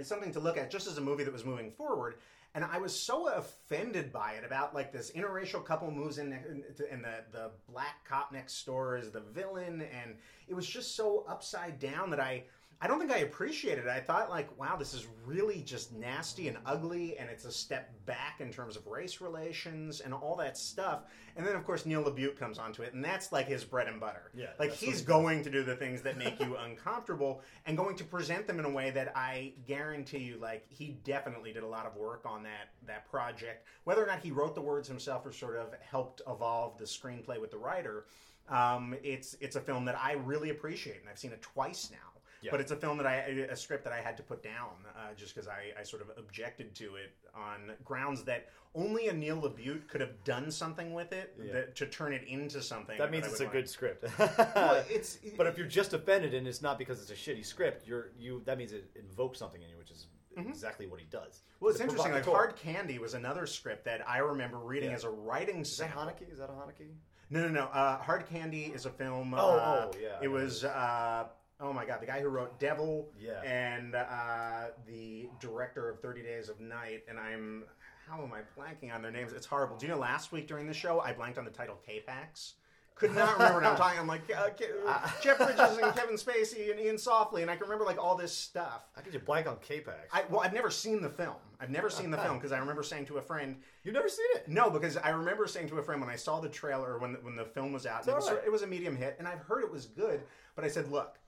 as 0.00 0.06
something 0.06 0.32
to 0.32 0.40
look 0.40 0.56
at 0.56 0.70
just 0.70 0.86
as 0.86 0.98
a 0.98 1.00
movie 1.00 1.24
that 1.24 1.32
was 1.32 1.44
moving 1.44 1.70
forward. 1.70 2.14
And 2.54 2.64
I 2.64 2.78
was 2.78 2.98
so 2.98 3.28
offended 3.28 4.12
by 4.12 4.32
it 4.32 4.44
about 4.44 4.74
like 4.74 4.92
this 4.92 5.12
interracial 5.12 5.64
couple 5.64 5.90
moves 5.90 6.18
in, 6.18 6.32
and 6.32 7.04
the 7.04 7.24
the 7.30 7.50
black 7.70 8.04
cop 8.08 8.32
next 8.32 8.64
door 8.64 8.96
is 8.96 9.10
the 9.10 9.20
villain, 9.20 9.82
and 9.82 10.16
it 10.48 10.54
was 10.54 10.66
just 10.66 10.96
so 10.96 11.24
upside 11.28 11.78
down 11.78 12.10
that 12.10 12.20
I 12.20 12.44
I 12.80 12.86
don't 12.86 13.00
think 13.00 13.10
I 13.10 13.18
appreciated 13.18 13.86
it. 13.86 13.90
I 13.90 13.98
thought 13.98 14.30
like, 14.30 14.56
wow, 14.56 14.76
this 14.76 14.94
is 14.94 15.08
really 15.26 15.62
just 15.62 15.92
nasty 15.92 16.46
and 16.46 16.58
ugly, 16.64 17.18
and 17.18 17.28
it's 17.28 17.44
a 17.44 17.50
step 17.50 17.90
back 18.06 18.40
in 18.40 18.52
terms 18.52 18.76
of 18.76 18.86
race 18.86 19.20
relations 19.20 20.00
and 20.00 20.14
all 20.14 20.36
that 20.36 20.56
stuff. 20.56 21.02
And 21.36 21.44
then 21.44 21.56
of 21.56 21.64
course 21.64 21.86
Neil 21.86 22.04
LaBute 22.04 22.36
comes 22.36 22.56
onto 22.56 22.82
it, 22.82 22.94
and 22.94 23.04
that's 23.04 23.32
like 23.32 23.48
his 23.48 23.64
bread 23.64 23.88
and 23.88 23.98
butter. 23.98 24.30
Yeah, 24.32 24.50
like 24.60 24.72
he's 24.72 25.02
going 25.02 25.42
to 25.42 25.50
do 25.50 25.64
the 25.64 25.74
things 25.74 26.02
that 26.02 26.16
make 26.16 26.38
you 26.38 26.56
uncomfortable 26.64 27.42
and 27.66 27.76
going 27.76 27.96
to 27.96 28.04
present 28.04 28.46
them 28.46 28.60
in 28.60 28.64
a 28.64 28.70
way 28.70 28.90
that 28.92 29.12
I 29.16 29.54
guarantee 29.66 30.18
you, 30.18 30.38
like 30.38 30.64
he 30.68 30.98
definitely 31.02 31.52
did 31.52 31.64
a 31.64 31.68
lot 31.68 31.84
of 31.84 31.96
work 31.96 32.22
on 32.26 32.44
that 32.44 32.70
that 32.86 33.10
project. 33.10 33.66
Whether 33.84 34.04
or 34.04 34.06
not 34.06 34.20
he 34.20 34.30
wrote 34.30 34.54
the 34.54 34.62
words 34.62 34.86
himself 34.86 35.26
or 35.26 35.32
sort 35.32 35.56
of 35.56 35.74
helped 35.80 36.22
evolve 36.28 36.78
the 36.78 36.84
screenplay 36.84 37.40
with 37.40 37.50
the 37.50 37.58
writer, 37.58 38.04
um, 38.48 38.94
it's 39.02 39.36
it's 39.40 39.56
a 39.56 39.60
film 39.60 39.84
that 39.86 39.98
I 40.00 40.12
really 40.12 40.50
appreciate, 40.50 41.00
and 41.00 41.08
I've 41.08 41.18
seen 41.18 41.32
it 41.32 41.42
twice 41.42 41.90
now. 41.90 42.07
Yeah. 42.40 42.50
But 42.52 42.60
it's 42.60 42.70
a 42.70 42.76
film 42.76 42.98
that 42.98 43.06
I, 43.06 43.14
a 43.50 43.56
script 43.56 43.82
that 43.84 43.92
I 43.92 44.00
had 44.00 44.16
to 44.18 44.22
put 44.22 44.42
down 44.42 44.70
uh, 44.96 45.12
just 45.16 45.34
because 45.34 45.48
I, 45.48 45.72
I 45.78 45.82
sort 45.82 46.02
of 46.02 46.10
objected 46.16 46.74
to 46.76 46.94
it 46.96 47.10
on 47.34 47.72
grounds 47.84 48.22
that 48.24 48.48
only 48.74 49.08
a 49.08 49.12
Neil 49.12 49.40
LaBute 49.42 49.88
could 49.88 50.00
have 50.00 50.22
done 50.24 50.50
something 50.50 50.92
with 50.94 51.12
it 51.12 51.34
Yeah. 51.42 51.52
that, 51.52 51.76
to 51.76 51.86
turn 51.86 52.12
it 52.12 52.22
into 52.28 52.62
something. 52.62 52.96
That 52.98 53.10
means 53.10 53.24
I 53.24 53.30
it's 53.30 53.40
a 53.40 53.44
like. 53.44 53.52
good 53.52 53.68
script. 53.68 54.04
Well, 54.18 54.84
it's 54.88 55.18
but 55.36 55.46
if 55.48 55.58
you're 55.58 55.66
just 55.66 55.94
offended 55.94 56.32
and 56.34 56.46
it's 56.46 56.62
not 56.62 56.78
because 56.78 57.00
it's 57.02 57.10
a 57.10 57.14
shitty 57.14 57.44
script, 57.44 57.86
you're 57.88 58.10
you 58.18 58.42
that 58.44 58.56
means 58.58 58.72
it 58.72 58.88
invokes 58.94 59.38
something 59.38 59.60
in 59.62 59.68
you, 59.68 59.76
which 59.78 59.90
is 59.90 60.06
exactly 60.36 60.86
what 60.86 61.00
he 61.00 61.06
does. 61.06 61.42
well, 61.58 61.70
it's 61.72 61.80
a 61.80 61.82
interesting. 61.82 62.12
Like. 62.12 62.24
Hard 62.24 62.54
Candy 62.54 63.00
was 63.00 63.14
another 63.14 63.44
script 63.46 63.84
that 63.86 64.08
I 64.08 64.18
remember 64.18 64.58
reading 64.58 64.90
Yeah. 64.90 64.96
as 64.96 65.02
a 65.04 65.10
writing 65.10 65.62
Is 65.62 65.76
that. 65.78 65.90
Haneke? 65.90 66.30
Is 66.30 66.38
that 66.38 66.50
a 66.50 66.52
Haneke? 66.52 66.86
No, 67.30 67.40
no, 67.42 67.48
no. 67.48 67.64
Uh, 67.64 67.98
Hard 67.98 68.26
Candy 68.28 68.66
is 68.72 68.86
a 68.86 68.90
film. 68.90 69.34
Oh, 69.34 69.38
uh, 69.38 69.90
oh, 69.92 69.98
yeah, 70.00 70.18
It 70.22 70.28
was. 70.28 70.62
Uh, 70.64 71.24
oh 71.60 71.72
my 71.72 71.84
god, 71.84 72.00
the 72.00 72.06
guy 72.06 72.20
who 72.20 72.28
wrote 72.28 72.58
Devil. 72.58 73.08
Yeah. 73.20 73.40
And 73.42 73.94
uh, 73.94 74.68
the 74.86 75.28
director 75.40 75.88
of 75.88 76.00
Thirty 76.00 76.22
Days 76.22 76.48
of 76.48 76.60
Night, 76.60 77.04
and 77.08 77.18
I'm. 77.18 77.64
How 78.08 78.22
am 78.22 78.32
I 78.32 78.40
blanking 78.58 78.94
on 78.94 79.02
their 79.02 79.10
names? 79.10 79.34
It's 79.34 79.44
horrible. 79.44 79.76
Do 79.76 79.86
you 79.86 79.92
know 79.92 79.98
last 79.98 80.32
week 80.32 80.48
during 80.48 80.66
the 80.66 80.72
show 80.72 81.00
I 81.00 81.12
blanked 81.12 81.36
on 81.36 81.44
the 81.44 81.50
title 81.50 81.78
K-Pax? 81.86 82.54
Could 82.94 83.14
not 83.14 83.34
remember. 83.34 83.62
I'm 83.62 83.76
talking. 83.76 83.98
I'm 83.98 84.06
like 84.06 84.22
uh, 84.34 84.48
Ke- 84.48 85.22
Jeff 85.22 85.36
Bridges 85.36 85.76
and 85.76 85.94
Kevin 85.94 86.16
Spacey 86.16 86.70
and 86.70 86.80
Iain 86.80 86.96
Softley, 86.96 87.42
and 87.42 87.50
I 87.50 87.54
can 87.54 87.64
remember 87.64 87.84
like 87.84 88.02
all 88.02 88.16
this 88.16 88.32
stuff. 88.32 88.88
How 88.96 89.02
could 89.02 89.12
you 89.12 89.20
blank 89.20 89.46
on 89.46 89.58
K-Pax? 89.60 90.08
I, 90.10 90.24
well, 90.30 90.40
I've 90.40 90.54
never 90.54 90.70
seen 90.70 91.02
the 91.02 91.10
film. 91.10 91.36
I've 91.60 91.68
never 91.70 91.90
seen 91.90 92.10
the 92.10 92.16
film 92.16 92.36
because 92.38 92.50
I 92.50 92.58
remember 92.58 92.82
saying 92.82 93.04
to 93.06 93.18
a 93.18 93.22
friend, 93.22 93.56
You've 93.84 93.94
never 93.94 94.08
seen 94.08 94.26
it? 94.36 94.48
no, 94.48 94.70
because 94.70 94.96
I 94.96 95.10
remember 95.10 95.46
saying 95.46 95.68
to 95.68 95.76
a 95.76 95.82
friend 95.82 96.00
when 96.00 96.10
I 96.10 96.16
saw 96.16 96.40
the 96.40 96.48
trailer 96.48 96.98
when 96.98 97.14
when 97.22 97.36
the 97.36 97.44
film 97.44 97.72
was 97.74 97.84
out, 97.84 98.00
and 98.02 98.08
it, 98.08 98.16
was, 98.16 98.28
alright. 98.28 98.44
it 98.46 98.50
was 98.50 98.62
a 98.62 98.66
medium 98.66 98.96
hit, 98.96 99.16
and 99.18 99.28
I've 99.28 99.40
heard 99.40 99.62
it 99.64 99.70
was 99.70 99.84
good, 99.84 100.22
but 100.56 100.64
I 100.64 100.68
said, 100.68 100.90
look, 100.90 101.18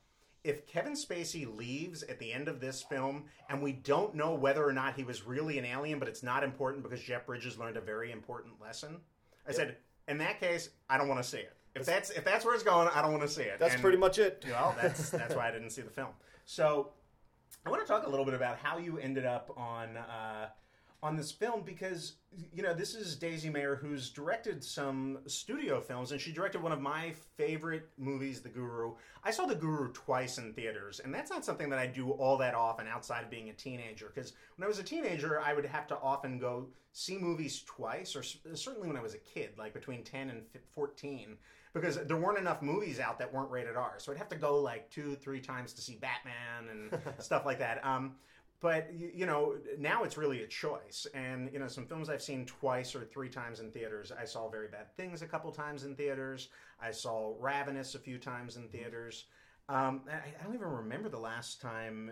if 0.42 0.66
Kevin 0.66 0.94
Spacey 0.94 1.46
leaves 1.56 2.02
at 2.04 2.18
the 2.18 2.32
end 2.32 2.48
of 2.48 2.60
this 2.60 2.82
film, 2.82 3.24
and 3.48 3.60
we 3.62 3.72
don't 3.72 4.14
know 4.14 4.34
whether 4.34 4.66
or 4.66 4.72
not 4.72 4.94
he 4.94 5.04
was 5.04 5.26
really 5.26 5.58
an 5.58 5.64
alien, 5.64 5.98
but 5.98 6.08
it's 6.08 6.22
not 6.22 6.42
important 6.42 6.82
because 6.82 7.00
Jeff 7.02 7.26
Bridges 7.26 7.58
learned 7.58 7.76
a 7.76 7.80
very 7.80 8.10
important 8.12 8.54
lesson, 8.60 8.96
I 9.48 9.52
said, 9.52 9.76
in 10.08 10.18
that 10.18 10.40
case, 10.40 10.70
I 10.88 10.96
don't 10.98 11.08
want 11.08 11.22
to 11.22 11.28
see 11.28 11.38
it. 11.38 11.52
If 11.74 11.86
that's 11.86 12.10
if 12.10 12.24
that's 12.24 12.44
where 12.44 12.54
it's 12.54 12.64
going, 12.64 12.88
I 12.94 13.00
don't 13.02 13.12
want 13.12 13.22
to 13.22 13.28
see 13.28 13.42
it. 13.42 13.58
That's 13.60 13.74
And- 13.74 13.82
pretty 13.82 13.98
much 13.98 14.18
it. 14.18 14.44
well, 14.48 14.74
that's 14.80 15.10
that's 15.20 15.34
why 15.34 15.48
I 15.48 15.50
didn't 15.52 15.70
see 15.70 15.82
the 15.82 15.90
film. 15.90 16.08
So, 16.44 16.90
I 17.64 17.70
want 17.70 17.80
to 17.82 17.86
talk 17.86 18.06
a 18.06 18.10
little 18.10 18.24
bit 18.24 18.34
about 18.34 18.58
how 18.58 18.78
you 18.78 18.98
ended 18.98 19.24
up 19.24 19.52
on 19.56 19.96
uh, 19.96 20.48
on 21.02 21.16
this 21.16 21.32
film 21.32 21.62
because 21.64 22.14
you 22.52 22.62
know 22.62 22.74
this 22.74 22.94
is 22.94 23.16
Daisy 23.16 23.48
Mayer 23.48 23.76
who's 23.76 24.10
directed 24.10 24.62
some 24.62 25.18
studio 25.26 25.80
films, 25.80 26.12
and 26.12 26.20
she 26.20 26.32
directed 26.32 26.62
one 26.62 26.72
of 26.72 26.80
my 26.80 27.14
favorite 27.36 27.88
movies, 27.98 28.40
The 28.40 28.48
Guru. 28.48 28.94
I 29.24 29.30
saw 29.30 29.46
The 29.46 29.54
Guru 29.54 29.92
twice 29.92 30.38
in 30.38 30.52
theaters, 30.52 31.00
and 31.02 31.14
that's 31.14 31.30
not 31.30 31.44
something 31.44 31.70
that 31.70 31.78
I 31.78 31.86
do 31.86 32.10
all 32.10 32.36
that 32.38 32.54
often 32.54 32.86
outside 32.86 33.24
of 33.24 33.30
being 33.30 33.48
a 33.48 33.54
teenager. 33.54 34.10
Because 34.14 34.34
when 34.56 34.64
I 34.64 34.68
was 34.68 34.78
a 34.78 34.84
teenager, 34.84 35.40
I 35.40 35.54
would 35.54 35.66
have 35.66 35.86
to 35.88 35.98
often 35.98 36.38
go 36.38 36.68
see 36.92 37.18
movies 37.18 37.62
twice, 37.66 38.14
or 38.14 38.22
certainly 38.22 38.88
when 38.88 38.96
I 38.96 39.02
was 39.02 39.14
a 39.14 39.18
kid, 39.18 39.50
like 39.58 39.74
between 39.74 40.04
ten 40.04 40.30
and 40.30 40.42
fourteen 40.74 41.36
because 41.72 41.96
there 41.96 42.16
weren't 42.16 42.38
enough 42.38 42.62
movies 42.62 42.98
out 42.98 43.18
that 43.18 43.32
weren't 43.32 43.50
rated 43.50 43.76
R. 43.76 43.94
So 43.98 44.10
I'd 44.12 44.18
have 44.18 44.28
to 44.30 44.36
go 44.36 44.58
like 44.58 44.90
two, 44.90 45.14
three 45.14 45.40
times 45.40 45.72
to 45.74 45.80
see 45.80 45.96
Batman 45.96 46.68
and 46.70 47.00
stuff 47.22 47.46
like 47.46 47.60
that. 47.60 47.84
Um, 47.84 48.16
but 48.60 48.90
you 48.94 49.26
know, 49.26 49.54
now 49.78 50.04
it's 50.04 50.18
really 50.18 50.42
a 50.42 50.46
choice. 50.46 51.06
And 51.14 51.50
you 51.52 51.58
know, 51.58 51.68
some 51.68 51.86
films 51.86 52.08
I've 52.10 52.22
seen 52.22 52.44
twice 52.44 52.94
or 52.94 53.04
three 53.04 53.28
times 53.28 53.60
in 53.60 53.70
theaters. 53.70 54.12
I 54.12 54.24
saw 54.24 54.50
Very 54.50 54.68
Bad 54.68 54.94
Things 54.96 55.22
a 55.22 55.26
couple 55.26 55.50
times 55.50 55.84
in 55.84 55.94
theaters. 55.94 56.48
I 56.80 56.90
saw 56.90 57.34
Ravenous 57.38 57.94
a 57.94 57.98
few 57.98 58.18
times 58.18 58.56
in 58.56 58.68
theaters. 58.68 59.24
Um, 59.68 60.02
I, 60.10 60.16
I 60.16 60.44
don't 60.44 60.54
even 60.54 60.68
remember 60.68 61.08
the 61.08 61.18
last 61.18 61.60
time 61.60 62.10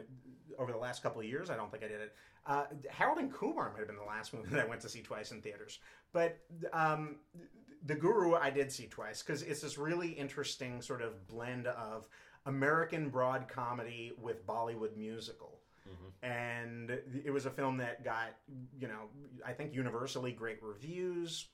over 0.58 0.72
the 0.72 0.78
last 0.78 1.02
couple 1.02 1.20
of 1.20 1.26
years. 1.26 1.50
I 1.50 1.56
don't 1.56 1.70
think 1.70 1.84
I 1.84 1.88
did 1.88 2.00
it. 2.00 2.14
Uh, 2.46 2.64
Harold 2.88 3.18
and 3.18 3.32
Kumar 3.32 3.70
might 3.72 3.80
have 3.80 3.88
been 3.88 3.96
the 3.96 4.02
last 4.02 4.32
movie 4.34 4.48
that 4.50 4.64
I 4.64 4.68
went 4.68 4.80
to 4.82 4.88
see 4.88 5.02
twice 5.02 5.32
in 5.32 5.42
theaters. 5.42 5.80
But 6.12 6.38
um, 6.72 7.16
The 7.84 7.94
Guru 7.94 8.34
I 8.34 8.50
did 8.50 8.72
see 8.72 8.86
twice 8.86 9.22
because 9.22 9.42
it's 9.42 9.60
this 9.60 9.76
really 9.76 10.10
interesting 10.10 10.80
sort 10.80 11.02
of 11.02 11.26
blend 11.26 11.66
of 11.66 12.08
American 12.46 13.10
broad 13.10 13.48
comedy 13.48 14.12
with 14.20 14.46
Bollywood 14.46 14.96
musical. 14.96 15.47
And 16.22 16.90
it 17.24 17.32
was 17.32 17.46
a 17.46 17.50
film 17.50 17.76
that 17.78 18.04
got, 18.04 18.34
you 18.78 18.88
know, 18.88 19.08
I 19.46 19.52
think 19.52 19.74
universally 19.74 20.32
great 20.32 20.58
reviews. 20.62 21.46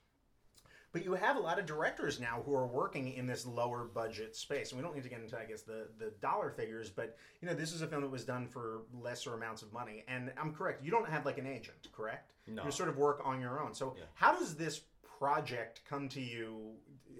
But 0.93 1.05
you 1.05 1.13
have 1.15 1.37
a 1.37 1.41
lot 1.41 1.59
of 1.59 1.67
directors 1.67 2.21
now 2.21 2.41
who 2.47 2.55
are 2.55 2.69
working 2.69 3.15
in 3.15 3.27
this 3.27 3.45
lower 3.45 3.85
budget 3.85 4.37
space. 4.37 4.71
And 4.71 4.81
we 4.81 4.85
don't 4.85 4.95
need 4.95 5.03
to 5.03 5.09
get 5.09 5.21
into, 5.21 5.37
I 5.37 5.45
guess, 5.45 5.63
the, 5.63 5.89
the 5.99 6.13
dollar 6.23 6.51
figures, 6.51 6.89
but, 6.89 7.17
you 7.43 7.49
know, 7.49 7.55
this 7.55 7.73
is 7.73 7.83
a 7.83 7.87
film 7.89 8.03
that 8.03 8.11
was 8.13 8.25
done 8.25 8.47
for 8.47 8.83
lesser 9.03 9.35
amounts 9.35 9.63
of 9.63 9.73
money. 9.73 10.05
And 10.07 10.31
I'm 10.41 10.53
correct, 10.55 10.85
you 10.85 10.93
don't 10.93 11.09
have 11.09 11.27
like 11.27 11.37
an 11.37 11.49
agent, 11.49 11.89
correct? 11.93 12.33
No. 12.47 12.65
You 12.65 12.71
sort 12.71 12.89
of 12.89 12.97
work 12.97 13.23
on 13.25 13.41
your 13.41 13.61
own. 13.61 13.75
So 13.75 13.97
Yeah. 13.99 14.05
how 14.15 14.39
does 14.39 14.55
this 14.55 14.83
project 15.19 15.81
come 15.89 16.09
to 16.11 16.21
you? 16.21 16.75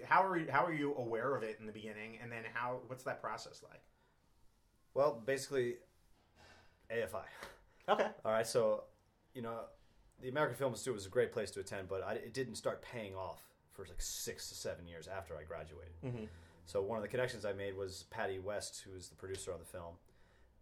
How 0.05 0.25
are 0.25 0.37
you, 0.37 0.47
how 0.49 0.63
are 0.65 0.73
you 0.73 0.95
aware 0.95 1.35
of 1.35 1.43
it 1.43 1.57
in 1.59 1.65
the 1.65 1.73
beginning? 1.73 2.17
And 2.23 2.31
then 2.31 2.43
how, 2.53 2.79
what's 2.87 3.03
that 3.03 3.21
process 3.21 3.61
like? 3.61 3.81
Well, 4.93 5.21
basically, 5.25 5.75
AFI. 6.91 7.23
Okay. 7.89 8.07
All 8.23 8.31
right, 8.31 8.47
so 8.47 8.83
you 9.33 9.41
know, 9.41 9.59
the 10.21 10.29
American 10.29 10.55
Film 10.55 10.71
Institute 10.73 10.93
was 10.93 11.05
a 11.05 11.09
great 11.09 11.31
place 11.31 11.51
to 11.51 11.59
attend, 11.59 11.87
but 11.87 12.01
I, 12.03 12.13
it 12.13 12.33
didn't 12.33 12.55
start 12.55 12.81
paying 12.81 13.15
off 13.15 13.41
for 13.73 13.83
like 13.85 13.99
six 14.01 14.47
to 14.49 14.55
seven 14.55 14.87
years 14.87 15.07
after 15.07 15.35
I 15.37 15.43
graduated. 15.43 15.93
Mhm. 16.03 16.27
So 16.65 16.81
one 16.81 16.97
of 16.97 17.03
the 17.03 17.09
connections 17.09 17.45
I 17.45 17.53
made 17.53 17.75
was 17.75 18.03
Patty 18.09 18.39
West, 18.39 18.81
who 18.81 18.95
is 18.95 19.09
the 19.09 19.15
producer 19.15 19.51
on 19.53 19.59
the 19.59 19.65
film, 19.65 19.95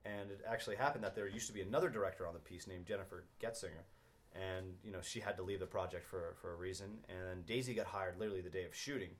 and 0.04 0.32
it 0.32 0.42
actually 0.48 0.76
happened 0.76 1.04
that 1.04 1.16
there 1.16 1.28
used 1.28 1.48
to 1.48 1.54
be 1.54 1.62
another 1.62 1.90
director 1.90 2.28
on 2.28 2.34
the 2.34 2.40
piece 2.40 2.68
named 2.68 2.86
Jennifer 2.86 3.24
Getzinger, 3.40 3.86
and 4.34 4.74
you 4.84 4.92
know 4.92 5.02
she 5.02 5.20
had 5.20 5.38
to 5.38 5.44
leave 5.44 5.60
the 5.60 5.68
project 5.68 6.06
for 6.06 6.34
for 6.42 6.52
a 6.54 6.56
reason, 6.56 7.06
and 7.08 7.46
Daisy 7.46 7.74
got 7.74 7.86
hired 7.86 8.18
literally 8.20 8.42
the 8.42 8.50
day 8.50 8.66
of 8.66 8.76
shooting, 8.76 9.12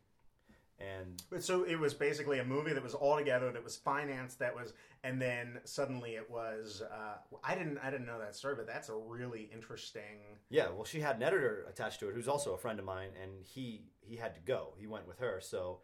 and 0.80 1.22
But 1.30 1.44
so 1.44 1.64
it 1.64 1.76
was 1.80 1.94
basically 1.94 2.40
a 2.40 2.44
movie 2.44 2.74
that 2.74 2.84
was 2.84 2.94
all 2.94 3.18
together, 3.18 3.52
that 3.52 3.64
was 3.64 3.76
financed, 3.76 4.40
that 4.40 4.56
was, 4.56 4.74
and 5.04 5.22
then 5.22 5.60
suddenly 5.64 6.16
it 6.16 6.30
was. 6.30 6.82
Uh, 6.82 7.18
I 7.44 7.56
didn't, 7.56 7.78
I 7.80 7.90
didn't 7.92 8.06
know 8.08 8.20
that 8.20 8.36
story, 8.36 8.56
but 8.56 8.68
that's 8.68 8.90
a 8.90 8.96
really 8.96 9.50
interesting. 9.54 10.40
Yeah, 10.50 10.70
well, 10.70 10.86
she 10.86 11.00
had 11.00 11.18
an 11.18 11.24
editor 11.24 11.66
attached 11.70 12.00
to 12.02 12.10
it 12.10 12.16
who's 12.16 12.28
also 12.28 12.54
a 12.54 12.58
friend 12.58 12.80
of 12.80 12.86
mine, 12.86 13.10
and 13.22 13.46
he 13.46 13.86
he 14.02 14.18
had 14.18 14.36
to 14.36 14.42
go. 14.42 14.74
He 14.78 14.88
went 14.88 15.08
with 15.08 15.20
her, 15.20 15.40
so 15.42 15.82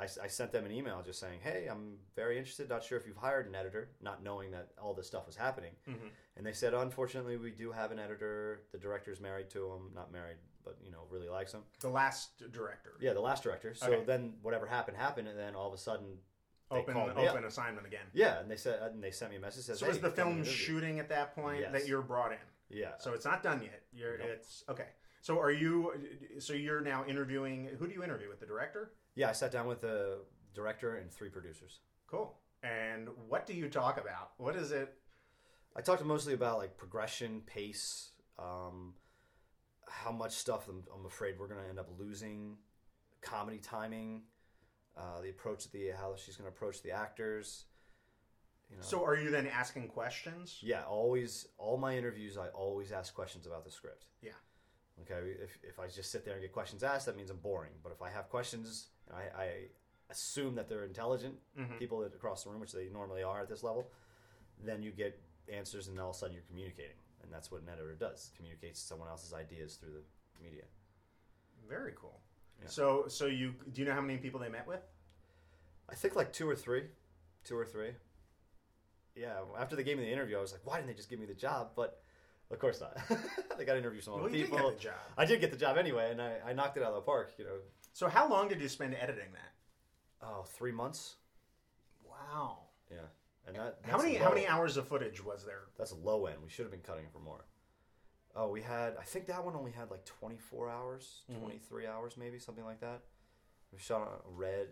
I 0.00 0.28
sent 0.28 0.52
them 0.52 0.64
an 0.64 0.70
email 0.70 1.02
just 1.04 1.18
saying, 1.18 1.40
"Hey, 1.42 1.66
I'm 1.68 1.98
very 2.14 2.38
interested. 2.38 2.68
Not 2.68 2.84
sure 2.84 2.96
if 2.96 3.04
you've 3.04 3.16
hired 3.16 3.48
an 3.48 3.56
editor, 3.56 3.90
not 4.00 4.22
knowing 4.22 4.52
that 4.52 4.68
all 4.80 4.94
this 4.94 5.08
stuff 5.08 5.26
was 5.26 5.34
happening." 5.34 5.74
Mhm. 5.88 6.10
And 6.36 6.46
they 6.46 6.52
said, 6.52 6.72
"Unfortunately, 6.72 7.36
we 7.36 7.50
do 7.50 7.72
have 7.72 7.90
an 7.90 7.98
editor. 7.98 8.62
The 8.70 8.78
director's 8.78 9.20
married 9.20 9.50
to 9.50 9.72
him, 9.72 9.92
not 9.94 10.12
married, 10.12 10.36
but 10.64 10.76
you 10.82 10.90
know, 10.90 11.04
really 11.10 11.28
likes 11.28 11.52
him." 11.52 11.62
The 11.80 11.88
last 11.88 12.42
director. 12.52 12.92
Yeah, 13.00 13.12
the 13.12 13.20
last 13.20 13.42
director. 13.42 13.74
So 13.74 13.86
Okay. 13.86 14.04
then 14.04 14.34
whatever 14.42 14.66
happened 14.66 14.96
happened, 14.96 15.28
and 15.28 15.38
then 15.38 15.54
all 15.54 15.68
of 15.68 15.74
a 15.74 15.78
sudden, 15.78 16.18
they 16.70 16.76
Open, 16.78 16.94
called 16.94 17.10
open 17.10 17.26
up. 17.44 17.44
assignment 17.44 17.86
again. 17.86 18.06
Yeah, 18.12 18.40
and 18.40 18.50
they 18.50 18.56
said, 18.56 18.80
and 18.82 19.02
they 19.02 19.10
sent 19.10 19.30
me 19.30 19.36
a 19.38 19.40
message. 19.40 19.64
Says, 19.64 19.78
So 19.78 19.86
hey, 19.86 19.92
is 19.92 20.00
the 20.00 20.10
film 20.10 20.44
shooting 20.44 20.98
at 21.00 21.08
that 21.08 21.34
point 21.34 21.60
Yes. 21.60 21.72
that 21.72 21.86
you're 21.88 22.02
brought 22.02 22.32
in? 22.32 22.38
Yeah. 22.68 22.96
So 22.98 23.14
it's 23.14 23.24
not 23.24 23.42
done 23.42 23.62
yet. 23.62 23.82
You're, 23.92 24.18
Nope. 24.18 24.28
it's 24.32 24.64
okay. 24.68 24.88
So 25.22 25.40
are 25.40 25.50
you? 25.50 25.94
So 26.38 26.52
you're 26.52 26.80
now 26.82 27.04
interviewing. 27.06 27.66
Who 27.78 27.86
do 27.86 27.94
you 27.94 28.02
interview 28.04 28.28
with? 28.28 28.40
The 28.40 28.46
director. 28.46 28.92
yeah, 29.14 29.28
I 29.30 29.32
sat 29.32 29.50
down 29.50 29.66
with 29.66 29.80
the 29.80 30.20
director 30.54 30.96
and 30.96 31.10
three 31.10 31.28
producers. 31.30 31.80
Cool. 32.06 32.38
And 32.62 33.08
what 33.28 33.46
do 33.46 33.52
you 33.54 33.68
talk 33.68 33.98
about? 33.98 34.32
What 34.36 34.54
is 34.56 34.70
it? 34.72 34.94
I 35.76 35.80
talked 35.80 36.04
mostly 36.04 36.34
about 36.34 36.58
like 36.58 36.76
progression, 36.76 37.40
pace, 37.46 38.10
um, 38.38 38.94
how 39.88 40.12
much 40.12 40.32
stuff 40.32 40.68
I'm, 40.68 40.82
I'm 40.94 41.06
afraid 41.06 41.38
we're 41.38 41.48
going 41.48 41.62
to 41.62 41.68
end 41.68 41.78
up 41.78 41.88
losing, 41.98 42.56
comedy 43.20 43.58
timing, 43.58 44.22
uh, 44.96 45.20
the 45.22 45.30
approach 45.30 45.64
to 45.64 45.72
the 45.72 45.90
how 45.98 46.14
she's 46.16 46.36
going 46.36 46.50
to 46.50 46.54
approach 46.56 46.82
the 46.82 46.90
actors. 46.92 47.64
You 48.70 48.76
know, 48.76 48.82
So 48.82 49.04
are 49.04 49.16
you 49.16 49.30
then 49.30 49.46
asking 49.46 49.88
questions? 49.88 50.58
yeah, 50.60 50.82
always 50.84 51.46
all 51.56 51.78
my 51.78 51.96
interviews, 51.96 52.36
I 52.36 52.48
always 52.48 52.92
ask 52.92 53.14
questions 53.14 53.46
about 53.46 53.64
the 53.64 53.70
script. 53.70 54.04
Yeah. 54.22 54.32
Okay, 55.02 55.30
if, 55.42 55.58
if 55.62 55.78
I 55.78 55.86
just 55.86 56.10
sit 56.10 56.24
there 56.24 56.34
and 56.34 56.42
get 56.42 56.52
questions 56.52 56.82
asked, 56.82 57.06
that 57.06 57.16
means 57.16 57.30
I'm 57.30 57.38
boring. 57.38 57.70
But 57.82 57.92
if 57.92 58.02
I 58.02 58.10
have 58.10 58.28
questions 58.28 58.88
and 59.08 59.16
I, 59.16 59.42
I 59.42 59.48
assume 60.10 60.54
that 60.56 60.68
they're 60.68 60.84
intelligent 60.84 61.36
Mhm. 61.58 61.78
people 61.78 62.02
across 62.04 62.44
the 62.44 62.50
room, 62.50 62.60
which 62.60 62.72
they 62.72 62.88
normally 62.92 63.22
are 63.22 63.40
at 63.42 63.48
this 63.48 63.62
level, 63.62 63.90
then 64.62 64.82
you 64.82 64.90
get 64.90 65.18
answers, 65.50 65.88
and 65.88 65.98
all 66.00 66.10
of 66.10 66.16
a 66.16 66.18
sudden 66.18 66.34
you're 66.34 66.44
communicating, 66.48 66.96
and 67.28 67.34
that's 67.34 67.50
what 67.52 67.60
an 67.60 67.68
editor 67.68 67.94
does: 67.94 68.30
communicates 68.34 68.80
someone 68.80 69.06
else's 69.08 69.34
ideas 69.34 69.74
through 69.76 69.90
the 69.92 70.42
media. 70.42 70.62
Very 71.68 71.92
cool. 71.94 72.20
Yeah. 72.62 72.68
So 72.68 73.04
so 73.08 73.26
you 73.26 73.54
do 73.72 73.82
you 73.82 73.86
know 73.86 73.92
how 73.94 74.00
many 74.00 74.16
people 74.18 74.40
they 74.40 74.48
met 74.48 74.66
with? 74.66 74.80
I 75.90 75.94
think 75.94 76.16
like 76.16 76.32
two 76.32 76.48
or 76.48 76.56
three, 76.56 76.84
two 77.44 77.56
or 77.56 77.66
three. 77.66 77.90
Yeah, 79.14 79.34
after 79.58 79.76
they 79.76 79.82
gave 79.82 79.98
me 79.98 80.04
the 80.04 80.12
interview, 80.12 80.38
I 80.38 80.40
was 80.40 80.52
like, 80.52 80.62
why 80.64 80.76
didn't 80.76 80.86
they 80.88 80.94
just 80.94 81.10
give 81.10 81.18
me 81.18 81.26
the 81.26 81.34
job? 81.34 81.70
But 81.76 82.00
of 82.50 82.58
course 82.58 82.80
not. 82.80 82.96
they 83.58 83.64
got 83.64 83.72
to 83.72 83.78
interview 83.78 84.00
some 84.00 84.14
other 84.14 84.22
Well, 84.24 84.32
you 84.32 84.38
did 84.44 84.50
people. 84.50 84.70
get 84.70 84.78
the 84.78 84.84
job. 84.84 84.94
I 85.18 85.24
did 85.26 85.40
get 85.40 85.50
the 85.50 85.56
job 85.56 85.76
anyway, 85.76 86.10
and 86.12 86.22
I, 86.22 86.36
I 86.46 86.52
knocked 86.54 86.76
it 86.78 86.82
out 86.82 86.90
of 86.90 86.94
the 86.94 87.00
park. 87.02 87.32
You 87.36 87.44
know, 87.44 87.50
So 87.92 88.08
how 88.08 88.28
long 88.30 88.48
did 88.48 88.60
you 88.60 88.68
spend 88.68 88.94
editing 88.94 89.32
that? 89.32 90.26
oh, 90.26 90.44
three 90.46 90.72
months. 90.72 91.16
Wow. 92.04 92.58
Yeah, 92.90 92.98
and 93.48 93.56
that 93.56 93.78
How 93.82 93.98
many 93.98 94.14
how 94.14 94.28
many 94.30 94.46
hours 94.46 94.76
of 94.76 94.86
footage 94.86 95.22
was 95.24 95.44
there? 95.44 95.62
That's 95.76 95.92
low 95.92 96.26
end. 96.26 96.38
We 96.42 96.48
should 96.50 96.64
have 96.64 96.70
been 96.70 96.80
cutting 96.82 97.06
for 97.12 97.18
more. 97.20 97.44
Oh, 98.36 98.48
we 98.50 98.62
had. 98.62 98.94
I 99.00 99.04
think 99.04 99.26
that 99.26 99.44
one 99.44 99.56
only 99.56 99.72
had 99.72 99.90
like 99.90 100.04
24 100.04 100.68
hours, 100.70 101.22
Mhm. 101.30 101.40
23 101.40 101.86
hours, 101.86 102.16
maybe 102.16 102.38
something 102.38 102.64
like 102.64 102.80
that. 102.80 103.00
We 103.72 103.78
shot 103.78 104.02
on 104.02 104.20
red, 104.36 104.68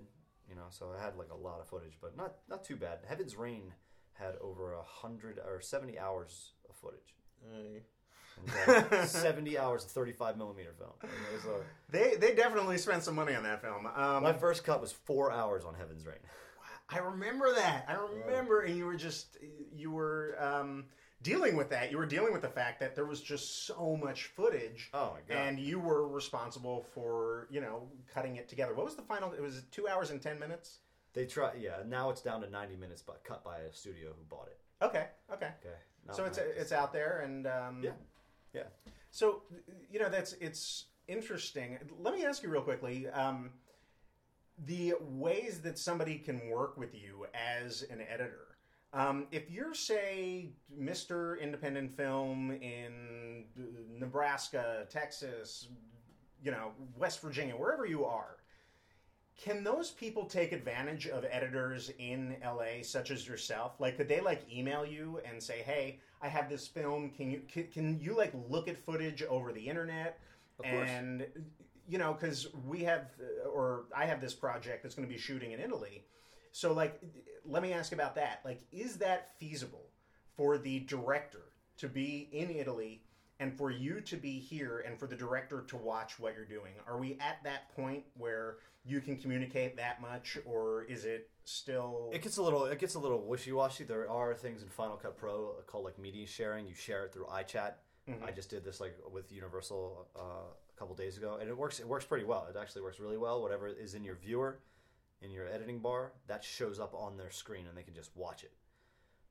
you 0.49 0.55
know, 0.55 0.67
so 0.71 0.93
I 0.97 1.03
had 1.03 1.17
like 1.17 1.31
a 1.31 1.37
lot 1.37 1.61
of 1.61 1.67
footage, 1.69 1.99
but 2.01 2.17
not 2.17 2.35
not 2.49 2.63
too 2.65 2.77
bad. 2.77 3.01
Heaven's 3.09 3.35
Rain 3.37 3.75
had 4.13 4.37
over 4.37 4.73
a 4.75 4.83
hundred 4.83 5.39
or 5.39 5.61
70 5.61 5.99
hours 5.99 6.53
of 6.69 6.77
footage. 6.77 7.15
And, 7.45 7.83
uh, 8.69 9.05
70 9.07 9.59
hours 9.59 9.85
of 9.85 9.91
35 9.91 10.37
millimeter 10.39 10.73
film. 10.73 10.93
And 11.03 11.11
it 11.11 11.33
was 11.35 11.45
a- 11.47 11.65
They 11.91 12.17
they 12.17 12.35
definitely 12.35 12.79
spent 12.79 13.03
some 13.03 13.15
money 13.15 13.35
on 13.35 13.43
that 13.45 13.61
film. 13.63 13.87
Um, 13.87 14.23
my 14.23 14.33
first 14.33 14.65
cut 14.65 14.81
was 14.81 14.93
four 14.93 15.33
hours 15.33 15.65
on 15.65 15.75
Heaven's 15.75 16.07
Rain. 16.07 16.19
I 16.89 16.99
remember 16.99 17.53
that. 17.55 17.85
I 17.89 17.95
remember, 17.95 18.61
and 18.63 18.77
you 18.77 18.87
were 18.87 18.97
just 18.97 19.39
you 19.75 19.91
were 19.91 20.37
um, 20.41 20.85
dealing 21.23 21.57
with 21.57 21.71
that. 21.71 21.91
You 21.91 21.99
were 21.99 22.07
dealing 22.07 22.33
with 22.33 22.43
the 22.43 22.49
fact 22.49 22.79
that 22.81 22.95
there 22.95 23.07
was 23.07 23.21
just 23.21 23.67
so 23.67 23.97
much 24.01 24.27
footage, 24.27 24.91
Oh 24.95 25.15
my 25.15 25.35
god! 25.35 25.43
and 25.43 25.59
you 25.59 25.81
were 25.81 26.07
responsible 26.07 26.87
for 26.95 27.49
you 27.51 27.61
know 27.61 27.89
cutting 28.15 28.37
it 28.37 28.49
together. 28.49 28.75
What 28.75 28.85
was 28.87 28.95
the 28.97 29.03
final? 29.03 29.33
It 29.33 29.41
was 29.41 29.65
two 29.73 29.89
hours 29.89 30.11
and 30.11 30.23
ten 30.23 30.39
minutes. 30.39 30.79
they 31.13 31.27
try. 31.27 31.53
Yeah, 31.59 31.79
now 31.87 32.11
it's 32.11 32.21
down 32.23 32.41
to 32.43 32.51
90 32.51 32.77
minutes, 32.77 33.03
but 33.03 33.25
cut 33.25 33.43
by 33.43 33.59
a 33.61 33.73
studio 33.73 34.11
who 34.17 34.25
bought 34.25 34.49
it. 34.49 34.59
Okay, 34.85 35.07
okay. 35.33 35.51
Okay. 35.65 35.75
So 36.13 36.25
it's 36.25 36.39
it's 36.39 36.71
out 36.73 36.93
there, 36.93 37.23
and 37.25 37.47
um, 37.49 37.81
Yeah. 37.83 37.91
Yeah. 38.55 38.63
So 39.11 39.43
you 39.91 39.99
know 39.99 40.09
that's 40.09 40.35
it's 40.35 40.85
interesting. 41.09 41.79
Let 41.99 42.15
me 42.15 42.25
ask 42.25 42.43
you 42.45 42.49
real 42.49 42.63
quickly. 42.63 43.09
Um, 43.09 43.51
the 44.65 44.95
ways 45.01 45.61
that 45.61 45.79
somebody 45.79 46.19
can 46.19 46.49
work 46.49 46.77
with 46.77 46.95
you 46.95 47.27
as 47.35 47.83
an 47.91 48.01
editor. 48.01 48.57
Um, 48.93 49.27
if 49.31 49.51
you're, 49.51 49.75
say, 49.75 50.51
Mr. 50.81 51.41
Independent 51.41 51.95
Film 51.97 52.53
in 52.53 53.45
Nebraska, 53.99 54.87
Texas, 54.89 55.69
you 56.43 56.51
know, 56.51 56.71
West 56.97 57.21
Virginia, 57.21 57.55
wherever 57.55 57.85
you 57.85 58.05
are, 58.05 58.37
can 59.37 59.63
those 59.63 59.91
people 59.91 60.25
take 60.25 60.53
advantage 60.53 61.07
of 61.09 61.27
editors 61.31 61.91
in 61.99 62.37
LA, 62.43 62.83
such 62.83 63.11
as 63.11 63.29
yourself? 63.29 63.75
Like, 63.79 63.99
could 63.99 64.09
they 64.09 64.21
like 64.21 64.51
email 64.51 64.87
you 64.87 65.21
and 65.31 65.43
say, 65.43 65.59
"Hey, 65.61 66.01
I 66.23 66.29
have 66.29 66.49
this 66.49 66.67
film. 66.67 67.11
Can 67.11 67.31
you 67.31 67.43
can, 67.53 67.65
can 67.65 68.01
you 68.01 68.17
like 68.17 68.33
look 68.49 68.67
at 68.67 68.79
footage 68.79 69.23
over 69.25 69.53
the 69.53 69.61
internet?" 69.61 70.19
Of 70.59 70.65
course. 70.65 70.89
You 71.89 71.99
know, 71.99 72.13
because 72.13 72.49
we 72.67 72.83
have, 72.85 73.11
or 73.53 73.85
I 73.97 74.07
have 74.07 74.21
this 74.21 74.35
project 74.35 74.83
that's 74.83 74.95
going 74.95 75.09
to 75.09 75.13
be 75.13 75.21
shooting 75.21 75.53
in 75.53 75.61
Italy. 75.61 76.05
So, 76.53 76.73
like, 76.73 77.01
let 77.45 77.63
me 77.63 77.73
ask 77.73 77.93
about 77.93 78.15
that. 78.17 78.41
Like, 78.45 78.61
is 78.73 78.97
that 78.99 79.31
feasible 79.39 79.87
for 80.37 80.59
the 80.59 80.81
director 80.81 81.43
to 81.79 81.89
be 81.89 82.29
in 82.33 82.51
Italy 82.51 83.03
and 83.39 83.57
for 83.57 83.71
you 83.71 84.01
to 84.01 84.17
be 84.17 84.39
here 84.39 84.83
and 84.87 84.99
for 84.99 85.07
the 85.07 85.17
director 85.17 85.63
to 85.69 85.77
watch 85.77 86.19
what 86.19 86.35
you're 86.35 86.45
doing? 86.47 86.73
Are 86.89 86.99
we 86.99 87.19
at 87.21 87.43
that 87.45 87.75
point 87.77 88.05
where 88.17 88.57
you 88.85 89.01
can 89.01 89.17
communicate 89.17 89.77
that 89.77 90.01
much, 90.01 90.39
or 90.47 90.85
is 90.85 91.05
it 91.05 91.29
still? 91.45 92.11
It 92.13 92.23
gets 92.23 92.37
a 92.39 92.43
little 92.43 92.65
it 92.67 92.79
gets 92.79 92.95
a 92.95 92.99
little 92.99 93.21
wishy 93.21 93.53
washy. 93.53 93.85
There 93.85 94.09
are 94.09 94.33
things 94.35 94.63
in 94.63 94.69
Final 94.69 94.97
Cut 94.97 95.17
Pro 95.19 95.55
called 95.67 95.85
like 95.85 95.99
media 95.99 96.27
sharing. 96.27 96.67
You 96.67 96.75
share 96.75 97.05
it 97.05 97.13
through 97.13 97.27
iChat. 97.27 97.75
Mhm. 98.09 98.23
I 98.27 98.31
just 98.31 98.49
did 98.49 98.65
this 98.65 98.81
like 98.81 98.97
with 99.11 99.31
Universal 99.33 100.07
uh, 100.17 100.55
a 100.77 100.79
couple 100.79 100.95
days 100.95 101.17
ago, 101.17 101.39
and 101.41 101.49
it 101.49 101.57
works. 101.57 101.81
It 101.81 101.89
works 101.89 102.05
pretty 102.05 102.25
well. 102.25 102.47
It 102.51 102.57
actually 102.61 102.83
works 102.83 103.01
really 103.01 103.17
well. 103.17 103.43
Whatever 103.43 103.67
is 103.69 103.95
in 103.95 104.05
your 104.05 104.17
viewer, 104.17 104.59
in 105.23 105.31
your 105.31 105.47
editing 105.49 105.79
bar, 105.79 106.13
that 106.27 106.45
shows 106.45 106.79
up 106.79 106.95
on 106.95 107.17
their 107.17 107.31
screen, 107.31 107.67
and 107.67 107.77
they 107.77 107.83
can 107.83 107.95
just 107.95 108.11
watch 108.15 108.45
it, 108.45 108.53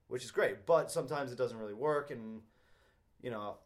which 0.07 0.23
is 0.23 0.31
great. 0.31 0.65
But 0.65 0.91
sometimes 0.91 1.31
it 1.31 1.37
doesn't 1.37 1.57
really 1.57 1.73
work, 1.73 2.11
and 2.11 2.41
you 3.21 3.31
know, 3.31 3.57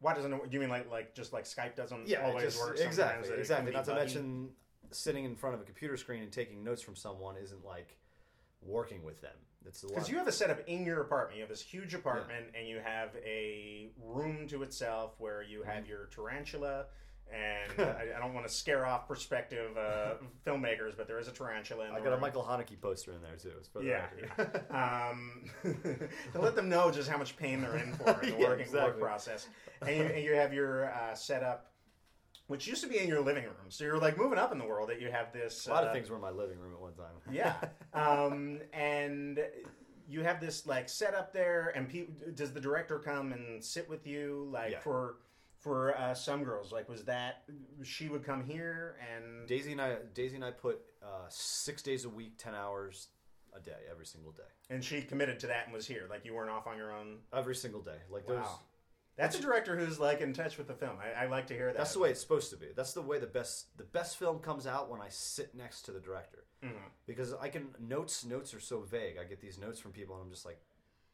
Why 0.00 0.14
doesn't 0.14 0.32
it? 0.32 0.40
You 0.50 0.60
mean 0.60 0.68
like 0.70 0.90
like 0.90 1.14
just 1.14 1.32
like 1.32 1.44
Skype 1.44 1.76
doesn't 1.76 2.08
yeah, 2.08 2.26
always 2.26 2.44
just- 2.44 2.58
work? 2.58 2.76
sometimes, 2.76 2.86
exactly, 3.28 3.38
exactly. 3.38 3.72
Not 3.72 3.84
to 3.84 3.94
mention 3.94 4.50
sitting 4.90 5.24
in 5.24 5.36
front 5.36 5.54
of 5.54 5.60
a 5.60 5.64
computer 5.64 5.96
screen 5.96 6.22
and 6.22 6.32
taking 6.32 6.64
notes 6.64 6.82
from 6.82 6.96
someone 6.96 7.36
isn't 7.36 7.64
like 7.64 7.96
working 8.62 9.04
with 9.04 9.20
them. 9.20 9.36
Lot. 9.64 9.94
Because 9.94 10.08
you 10.08 10.16
have 10.18 10.26
a 10.28 10.32
setup 10.32 10.60
in 10.66 10.84
your 10.84 11.00
apartment. 11.02 11.36
You 11.36 11.42
have 11.42 11.50
this 11.50 11.60
huge 11.62 11.94
apartment, 11.94 12.46
and 12.58 12.66
you 12.66 12.78
have 12.82 13.10
a 13.16 13.90
room 14.02 14.48
to 14.48 14.62
itself 14.62 15.14
where 15.18 15.42
you 15.42 15.62
have 15.62 15.82
Mm-hmm. 15.84 15.90
your 15.90 16.06
tarantula. 16.14 16.86
And 17.32 17.80
I, 17.80 18.06
I 18.16 18.18
don't 18.20 18.34
want 18.34 18.46
to 18.48 18.52
scare 18.52 18.84
off 18.84 19.06
prospective 19.06 19.76
uh, 19.76 20.14
filmmakers, 20.46 20.96
but 20.96 21.06
there 21.06 21.18
is 21.20 21.28
a 21.28 21.30
tarantula. 21.32 21.84
In 21.86 21.92
there. 21.92 22.00
I 22.00 22.04
got 22.04 22.12
a. 22.12 22.18
Michael 22.18 22.42
Haneke 22.42 22.80
poster 22.80 23.12
in 23.12 23.22
there 23.22 23.36
too. 23.36 23.52
it's 23.58 23.68
for 23.68 23.78
the 23.80 23.84
Yeah, 23.84 24.06
yeah. 24.70 25.10
Um, 25.14 25.44
to 26.32 26.40
let 26.40 26.56
them 26.56 26.68
know 26.68 26.90
just 26.90 27.08
how 27.08 27.18
much 27.18 27.36
pain 27.36 27.60
they're 27.60 27.76
in 27.76 27.92
for 27.94 28.20
in 28.22 28.30
the 28.32 28.36
Yeah, 28.38 28.48
working 28.48 28.72
work 28.72 28.98
process, 28.98 29.46
and 29.82 29.96
you, 29.96 30.02
and 30.02 30.24
you 30.24 30.32
have 30.34 30.52
your 30.52 30.90
uh, 30.92 31.14
setup, 31.14 31.70
which 32.50 32.66
used 32.66 32.82
to 32.82 32.88
be 32.88 32.98
in 32.98 33.06
your 33.06 33.20
living 33.20 33.44
room. 33.44 33.68
So 33.68 33.84
you're 33.84 34.00
like 34.00 34.18
moving 34.18 34.36
up 34.36 34.50
in 34.50 34.58
the 34.58 34.64
world 34.64 34.88
that 34.88 35.00
you 35.00 35.08
have 35.08 35.32
this. 35.32 35.68
a 35.68 35.70
lot 35.70 35.84
uh, 35.84 35.86
of 35.86 35.92
things 35.92 36.10
were 36.10 36.16
in 36.16 36.22
my 36.22 36.30
living 36.30 36.58
room 36.58 36.72
at 36.74 36.80
one 36.80 36.94
time. 36.94 37.14
yeah. 37.32 37.54
Um, 37.94 38.58
and 38.72 39.38
you 40.08 40.24
have 40.24 40.40
this 40.40 40.66
like 40.66 40.88
set 40.88 41.14
up 41.14 41.32
there, 41.32 41.72
and 41.76 41.88
pe- 41.88 42.08
does 42.34 42.52
the 42.52 42.60
director 42.60 42.98
come 42.98 43.32
and 43.32 43.62
sit 43.62 43.88
with 43.88 44.04
you 44.04 44.48
like 44.52 44.72
Yeah. 44.72 44.80
for 44.80 45.18
for 45.60 45.96
uh, 45.96 46.12
some 46.12 46.42
girls? 46.42 46.72
Like, 46.72 46.88
was 46.88 47.04
that 47.04 47.44
she 47.84 48.08
would 48.08 48.24
come 48.24 48.42
here 48.42 48.96
and 49.14 49.46
Daisy 49.46 49.70
and 49.70 49.80
I, 49.80 49.98
Daisy 50.12 50.34
and 50.34 50.44
I 50.44 50.50
put 50.50 50.80
uh, 51.00 51.26
six 51.28 51.82
days 51.82 52.04
a 52.04 52.08
week, 52.08 52.36
ten 52.36 52.56
hours 52.56 53.08
a 53.56 53.60
day, 53.60 53.82
every 53.88 54.06
single 54.06 54.32
day, 54.32 54.42
and 54.70 54.84
she 54.84 55.02
committed 55.02 55.38
to 55.40 55.46
that 55.46 55.66
and 55.66 55.72
was 55.72 55.86
here? 55.86 56.08
Like, 56.10 56.24
you 56.24 56.34
weren't 56.34 56.50
off 56.50 56.66
on 56.66 56.76
your 56.76 56.92
own. 56.92 57.18
every 57.32 57.54
single 57.54 57.80
day. 57.80 57.98
Like. 58.10 58.28
Wow. 58.28 58.58
That's 59.20 59.38
a 59.38 59.42
director 59.42 59.76
who's 59.76 59.98
like 60.00 60.20
in 60.20 60.32
touch 60.32 60.56
with 60.58 60.66
the 60.68 60.74
film. 60.74 60.96
I, 61.00 61.24
I 61.24 61.26
like 61.26 61.46
to 61.48 61.54
hear 61.54 61.66
that. 61.66 61.76
That's 61.76 61.92
the 61.92 61.98
way 62.00 62.10
it's 62.10 62.20
supposed 62.20 62.50
to 62.50 62.56
be. 62.56 62.68
That's 62.74 62.92
the 62.94 63.02
way 63.02 63.18
the 63.18 63.26
best 63.26 63.76
the 63.76 63.84
best 63.84 64.16
film 64.18 64.38
comes 64.38 64.66
out 64.66 64.90
when 64.90 65.00
I 65.00 65.08
sit 65.10 65.54
next 65.54 65.82
to 65.82 65.92
the 65.92 66.00
director. 66.00 66.44
Mhm. 66.64 66.72
Because 67.06 67.34
I 67.34 67.48
can 67.48 67.68
notes 67.78 68.24
notes 68.24 68.54
are 68.54 68.60
so 68.60 68.80
vague. 68.80 69.16
I 69.18 69.24
get 69.24 69.40
these 69.40 69.58
notes 69.58 69.78
from 69.78 69.92
people 69.92 70.14
and 70.16 70.24
I'm 70.24 70.30
just 70.30 70.44
like, 70.46 70.60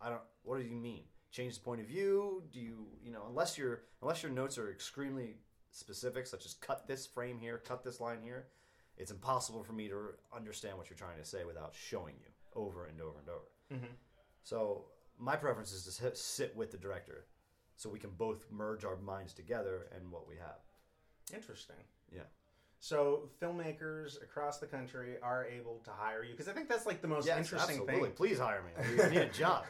I 0.01 0.09
don't. 0.09 0.21
What 0.45 0.59
do 0.59 0.65
you 0.65 0.77
mean? 0.77 1.05
Change 1.33 1.55
the 1.57 1.61
point 1.65 1.81
of 1.81 1.87
view? 1.87 2.43
Do 2.53 2.61
you 2.61 2.87
you 3.03 3.11
know 3.13 3.25
unless 3.29 3.59
your 3.59 3.83
unless 4.03 4.23
your 4.23 4.33
notes 4.33 4.57
are 4.59 4.71
extremely 4.71 5.39
specific, 5.73 6.27
such 6.27 6.47
as 6.47 6.55
cut 6.55 6.87
this 6.87 7.07
frame 7.07 7.39
here, 7.39 7.59
cut 7.59 7.83
this 7.85 8.01
line 8.01 8.21
here, 8.23 8.47
it's 8.97 9.11
impossible 9.11 9.63
for 9.63 9.73
me 9.75 9.89
to 9.89 10.11
understand 10.35 10.79
what 10.79 10.89
you're 10.89 10.97
trying 10.97 11.19
to 11.19 11.25
say 11.25 11.45
without 11.45 11.75
showing 11.75 12.15
you 12.21 12.31
over 12.55 12.87
and 12.87 13.01
over 13.01 13.19
and 13.19 13.29
over. 13.29 13.85
Mhm. 13.85 13.91
So 14.43 14.87
my 15.19 15.37
preference 15.37 15.73
is 15.73 15.85
to 15.85 15.91
sit- 15.91 16.17
sit 16.17 16.57
with 16.57 16.71
the 16.71 16.79
director, 16.79 17.27
so 17.77 17.89
we 17.91 17.99
can 17.99 18.11
both 18.11 18.47
merge 18.51 18.85
our 18.85 18.97
minds 18.97 19.33
together 19.33 19.87
and 19.95 20.11
what 20.11 20.27
we 20.29 20.37
have. 20.37 20.61
Interesting. 21.35 21.77
Yeah. 22.13 22.23
So 22.79 23.31
filmmakers 23.43 24.23
across 24.23 24.59
the 24.59 24.67
country 24.67 25.17
are 25.23 25.47
able 25.47 25.81
to 25.85 25.91
hire 25.91 26.23
you 26.23 26.33
because 26.33 26.49
I 26.49 26.53
think 26.53 26.69
that's 26.69 26.87
like 26.87 27.01
the 27.03 27.09
most 27.09 27.27
Yes, 27.27 27.39
interesting 27.39 27.79
absolutely. 27.81 28.09
thing. 28.09 28.13
Please 28.17 28.39
hire 28.39 28.63
me. 28.63 28.71
I 29.05 29.09
need 29.09 29.19
a 29.19 29.29
job. 29.33 29.65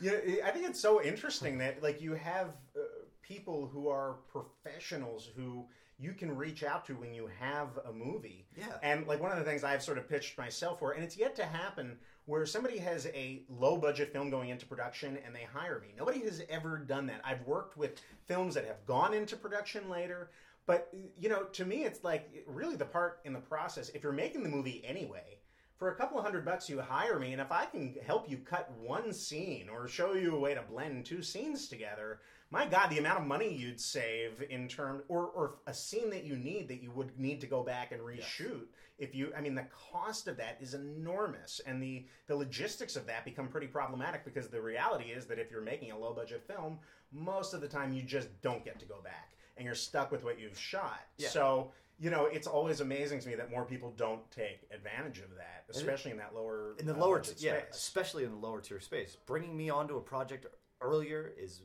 Yeah, 0.00 0.12
I 0.44 0.50
think 0.50 0.66
it's 0.68 0.80
so 0.80 1.02
interesting 1.02 1.58
that 1.58 1.82
like 1.82 2.00
you 2.00 2.14
have 2.14 2.48
uh, 2.76 2.80
people 3.22 3.66
who 3.72 3.88
are 3.88 4.16
professionals 4.30 5.30
who 5.34 5.64
you 5.98 6.12
can 6.12 6.36
reach 6.36 6.62
out 6.64 6.84
to 6.86 6.94
when 6.94 7.14
you 7.14 7.28
have 7.40 7.68
a 7.88 7.92
movie. 7.92 8.46
Yeah. 8.56 8.66
And 8.82 9.06
like 9.06 9.20
one 9.22 9.32
of 9.32 9.38
the 9.38 9.44
things 9.44 9.64
I've 9.64 9.82
sort 9.82 9.96
of 9.98 10.08
pitched 10.08 10.36
myself 10.36 10.80
for, 10.80 10.92
and 10.92 11.02
it's 11.02 11.16
yet 11.16 11.34
to 11.36 11.44
happen, 11.44 11.96
where 12.26 12.46
somebody 12.46 12.78
has 12.78 13.06
a 13.06 13.42
low 13.48 13.76
budget 13.76 14.12
film 14.12 14.30
going 14.30 14.48
into 14.48 14.66
production 14.66 15.18
and 15.24 15.34
they 15.34 15.46
hire 15.52 15.80
me. 15.80 15.88
Nobody 15.96 16.20
has 16.20 16.42
ever 16.48 16.78
done 16.78 17.06
that. 17.06 17.20
I've 17.24 17.46
worked 17.46 17.76
with 17.76 18.00
films 18.26 18.54
that 18.54 18.66
have 18.66 18.84
gone 18.86 19.12
into 19.12 19.36
production 19.36 19.90
later, 19.90 20.30
but 20.66 20.88
you 21.16 21.28
know, 21.28 21.44
to 21.44 21.64
me, 21.64 21.84
it's 21.84 22.02
like 22.02 22.44
really 22.46 22.76
the 22.76 22.84
part 22.84 23.20
in 23.24 23.32
the 23.32 23.40
process. 23.40 23.90
If 23.90 24.02
you're 24.02 24.12
making 24.12 24.42
the 24.42 24.48
movie 24.48 24.82
anyway, 24.86 25.38
for 25.76 25.90
a 25.90 25.96
couple 25.96 26.18
of 26.18 26.24
hundred 26.24 26.44
bucks, 26.44 26.70
you 26.70 26.80
hire 26.80 27.18
me, 27.18 27.32
and 27.32 27.42
if 27.42 27.50
I 27.50 27.66
can 27.66 27.96
help 28.06 28.30
you 28.30 28.38
cut 28.38 28.72
one 28.80 29.12
scene 29.12 29.68
or 29.68 29.88
show 29.88 30.14
you 30.14 30.34
a 30.34 30.38
way 30.38 30.54
to 30.54 30.62
blend 30.62 31.04
two 31.04 31.20
scenes 31.20 31.68
together, 31.68 32.20
my 32.54 32.66
God, 32.66 32.88
the 32.88 32.98
amount 32.98 33.18
of 33.18 33.26
money 33.26 33.52
you'd 33.52 33.80
save 33.80 34.42
in 34.48 34.68
terms, 34.68 35.02
or, 35.08 35.26
or 35.26 35.56
a 35.66 35.74
scene 35.74 36.08
that 36.10 36.24
you 36.24 36.36
need 36.36 36.68
that 36.68 36.80
you 36.80 36.92
would 36.92 37.18
need 37.18 37.40
to 37.40 37.48
go 37.48 37.62
back 37.64 37.90
and 37.90 38.00
reshoot. 38.00 38.66
If 38.96 39.12
you, 39.12 39.32
I 39.36 39.40
mean, 39.40 39.56
the 39.56 39.66
cost 39.92 40.28
of 40.28 40.36
that 40.36 40.58
is 40.60 40.74
enormous, 40.74 41.60
and 41.66 41.82
the 41.82 42.06
the 42.28 42.36
logistics 42.36 42.94
of 42.94 43.06
that 43.06 43.24
become 43.24 43.48
pretty 43.48 43.66
problematic 43.66 44.24
because 44.24 44.46
the 44.46 44.60
reality 44.60 45.06
is 45.06 45.26
that 45.26 45.40
if 45.40 45.50
you're 45.50 45.62
making 45.62 45.90
a 45.90 45.98
low 45.98 46.14
budget 46.14 46.44
film, 46.46 46.78
most 47.10 47.54
of 47.54 47.60
the 47.60 47.66
time 47.66 47.92
you 47.92 48.02
just 48.02 48.28
don't 48.40 48.64
get 48.64 48.78
to 48.78 48.86
go 48.86 49.02
back, 49.02 49.32
and 49.56 49.66
you're 49.66 49.74
stuck 49.74 50.12
with 50.12 50.22
what 50.22 50.38
you've 50.38 50.56
shot. 50.56 51.00
Yeah. 51.18 51.30
So 51.30 51.72
you 51.98 52.10
know, 52.10 52.26
it's 52.26 52.46
always 52.46 52.80
amazing 52.80 53.20
to 53.20 53.28
me 53.28 53.34
that 53.34 53.50
more 53.50 53.64
people 53.64 53.92
don't 53.96 54.28
take 54.30 54.60
advantage 54.72 55.18
of 55.18 55.30
that, 55.36 55.64
especially 55.70 56.12
in 56.12 56.16
that 56.18 56.34
lower 56.34 56.74
In 56.78 56.86
the 56.86 56.94
uh, 56.94 56.98
lower, 56.98 57.18
budget 57.18 57.36
yeah, 57.40 57.60
especially 57.72 58.22
in 58.22 58.30
the 58.30 58.36
lower 58.36 58.60
tier 58.60 58.80
space, 58.80 59.16
bringing 59.26 59.56
me 59.56 59.70
onto 59.70 59.96
a 59.96 60.00
project 60.00 60.46
earlier 60.80 61.32
is 61.38 61.62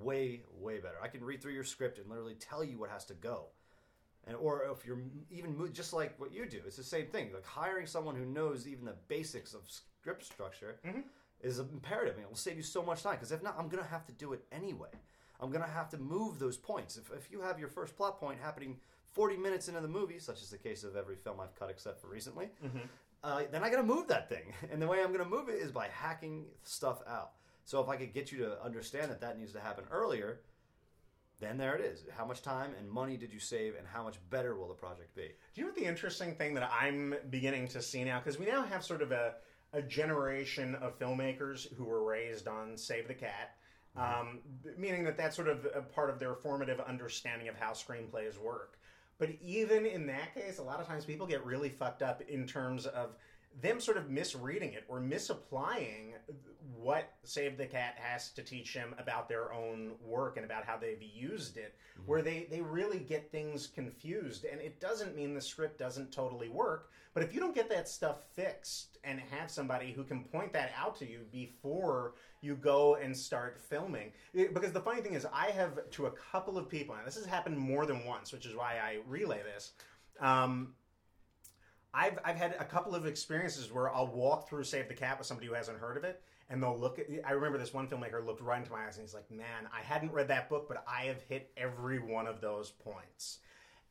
way, 0.00 0.42
way 0.60 0.78
better. 0.78 0.96
I 1.02 1.08
can 1.08 1.22
read 1.24 1.40
through 1.42 1.52
your 1.54 1.64
script 1.64 1.98
and 1.98 2.08
literally 2.08 2.34
tell 2.34 2.62
you 2.64 2.78
what 2.78 2.90
has 2.90 3.04
to 3.06 3.14
go. 3.14 3.46
And, 4.26 4.36
or 4.36 4.62
if 4.72 4.84
you're 4.86 4.98
even 5.30 5.72
just 5.72 5.92
like 5.92 6.18
what 6.18 6.32
you 6.32 6.46
do, 6.46 6.60
it's 6.66 6.76
the 6.76 6.82
same 6.82 7.06
thing. 7.06 7.32
Like 7.32 7.46
hiring 7.46 7.86
someone 7.86 8.16
who 8.16 8.24
knows 8.24 8.66
even 8.66 8.84
the 8.84 8.96
basics 9.08 9.54
of 9.54 9.60
script 9.70 10.24
structure 10.24 10.80
Mhm. 10.84 11.04
is 11.40 11.58
imperative. 11.60 12.14
and 12.16 12.24
It 12.24 12.28
will 12.28 12.36
save 12.36 12.56
you 12.56 12.62
so 12.62 12.82
much 12.82 13.02
time. 13.02 13.14
Because 13.14 13.30
if 13.32 13.42
not, 13.42 13.56
I'm 13.58 13.68
gonna 13.68 13.84
have 13.84 14.04
to 14.06 14.12
do 14.12 14.32
it 14.32 14.44
anyway. 14.50 14.90
I'm 15.38 15.50
gonna 15.50 15.66
have 15.68 15.88
to 15.90 15.98
move 15.98 16.38
those 16.38 16.56
points. 16.56 16.96
If, 16.96 17.10
if 17.12 17.30
you 17.30 17.40
have 17.40 17.58
your 17.58 17.68
first 17.68 17.96
plot 17.96 18.18
point 18.18 18.40
happening 18.40 18.80
40 19.12 19.36
minutes 19.36 19.68
into 19.68 19.80
the 19.80 19.88
movie, 19.88 20.18
such 20.18 20.42
is 20.42 20.50
the 20.50 20.58
case 20.58 20.82
of 20.82 20.96
every 20.96 21.16
film 21.16 21.38
I've 21.40 21.54
cut 21.54 21.70
except 21.70 22.00
for 22.00 22.08
recently, 22.08 22.50
uh, 23.22 23.42
then 23.50 23.62
I 23.62 23.70
gotta 23.70 23.82
move 23.84 24.08
that 24.08 24.28
thing. 24.28 24.52
And 24.72 24.80
the 24.82 24.86
way 24.88 25.02
I'm 25.02 25.12
gonna 25.12 25.24
move 25.28 25.48
it 25.48 25.56
is 25.60 25.70
by 25.70 25.88
hacking 25.88 26.46
stuff 26.64 27.00
out. 27.06 27.32
So 27.66 27.80
if 27.80 27.88
I 27.88 27.96
could 27.96 28.14
get 28.14 28.32
you 28.32 28.38
to 28.38 28.62
understand 28.64 29.10
that 29.10 29.20
that 29.20 29.38
needs 29.38 29.52
to 29.52 29.60
happen 29.60 29.84
earlier, 29.90 30.40
then 31.40 31.58
there 31.58 31.74
it 31.74 31.84
is. 31.84 32.04
How 32.16 32.24
much 32.24 32.40
time 32.40 32.70
and 32.78 32.88
money 32.88 33.16
did 33.16 33.32
you 33.32 33.40
save, 33.40 33.74
and 33.76 33.86
how 33.86 34.04
much 34.04 34.16
better 34.30 34.56
will 34.56 34.68
the 34.68 34.74
project 34.74 35.14
be? 35.14 35.22
Do 35.22 35.60
you 35.60 35.62
know 35.64 35.68
what 35.70 35.76
the 35.76 35.84
interesting 35.84 36.36
thing 36.36 36.54
that 36.54 36.70
I'm 36.72 37.14
beginning 37.28 37.66
to 37.68 37.82
see 37.82 38.04
now? 38.04 38.20
Because 38.20 38.38
we 38.38 38.46
now 38.46 38.64
have 38.64 38.84
sort 38.84 39.02
of 39.02 39.10
a, 39.10 39.34
a 39.72 39.82
generation 39.82 40.76
of 40.76 40.98
filmmakers 40.98 41.70
who 41.74 41.84
were 41.84 42.04
raised 42.04 42.46
on 42.46 42.76
Save 42.78 43.08
the 43.08 43.14
Cat, 43.14 43.56
um, 43.96 44.38
meaning 44.78 45.02
that 45.04 45.16
that's 45.16 45.34
sort 45.34 45.48
of 45.48 45.66
a 45.74 45.82
part 45.82 46.08
of 46.08 46.20
their 46.20 46.36
formative 46.36 46.80
understanding 46.80 47.48
of 47.48 47.56
how 47.56 47.72
screenplays 47.72 48.38
work. 48.38 48.78
But 49.18 49.30
even 49.42 49.86
in 49.86 50.06
that 50.06 50.34
case, 50.34 50.58
a 50.58 50.62
lot 50.62 50.80
of 50.80 50.86
times 50.86 51.04
people 51.04 51.26
get 51.26 51.44
really 51.44 51.70
fucked 51.70 52.02
up 52.02 52.22
in 52.28 52.46
terms 52.46 52.86
of 52.86 53.16
them 53.60 53.80
sort 53.80 53.96
of 53.96 54.10
misreading 54.10 54.74
it 54.74 54.84
or 54.88 55.00
misapplying 55.00 56.14
what 56.86 57.14
Save 57.24 57.58
the 57.58 57.66
Cat 57.66 57.96
has 57.98 58.30
to 58.30 58.42
teach 58.44 58.72
them 58.72 58.94
about 58.96 59.28
their 59.28 59.52
own 59.52 59.96
work 60.00 60.36
and 60.36 60.46
about 60.46 60.64
how 60.64 60.76
they've 60.76 61.02
used 61.02 61.56
it, 61.56 61.74
where 62.06 62.22
they, 62.22 62.46
they 62.48 62.60
really 62.60 63.00
get 63.00 63.32
things 63.32 63.66
confused. 63.66 64.44
And 64.44 64.60
it 64.60 64.78
doesn't 64.80 65.16
mean 65.16 65.34
the 65.34 65.40
script 65.40 65.80
doesn't 65.80 66.12
totally 66.12 66.48
work, 66.48 66.92
but 67.12 67.24
if 67.24 67.34
you 67.34 67.40
don't 67.40 67.56
get 67.56 67.68
that 67.70 67.88
stuff 67.88 68.18
fixed 68.34 68.98
and 69.02 69.18
have 69.18 69.50
somebody 69.50 69.90
who 69.90 70.04
can 70.04 70.22
point 70.22 70.52
that 70.52 70.70
out 70.78 70.94
to 71.00 71.10
you 71.10 71.22
before 71.32 72.14
you 72.40 72.54
go 72.54 72.94
and 72.94 73.16
start 73.16 73.58
filming, 73.58 74.12
it- 74.32 74.54
because 74.54 74.70
the 74.70 74.80
funny 74.80 75.00
thing 75.02 75.14
is, 75.14 75.26
I 75.32 75.46
have 75.46 75.90
to 75.90 76.06
a 76.06 76.12
couple 76.12 76.56
of 76.56 76.68
people, 76.68 76.94
and 76.94 77.04
this 77.04 77.16
has 77.16 77.26
happened 77.26 77.58
more 77.58 77.84
than 77.84 78.04
once, 78.06 78.32
which 78.32 78.46
is 78.46 78.54
why 78.54 78.74
I 78.80 79.00
relay 79.08 79.42
this. 79.42 79.72
Um, 80.20 80.74
I've 81.92 82.18
I've 82.24 82.36
had 82.36 82.54
a 82.60 82.64
couple 82.64 82.94
of 82.94 83.06
experiences 83.06 83.72
where 83.72 83.92
I'll 83.92 84.06
walk 84.06 84.48
through 84.48 84.62
Save 84.64 84.86
the 84.86 84.94
Cat 84.94 85.18
with 85.18 85.26
somebody 85.26 85.48
who 85.48 85.54
hasn't 85.54 85.78
heard 85.78 85.96
of 85.96 86.04
it, 86.04 86.22
and 86.50 86.62
they'll 86.62 86.78
look 86.78 86.98
at. 86.98 87.06
I 87.26 87.32
remember 87.32 87.58
this 87.58 87.74
one 87.74 87.88
filmmaker 87.88 88.24
looked 88.24 88.40
right 88.40 88.58
into 88.58 88.70
my 88.72 88.86
eyes 88.86 88.96
and 88.96 89.06
he's 89.06 89.14
like, 89.14 89.30
"Man, 89.30 89.68
I 89.76 89.80
hadn't 89.82 90.12
read 90.12 90.28
that 90.28 90.48
book, 90.48 90.66
but 90.68 90.84
I 90.88 91.04
have 91.04 91.20
hit 91.28 91.50
every 91.56 91.98
one 91.98 92.26
of 92.26 92.40
those 92.40 92.70
points." 92.70 93.38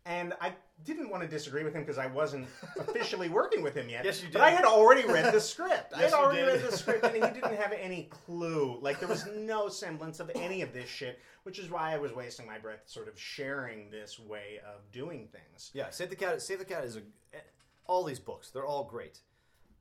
And 0.08 0.34
I 0.40 0.54
didn't 0.84 1.10
want 1.10 1.24
to 1.24 1.28
disagree 1.28 1.64
with 1.64 1.74
him 1.74 1.82
because 1.82 1.98
I 1.98 2.06
wasn't 2.06 2.48
officially 2.78 3.28
working 3.28 3.64
with 3.64 3.74
him 3.74 3.90
yet. 3.90 4.06
Yes, 4.06 4.22
you 4.22 4.28
But 4.32 4.38
did. 4.40 4.46
I 4.46 4.50
had 4.52 4.64
already 4.64 5.04
read 5.08 5.34
the 5.34 5.42
script. 5.42 5.94
I 5.96 6.02
Yes, 6.02 6.14
had 6.14 6.20
already 6.20 6.42
did. 6.46 6.62
read 6.62 6.72
the 6.72 6.78
script, 6.78 7.04
and 7.06 7.16
he 7.16 7.22
didn't 7.22 7.56
have 7.58 7.74
any 7.82 8.04
clue. 8.26 8.78
Like 8.82 9.00
there 9.00 9.10
was 9.10 9.26
no 9.36 9.68
semblance 9.68 10.20
of 10.20 10.30
any 10.36 10.62
of 10.62 10.74
this 10.74 10.88
shit, 10.88 11.20
which 11.42 11.58
is 11.58 11.72
why 11.72 11.92
I 11.92 11.98
was 11.98 12.14
wasting 12.14 12.46
my 12.46 12.60
breath, 12.60 12.82
sort 12.86 13.08
of 13.08 13.20
sharing 13.20 13.90
this 13.90 14.20
way 14.20 14.60
of 14.64 14.82
doing 14.92 15.28
things. 15.32 15.72
Yeah, 15.74 15.90
Save 15.90 16.12
the 16.12 16.16
Cat. 16.16 16.40
Save 16.42 16.60
the 16.60 16.66
Cat 16.66 16.84
is 16.84 16.98
a. 16.98 17.02
All 17.88 18.04
these 18.04 18.20
books, 18.20 18.52
they're 18.52 18.66
all 18.66 18.84
great. 18.84 19.20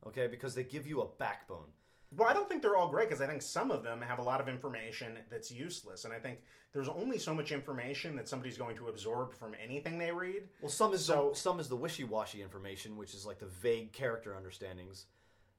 Okay, 0.07 0.27
because 0.27 0.55
they 0.55 0.65
give 0.65 0.87
you 0.87 1.01
a 1.03 1.07
backbone. 1.19 1.69
Well, 2.17 2.29
I 2.29 2.33
don't 2.33 2.49
think 2.49 2.63
they're 2.63 2.77
all 2.77 2.89
great 2.89 3.09
because 3.09 3.21
I 3.21 3.27
think 3.27 3.43
some 3.43 3.71
of 3.71 3.83
them 3.83 4.01
have 4.01 4.19
a 4.19 4.23
lot 4.23 4.41
of 4.41 4.49
information 4.49 5.19
that's 5.31 5.51
useless, 5.51 6.05
and 6.05 6.13
I 6.15 6.19
think 6.19 6.39
there's 6.73 6.89
only 6.89 7.19
so 7.19 7.35
much 7.35 7.51
information 7.53 8.15
that 8.17 8.29
somebody's 8.29 8.59
going 8.59 8.77
to 8.77 8.89
absorb 8.89 9.33
from 9.35 9.55
anything 9.63 9.99
they 9.99 10.13
read. 10.13 10.43
Well, 10.61 10.71
some 10.71 10.93
is 10.95 11.05
So- 11.05 11.31
the, 11.31 11.37
some 11.37 11.61
is 11.61 11.69
the 11.69 11.77
wishy-washy 11.77 12.43
information, 12.43 12.97
which 12.97 13.15
is 13.15 13.25
like 13.27 13.39
the 13.39 13.47
vague 13.47 13.93
character 13.93 14.37
understandings, 14.37 15.07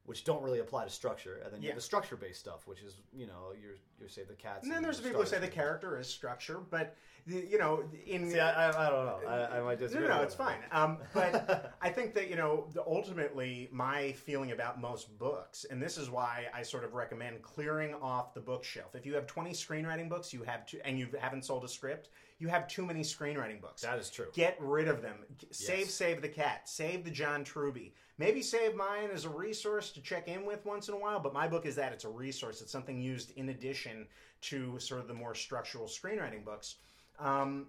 which 0.05 0.23
don't 0.23 0.43
really 0.43 0.59
apply 0.59 0.83
to 0.83 0.89
structure, 0.89 1.41
and 1.43 1.51
then 1.53 1.61
you 1.61 1.67
Yeah. 1.67 1.71
have 1.73 1.77
the 1.77 1.81
structure 1.85 2.15
based 2.15 2.39
stuff, 2.39 2.67
which 2.67 2.81
is 2.81 2.97
you 3.13 3.25
know 3.27 3.53
your 3.59 3.73
your 3.99 4.09
say 4.09 4.23
the 4.23 4.33
cats. 4.35 4.63
And 4.63 4.71
then 4.71 4.83
there's 4.83 4.97
the 4.97 5.03
people 5.03 5.21
who 5.21 5.27
say 5.27 5.39
the 5.39 5.47
character 5.47 5.97
is 5.99 6.07
structure, 6.07 6.59
but 6.69 6.95
the- 7.25 7.43
you 7.45 7.57
know, 7.57 7.83
in 8.05 8.29
See, 8.29 8.39
I, 8.39 8.69
I, 8.69 8.85
I 8.87 8.89
don't 8.89 9.05
know. 9.07 9.27
I, 9.27 9.57
I 9.57 9.61
might 9.61 9.79
no, 9.79 9.87
disagree. 9.87 10.07
no, 10.07 10.21
it's 10.21 10.35
fine. 10.35 10.59
Um, 10.71 10.99
but 11.13 11.73
I 11.81 11.89
think 11.89 12.13
that 12.13 12.29
you 12.29 12.35
know, 12.35 12.67
the, 12.73 12.83
ultimately, 12.85 13.67
my 13.71 14.11
feeling 14.11 14.51
about 14.51 14.79
most 14.79 15.17
books, 15.17 15.65
and 15.71 15.81
this 15.81 15.97
is 15.97 16.09
why 16.09 16.45
I 16.53 16.61
sort 16.61 16.83
of 16.83 16.93
recommend 16.93 17.41
clearing 17.41 17.95
off 17.95 18.33
the 18.35 18.41
bookshelf. 18.41 18.93
If 18.95 19.05
you 19.07 19.15
have 19.15 19.25
20 19.25 19.51
screenwriting 19.51 20.07
books, 20.07 20.33
you 20.33 20.43
have 20.43 20.65
to, 20.67 20.85
and 20.85 20.99
you 20.99 21.07
haven't 21.19 21.45
sold 21.45 21.63
a 21.63 21.67
script, 21.67 22.09
you 22.37 22.47
have 22.49 22.67
too 22.67 22.85
many 22.85 23.01
screenwriting 23.01 23.59
books. 23.59 23.81
That 23.81 23.97
is 23.97 24.11
true. 24.11 24.27
Get 24.33 24.57
rid 24.59 24.87
of 24.87 25.01
them. 25.01 25.15
Save, 25.51 25.79
Yes. 25.79 25.93
save 25.93 26.21
the 26.21 26.29
cat. 26.29 26.69
Save 26.69 27.05
the 27.05 27.11
John 27.11 27.43
Truby. 27.43 27.95
Maybe 28.17 28.41
save 28.41 28.75
mine 28.75 29.09
as 29.13 29.25
a 29.25 29.29
resource 29.29 29.91
to 29.91 30.01
check 30.01 30.27
in 30.29 30.45
with 30.45 30.65
once 30.65 30.87
in 30.87 30.93
a 30.93 30.97
while. 30.97 31.19
But 31.19 31.33
my 31.33 31.47
book 31.47 31.65
is 31.65 31.75
that 31.75 31.91
it's 31.91 32.05
a 32.05 32.09
resource. 32.09 32.61
It's 32.61 32.71
something 32.71 32.99
used 33.01 33.31
in 33.37 33.49
addition 33.49 34.07
to 34.41 34.79
sort 34.79 35.01
of 35.01 35.07
the 35.07 35.13
more 35.13 35.35
structural 35.35 35.85
screenwriting 35.85 36.45
books. 36.45 36.75
Um, 37.19 37.67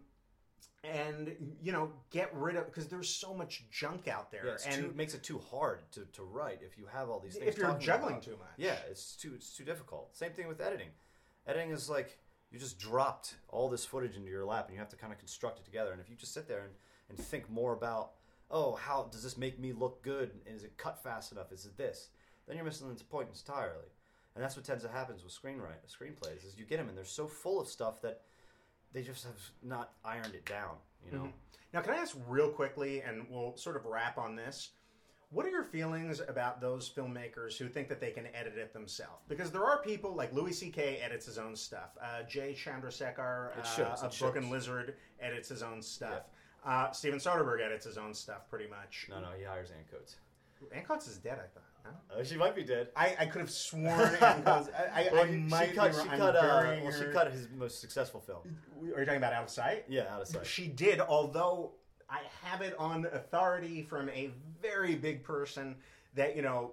and 0.84 1.34
you 1.61 1.72
know, 1.72 1.90
get 2.11 2.32
rid 2.32 2.55
of 2.55 2.66
because 2.66 2.86
there's 2.86 3.09
so 3.09 3.34
much 3.34 3.64
junk 3.70 4.07
out 4.07 4.30
there. 4.30 4.47
Yeah, 4.47 4.72
and 4.72 4.82
too, 4.84 4.90
it 4.90 4.97
makes 4.97 5.14
it 5.14 5.22
too 5.24 5.40
hard 5.51 5.80
to, 5.92 6.05
to 6.12 6.22
write 6.22 6.61
if 6.62 6.78
you 6.78 6.86
have 6.92 7.11
all 7.11 7.18
these 7.18 7.34
things. 7.34 7.49
if 7.49 7.59
you're 7.59 7.76
juggling 7.78 8.12
about- 8.14 8.22
too 8.22 8.36
much, 8.38 8.49
Yeah, 8.57 8.76
it's 8.88 9.16
too 9.16 9.32
it's 9.34 9.57
too 9.57 9.64
difficult. 9.64 10.16
Same 10.16 10.32
thing 10.32 10.47
with 10.47 10.61
editing. 10.61 10.90
Editing 11.49 11.70
is 11.72 11.90
like 11.90 12.18
you 12.53 12.61
just 12.61 12.78
dropped 12.78 13.34
all 13.49 13.68
this 13.68 13.84
footage 13.84 14.16
into 14.16 14.30
your 14.30 14.44
lap 14.44 14.66
and 14.66 14.74
you 14.74 14.78
have 14.78 14.88
to 14.90 14.97
kind 14.97 15.12
of 15.12 15.18
construct 15.18 15.59
it 15.59 15.64
together. 15.64 15.90
And 15.90 16.01
if 16.01 16.09
you 16.09 16.14
just 16.14 16.32
sit 16.32 16.47
there 16.47 16.61
and, 16.61 16.72
and 17.09 17.18
think 17.18 17.51
more 17.51 17.72
about, 17.72 18.12
oh, 18.51 18.74
how 18.76 19.09
does 19.11 19.22
this 19.22 19.36
make 19.36 19.59
me 19.59 19.72
look 19.72 20.03
good? 20.03 20.30
Is 20.47 20.62
it 20.64 20.76
cut 20.76 21.03
fast 21.03 21.32
enough? 21.32 21.53
Is 21.53 21.66
it 21.66 21.76
this? 21.76 22.09
Then 22.47 22.57
you're 22.57 22.64
missing 22.64 22.88
the 22.94 23.05
point 23.05 23.28
entirely. 23.32 23.88
And 24.34 24.44
that's 24.44 24.55
what 24.57 24.64
tends 24.64 24.84
to 24.84 24.90
happen 24.90 25.16
with 25.16 25.32
screenwrite 25.32 25.86
screenplays 25.88 26.44
is 26.47 26.57
you 26.59 26.64
get 26.66 26.76
them 26.76 26.88
and 26.88 26.97
they're 26.97 27.05
so 27.05 27.26
full 27.26 27.61
of 27.61 27.68
stuff 27.68 28.03
that 28.03 28.20
they 28.92 29.03
just 29.03 29.24
have 29.24 29.40
not 29.62 29.92
ironed 30.05 30.34
it 30.34 30.44
down. 30.44 30.76
You 31.05 31.12
know, 31.18 31.24
Mhm. 31.24 31.32
Now, 31.72 31.80
can 31.82 31.94
I 31.94 31.97
ask 31.99 32.16
real 32.28 32.51
quickly, 32.53 33.03
and 33.03 33.28
we'll 33.28 33.57
sort 33.57 33.76
of 33.76 33.84
wrap 33.84 34.16
on 34.18 34.36
this? 34.36 34.70
What 35.30 35.44
are 35.44 35.51
your 35.51 35.64
feelings 35.64 36.20
about 36.20 36.61
those 36.61 36.88
filmmakers 36.88 37.59
who 37.59 37.68
think 37.68 37.88
that 37.88 38.01
they 38.01 38.12
can 38.12 38.26
edit 38.28 38.57
it 38.57 38.72
themselves? 38.72 39.24
Because 39.28 39.51
there 39.51 39.64
are 39.64 39.82
people 39.82 40.14
like 40.14 40.32
Louis 40.32 40.53
C.K. 40.53 40.99
edits 41.01 41.26
his 41.26 41.36
own 41.36 41.57
stuff. 41.57 41.97
Uh, 42.01 42.22
Jay 42.22 42.55
Chandrasekhar 42.55 43.51
uh, 43.59 44.07
of 44.07 44.18
Broken. 44.18 44.49
Lizard 44.51 44.97
edits 45.20 45.49
his 45.49 45.62
own 45.62 45.82
stuff. 45.82 46.24
Uh, 46.67 46.91
Steven 46.91 47.19
Soderbergh 47.21 47.64
edits 47.64 47.87
his 47.87 47.97
own 47.97 48.12
stuff 48.12 48.49
pretty 48.51 48.69
much. 48.69 49.07
no, 49.09 49.21
no, 49.21 49.29
he 49.39 49.45
hires 49.45 49.71
Anne 49.71 49.85
Coates. 49.91 50.17
Anne 50.75 50.85
Coates 50.85 51.07
is 51.07 51.19
dead, 51.19 51.39
I 51.39 51.47
thought. 51.55 51.62
No? 52.11 52.21
Uh, 52.21 52.25
she 52.25 52.37
might 52.37 52.57
be 52.57 52.64
dead. 52.64 52.89
I, 52.97 53.14
I 53.21 53.27
could 53.27 53.41
have 53.41 53.51
sworn 53.51 53.87
Anne 53.87 54.43
Coates. 54.43 54.69
I, 54.77 55.03
I, 55.05 55.09
Well, 55.12 55.25
I 55.25 55.31
might 55.31 55.69
she 55.71 55.75
cut. 55.77 55.95
She. 55.95 56.01
I'm 56.09 56.19
cut. 56.19 56.35
Uh, 56.35 56.77
well, 56.83 56.93
she 56.93 57.05
cut 57.12 57.31
his 57.31 57.49
most 57.57 57.81
successful 57.81 58.21
film. 58.21 58.41
Are 58.95 58.99
you 59.01 59.05
talking 59.05 59.19
about 59.19 59.33
Out 59.33 59.45
of 59.45 59.51
Sight? 59.51 59.85
Yeah, 59.89 60.12
out 60.12 60.23
of 60.23 60.27
sight. 60.27 60.45
She 60.45 60.67
did, 60.67 61.01
although 61.01 61.73
I 62.11 62.21
have 62.43 62.62
it 62.62 62.75
on 62.79 63.07
authority 63.12 63.83
from 63.83 64.09
a 64.11 64.31
very 64.61 64.97
big 64.97 65.23
person 65.23 65.77
that, 66.14 66.35
you 66.35 66.43
know, 66.43 66.73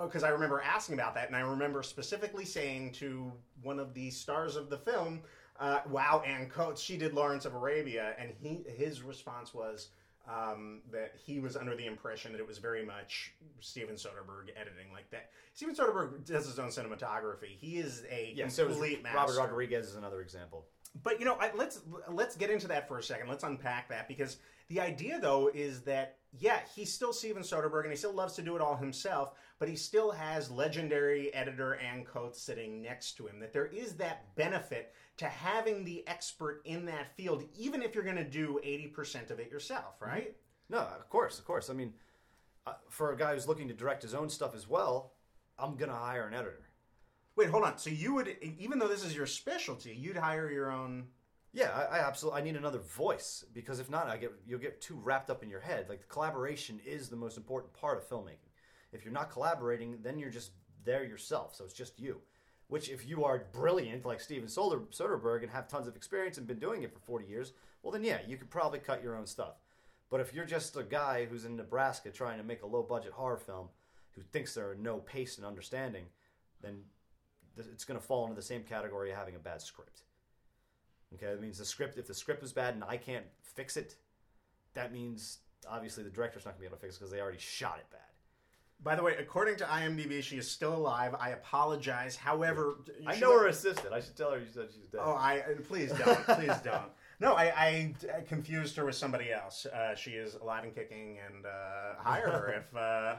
because 0.00 0.22
I 0.22 0.28
remember 0.28 0.60
asking 0.60 0.94
about 0.94 1.14
that, 1.14 1.26
and 1.26 1.34
I 1.34 1.40
remember 1.40 1.82
specifically 1.82 2.44
saying 2.44 2.92
to 2.94 3.32
one 3.62 3.78
of 3.80 3.94
the 3.94 4.10
stars 4.10 4.54
of 4.54 4.70
the 4.70 4.78
film, 4.78 5.22
uh, 5.62 5.80
wow, 5.88 6.24
Anne 6.26 6.48
Coates, 6.48 6.82
she 6.82 6.96
did 6.96 7.14
Lawrence 7.14 7.44
of 7.44 7.54
Arabia, 7.54 8.16
and 8.18 8.32
he 8.42 8.64
his 8.68 9.00
response 9.00 9.54
was 9.54 9.90
um, 10.28 10.80
that 10.90 11.12
he 11.24 11.38
was 11.38 11.56
under 11.56 11.76
the 11.76 11.86
impression 11.86 12.32
that 12.32 12.40
it 12.40 12.46
was 12.46 12.58
very 12.58 12.84
much 12.84 13.32
Steven 13.60 13.94
Soderbergh 13.94 14.50
editing 14.56 14.92
like 14.92 15.08
that. 15.12 15.30
Steven 15.54 15.72
Soderbergh 15.72 16.26
does 16.26 16.46
his 16.46 16.58
own 16.58 16.68
cinematography. 16.68 17.56
He 17.56 17.78
is 17.78 18.02
a 18.10 18.32
Yeah, 18.34 18.48
so 18.48 18.66
complete 18.66 19.04
Robert. 19.14 19.38
Rodriguez 19.38 19.86
is 19.86 19.94
another 19.94 20.20
example. 20.20 20.66
But 21.04 21.20
you 21.20 21.24
know, 21.24 21.36
I, 21.40 21.52
let's 21.54 21.82
let's 22.08 22.34
get 22.34 22.50
into 22.50 22.66
that 22.66 22.88
for 22.88 22.98
a 22.98 23.02
second. 23.02 23.28
Let's 23.28 23.44
unpack 23.44 23.88
that 23.90 24.08
because 24.08 24.38
the 24.68 24.80
idea, 24.80 25.20
though, 25.20 25.48
is 25.54 25.82
that 25.82 26.16
yeah, 26.38 26.58
he's 26.74 26.92
still 26.92 27.12
Steven 27.12 27.42
Soderbergh 27.42 27.82
and 27.82 27.90
he 27.92 27.96
still 27.96 28.14
loves 28.14 28.34
to 28.34 28.42
do 28.42 28.56
it 28.56 28.62
all 28.62 28.76
himself, 28.76 29.32
but 29.62 29.68
he 29.68 29.76
still 29.76 30.10
has 30.10 30.50
legendary 30.50 31.32
editor 31.32 31.76
Anne 31.76 32.04
Coates 32.04 32.42
sitting 32.42 32.82
next 32.82 33.12
to 33.12 33.28
him. 33.28 33.38
That 33.38 33.52
there 33.52 33.66
is 33.66 33.94
that 33.94 34.34
benefit 34.34 34.92
to 35.18 35.26
having 35.26 35.84
the 35.84 36.02
expert 36.08 36.62
in 36.64 36.84
that 36.86 37.16
field, 37.16 37.44
even 37.56 37.80
if 37.80 37.94
you're 37.94 38.02
going 38.02 38.16
to 38.16 38.24
do 38.24 38.58
eighty 38.64 38.88
percent 38.88 39.30
of 39.30 39.38
it 39.38 39.52
yourself, 39.52 40.00
right? 40.00 40.34
No, 40.68 40.78
of 40.78 41.08
course, 41.08 41.38
of 41.38 41.44
course. 41.44 41.70
I 41.70 41.74
mean, 41.74 41.92
uh, 42.66 42.72
for 42.88 43.12
a 43.12 43.16
guy 43.16 43.34
who's 43.34 43.46
looking 43.46 43.68
to 43.68 43.74
direct 43.74 44.02
his 44.02 44.14
own 44.14 44.28
stuff 44.28 44.52
as 44.52 44.68
well, 44.68 45.12
I'm 45.60 45.76
gonna 45.76 45.94
hire 45.94 46.26
an 46.26 46.34
editor. 46.34 46.66
Wait, 47.36 47.48
hold 47.48 47.62
on. 47.62 47.78
So 47.78 47.88
you 47.88 48.14
would, 48.14 48.36
even 48.58 48.80
though 48.80 48.88
this 48.88 49.04
is 49.04 49.14
your 49.14 49.26
specialty, 49.26 49.94
you'd 49.94 50.16
hire 50.16 50.50
your 50.50 50.72
own. 50.72 51.04
Yeah, 51.52 51.70
I, 51.70 51.98
I 51.98 52.08
absolutely. 52.08 52.40
I 52.40 52.42
need 52.42 52.56
another 52.56 52.80
voice 52.80 53.44
because 53.54 53.78
if 53.78 53.88
not, 53.88 54.08
I 54.08 54.16
get 54.16 54.32
you'll 54.44 54.58
get 54.58 54.80
too 54.80 54.96
wrapped 54.96 55.30
up 55.30 55.44
in 55.44 55.48
your 55.48 55.60
head. 55.60 55.88
Like 55.88 56.00
the 56.00 56.06
collaboration 56.06 56.80
is 56.84 57.08
the 57.08 57.14
most 57.14 57.36
important 57.36 57.72
part 57.74 57.98
of 57.98 58.08
filmmaking. 58.08 58.48
If 58.92 59.04
you're 59.04 59.14
not 59.14 59.30
collaborating, 59.30 59.98
then 60.02 60.18
you're 60.18 60.30
just 60.30 60.52
there 60.84 61.04
yourself. 61.04 61.54
So 61.54 61.64
it's 61.64 61.74
just 61.74 61.98
you. 61.98 62.20
Which, 62.68 62.88
if 62.88 63.06
you 63.06 63.24
are 63.24 63.46
brilliant 63.52 64.06
like 64.06 64.20
Steven 64.20 64.48
Soder- 64.48 64.88
Soderbergh 64.96 65.42
and 65.42 65.50
have 65.50 65.68
tons 65.68 65.86
of 65.86 65.96
experience 65.96 66.38
and 66.38 66.46
been 66.46 66.58
doing 66.58 66.82
it 66.82 66.92
for 66.92 67.00
40 67.00 67.26
years, 67.26 67.52
well, 67.82 67.92
then 67.92 68.04
yeah, 68.04 68.18
you 68.26 68.36
could 68.36 68.50
probably 68.50 68.78
cut 68.78 69.02
your 69.02 69.16
own 69.16 69.26
stuff. 69.26 69.54
But 70.10 70.20
if 70.20 70.34
you're 70.34 70.44
just 70.44 70.76
a 70.76 70.82
guy 70.82 71.26
who's 71.26 71.44
in 71.44 71.56
Nebraska 71.56 72.10
trying 72.10 72.38
to 72.38 72.44
make 72.44 72.62
a 72.62 72.66
low 72.66 72.82
budget 72.82 73.12
horror 73.12 73.38
film 73.38 73.68
who 74.12 74.22
thinks 74.22 74.54
there 74.54 74.70
are 74.70 74.74
no 74.74 74.98
pace 74.98 75.36
and 75.38 75.46
understanding, 75.46 76.04
then 76.62 76.80
th- 77.56 77.68
it's 77.72 77.84
going 77.84 77.98
to 77.98 78.06
fall 78.06 78.24
into 78.24 78.36
the 78.36 78.42
same 78.42 78.62
category 78.62 79.10
of 79.10 79.16
having 79.16 79.36
a 79.36 79.38
bad 79.38 79.60
script. 79.60 80.02
Okay, 81.14 81.26
that 81.26 81.40
means 81.40 81.58
the 81.58 81.64
script. 81.64 81.98
If 81.98 82.06
the 82.06 82.14
script 82.14 82.42
is 82.42 82.52
bad 82.52 82.74
and 82.74 82.84
I 82.84 82.96
can't 82.96 83.24
fix 83.42 83.76
it, 83.76 83.96
that 84.74 84.92
means 84.92 85.38
obviously 85.68 86.04
the 86.04 86.10
director's 86.10 86.44
not 86.44 86.52
going 86.52 86.58
to 86.58 86.60
be 86.60 86.66
able 86.66 86.76
to 86.76 86.82
fix 86.82 86.96
it 86.96 87.00
because 87.00 87.12
they 87.12 87.20
already 87.20 87.38
shot 87.38 87.78
it 87.78 87.90
bad. 87.90 88.00
By 88.84 88.96
the 88.96 89.02
way, 89.02 89.14
according 89.18 89.56
to 89.58 89.64
IMDb, 89.64 90.22
she 90.22 90.38
is 90.38 90.50
still 90.50 90.74
alive. 90.74 91.14
I 91.20 91.30
apologize. 91.30 92.16
However, 92.16 92.78
I 93.06 93.18
know 93.20 93.38
her 93.38 93.46
assistant. 93.46 93.92
I 93.92 94.00
should 94.00 94.16
tell 94.16 94.32
her 94.32 94.38
you 94.38 94.46
said 94.52 94.68
she's 94.74 94.86
dead. 94.90 95.00
Oh, 95.04 95.12
I 95.12 95.42
please 95.68 95.92
don't, 95.92 96.18
please 96.26 96.56
don't. 96.64 96.90
No, 97.20 97.34
I, 97.34 97.44
I, 97.44 97.94
I 98.16 98.20
confused 98.22 98.74
her 98.76 98.84
with 98.84 98.96
somebody 98.96 99.32
else. 99.32 99.66
Uh, 99.66 99.94
she 99.94 100.12
is 100.12 100.34
alive 100.34 100.64
and 100.64 100.74
kicking, 100.74 101.18
and 101.24 101.46
uh, 101.46 101.94
hire 102.02 102.28
her 102.28 102.52
if 102.54 102.76
uh, 102.76 103.14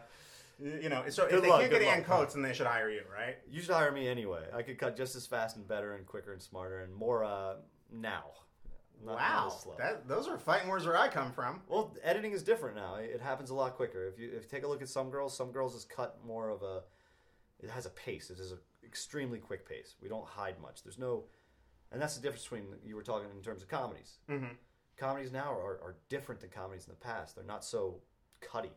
you 0.82 0.90
know. 0.90 1.04
So 1.08 1.24
if 1.24 1.30
Good 1.32 1.44
they 1.44 1.50
luck, 1.50 1.62
can't 1.62 1.72
get 1.72 1.80
good 1.80 1.88
Anne 1.88 2.00
luck. 2.00 2.08
Coates, 2.08 2.34
then 2.34 2.44
they 2.44 2.54
should 2.54 2.68
hire 2.68 2.90
you, 2.90 3.04
right? 3.14 3.38
You 3.50 3.62
should 3.62 3.74
hire 3.74 3.94
me 3.94 4.10
anyway. 4.10 4.44
I 4.54 4.62
could 4.64 4.78
cut 4.78 4.98
just 4.98 5.16
as 5.16 5.26
fast 5.26 5.56
and 5.56 5.66
better 5.66 5.96
and 5.96 6.06
quicker 6.06 6.34
and 6.34 6.42
smarter 6.42 6.82
and 6.82 6.94
more 6.94 7.24
uh, 7.24 7.54
now. 7.90 8.24
Not, 9.06 9.16
wow, 9.16 9.50
slow. 9.50 9.76
that, 9.78 10.08
those 10.08 10.28
are 10.28 10.38
fighting 10.38 10.70
words 10.70 10.86
where 10.86 10.98
I 10.98 11.10
come 11.10 11.32
from. 11.32 11.62
Well, 11.68 11.94
editing 12.04 12.32
is 12.32 12.42
different 12.42 12.76
now. 12.76 12.96
It 12.96 13.22
happens 13.22 13.50
a 13.50 13.54
lot 13.54 13.76
quicker. 13.76 14.08
If 14.08 14.18
you 14.18 14.30
if 14.30 14.44
you 14.44 14.50
take 14.50 14.64
a 14.64 14.68
look 14.68 14.82
at 14.82 14.90
some 14.90 15.10
girls, 15.10 15.36
some 15.36 15.52
girls 15.52 15.76
is 15.76 15.84
cut 15.84 16.18
more 16.26 16.50
of 16.50 16.62
a. 16.64 16.82
It 17.60 17.70
has 17.70 17.86
a 17.86 17.90
pace. 17.90 18.30
It 18.30 18.40
is 18.40 18.52
an 18.52 18.60
extremely 18.86 19.40
quick 19.40 19.68
pace. 19.68 19.96
We 20.02 20.10
don't 20.10 20.26
hide 20.26 20.56
much. 20.62 20.84
There's 20.84 20.98
no, 20.98 21.26
and 21.92 22.02
that's 22.02 22.16
the 22.16 22.22
difference 22.22 22.44
between 22.44 22.66
you 22.86 22.96
were 22.96 23.04
talking 23.04 23.28
in 23.36 23.44
terms 23.44 23.62
of 23.62 23.70
comedies. 23.70 24.20
Mm-hmm. 24.30 24.54
Comedies 24.98 25.32
now 25.32 25.52
are, 25.52 25.80
are 25.84 25.96
different 26.10 26.40
than 26.42 26.50
comedies 26.50 26.86
in 26.86 26.92
the 26.92 27.00
past. 27.00 27.36
They're 27.36 27.46
not 27.46 27.64
so 27.64 28.02
cutty 28.42 28.72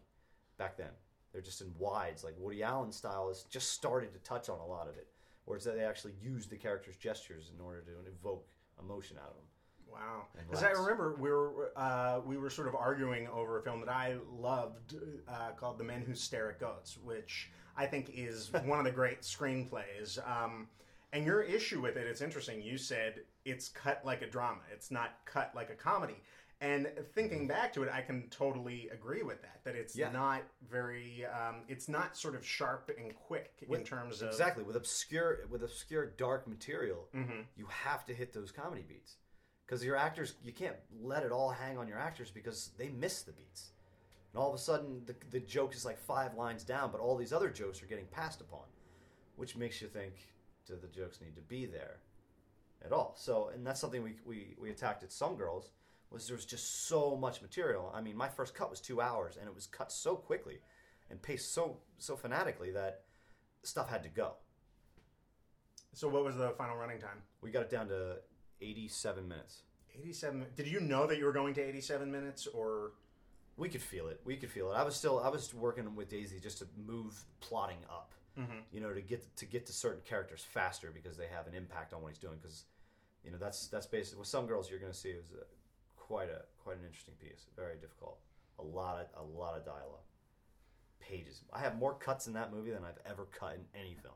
back 0.59 0.77
then. 0.77 0.91
They're 1.33 1.43
just 1.43 1.61
in 1.61 1.73
wides. 1.79 2.25
Like 2.25 2.35
Woody 2.39 2.63
Allen 2.63 2.93
style 2.93 3.29
has 3.29 3.43
just 3.45 3.73
started 3.73 4.13
to 4.15 4.19
touch 4.21 4.49
on 4.49 4.59
a 4.59 4.67
lot 4.67 4.89
of 4.89 4.97
it, 4.97 5.09
where 5.45 5.57
it's 5.57 5.67
that 5.67 5.77
they 5.77 5.85
actually 5.85 6.15
use 6.23 6.47
the 6.47 6.57
character's 6.57 6.97
gestures 6.97 7.51
in 7.55 7.61
order 7.61 7.83
to 7.83 7.91
evoke 8.09 8.49
emotion 8.81 9.17
out 9.19 9.29
of 9.29 9.37
them. 9.37 9.45
Wow, 9.91 10.27
because 10.37 10.63
I 10.63 10.71
remember 10.71 11.15
we 11.19 11.31
were 11.31 11.73
uh, 11.77 12.21
we 12.25 12.37
were 12.37 12.51
sort 12.51 12.69
of 12.69 12.75
arguing 12.75 13.29
over 13.29 13.59
a 13.59 13.63
film 13.63 13.81
that 13.81 13.89
I 13.89 14.17
loved 14.31 14.95
uh, 15.29 15.51
called 15.57 15.79
The 15.79 15.85
Men 15.85 16.03
Who 16.03 16.15
Stare 16.15 16.51
at 16.51 16.61
Goats, 16.61 16.99
which 17.03 17.51
I 17.77 17.87
think 17.87 18.11
is 18.15 18.53
one 18.65 18.79
of 18.79 18.85
the 18.85 18.91
great 18.91 19.23
screenplays. 19.23 20.19
Um, 20.29 20.69
and 21.13 21.25
your 21.25 21.41
issue 21.43 21.81
with 21.81 21.97
it, 21.97 22.07
it's 22.07 22.21
interesting. 22.21 22.61
You 22.61 22.77
said 22.79 23.21
it's 23.45 23.69
cut 23.69 24.03
like 24.05 24.23
a 24.23 24.29
drama; 24.29 24.61
it's 24.73 24.91
not 24.91 25.19
cut 25.25 25.53
like 25.55 25.71
a 25.71 25.75
comedy. 25.75 26.21
And 26.63 26.89
thinking 27.15 27.47
back 27.47 27.71
to 27.75 27.83
it, 27.83 27.91
I 27.93 28.01
can 28.01 28.29
totally 28.31 28.89
agree 28.91 29.23
with 29.23 29.43
that. 29.43 29.61
That 29.65 29.75
it's 29.75 29.95
Yeah. 29.95 30.11
not 30.11 30.43
very, 30.71 31.27
um, 31.27 31.65
it's 31.69 31.87
not 31.87 32.17
sort 32.17 32.35
of 32.35 32.47
sharp 32.47 32.91
and 32.99 33.15
quick 33.15 33.63
in 33.69 33.85
terms 33.85 34.23
of 34.23 34.29
Exactly 34.29 34.65
with 34.65 34.75
obscure 34.75 35.47
with 35.51 35.63
obscure 35.63 36.07
dark 36.07 36.47
material, 36.49 37.09
Mhm. 37.15 37.45
you 37.57 37.67
have 37.67 38.07
to 38.07 38.15
hit 38.15 38.33
those 38.33 38.53
comedy 38.53 38.83
beats 38.83 39.17
because 39.67 39.85
your 39.85 39.97
actors 39.97 40.35
you 40.45 40.53
can't 40.53 40.77
let 41.03 41.23
it 41.23 41.33
all 41.33 41.51
hang 41.51 41.79
on 41.79 41.89
your 41.89 41.99
actors 41.99 42.31
because 42.31 42.71
they 42.79 42.89
miss 42.89 43.23
the 43.23 43.33
beats, 43.33 43.73
and 44.33 44.41
all 44.41 44.49
of 44.49 44.55
a 44.55 44.59
sudden 44.59 45.03
the 45.07 45.15
the 45.31 45.41
joke 45.41 45.75
is 45.75 45.85
like 45.85 45.99
five 45.99 46.35
lines 46.35 46.65
down, 46.65 46.91
but 46.91 47.01
all 47.01 47.17
these 47.17 47.33
other 47.33 47.51
jokes 47.51 47.83
are 47.83 47.87
getting 47.87 48.07
passed 48.07 48.41
upon, 48.41 48.65
which 49.37 49.57
makes 49.57 49.81
you 49.83 49.89
think, 49.89 50.15
do 50.67 50.75
the 50.81 50.89
jokes 50.89 51.21
need 51.21 51.35
to 51.35 51.43
be 51.43 51.67
there 51.67 51.99
at 52.85 52.93
all? 52.93 53.15
So, 53.17 53.51
and 53.55 53.67
that's 53.67 53.81
something 53.81 54.03
we 54.03 54.15
we, 54.25 54.55
we 54.61 54.71
attacked 54.71 55.03
at 55.03 55.13
some 55.13 55.37
girls 55.37 55.71
was 56.11 56.29
there 56.29 56.37
was 56.37 56.45
just 56.45 56.87
so 56.87 57.17
much 57.17 57.43
material. 57.43 57.93
I 57.93 58.01
mean, 58.01 58.17
my 58.17 58.29
first 58.29 58.55
cut 58.55 58.71
was 58.71 58.81
two 58.81 59.01
hours, 59.01 59.37
and 59.37 59.49
it 59.49 59.55
was 59.55 59.67
cut 59.67 59.91
so 59.91 60.15
quickly 60.15 60.61
and 61.11 61.21
paced 61.21 61.53
so 61.53 61.79
so 61.99 62.17
fanatically 62.17 62.71
that 62.73 63.03
stuff 63.63 63.89
had 63.89 64.03
to 64.05 64.09
go. 64.09 64.35
So 65.93 66.09
what 66.09 66.25
was 66.25 66.37
the 66.37 66.51
final 66.51 66.77
running 66.77 67.01
time? 67.01 67.23
We 67.41 67.51
got 67.51 67.63
it 67.63 67.71
down 67.71 67.89
to 67.89 68.19
87 68.61 69.27
minutes. 69.29 69.63
87. 69.99 70.47
Did 70.57 70.67
you 70.67 70.81
know 70.81 71.07
that 71.07 71.19
you 71.19 71.25
were 71.25 71.33
going 71.33 71.55
to 71.55 71.63
87 71.63 72.11
minutes 72.11 72.47
or 72.47 72.93
We 73.57 73.69
could 73.69 73.83
feel 73.83 74.09
it. 74.09 74.21
We 74.25 74.37
could 74.37 74.51
feel 74.51 74.71
it. 74.73 74.75
I 74.75 74.83
was 74.83 74.95
still 74.97 75.21
I 75.21 75.29
was 75.29 75.55
working 75.55 75.95
with 75.95 76.09
Daisy 76.11 76.39
just 76.41 76.59
to 76.59 76.67
move 76.87 77.25
plotting 77.41 77.79
up. 77.91 78.13
Mm-hmm. 78.39 78.59
You 78.71 78.81
know, 78.81 78.93
to 78.93 79.01
get 79.01 79.35
to 79.37 79.47
get 79.47 79.65
to 79.67 79.73
certain 79.73 80.03
characters 80.05 80.45
faster 80.47 80.91
because 80.93 81.17
they 81.17 81.27
have 81.27 81.47
an 81.47 81.55
impact 81.55 81.95
on 81.95 82.03
what 82.03 82.09
he's 82.09 82.19
doing. 82.19 82.37
Because 82.41 82.65
you 83.25 83.31
know 83.31 83.39
that's 83.39 83.69
that's 83.69 83.87
basically 83.87 84.19
with 84.19 84.29
some 84.29 84.47
girls 84.47 84.69
you're 84.71 84.79
going 84.79 84.93
to 84.93 84.99
see 84.99 85.13
a, 85.13 85.23
quite 85.97 86.29
a 86.29 86.43
quite 86.63 86.77
an 86.77 86.85
interesting 86.85 87.15
piece. 87.19 87.47
Very 87.57 87.77
difficult. 87.81 88.19
A 88.59 88.63
lot 88.63 88.99
of 89.01 89.27
a 89.27 89.39
lot 89.39 89.57
of 89.57 89.65
dialogue. 89.65 90.05
Pages. 91.01 91.43
I 91.53 91.61
have 91.61 91.79
more 91.79 91.95
cuts 91.95 92.27
in 92.27 92.33
that 92.35 92.53
movie 92.53 92.73
than 92.73 92.85
I've 92.85 92.99
ever 93.11 93.27
cut 93.27 93.55
in 93.55 93.81
any 93.81 93.95
film. 93.95 94.15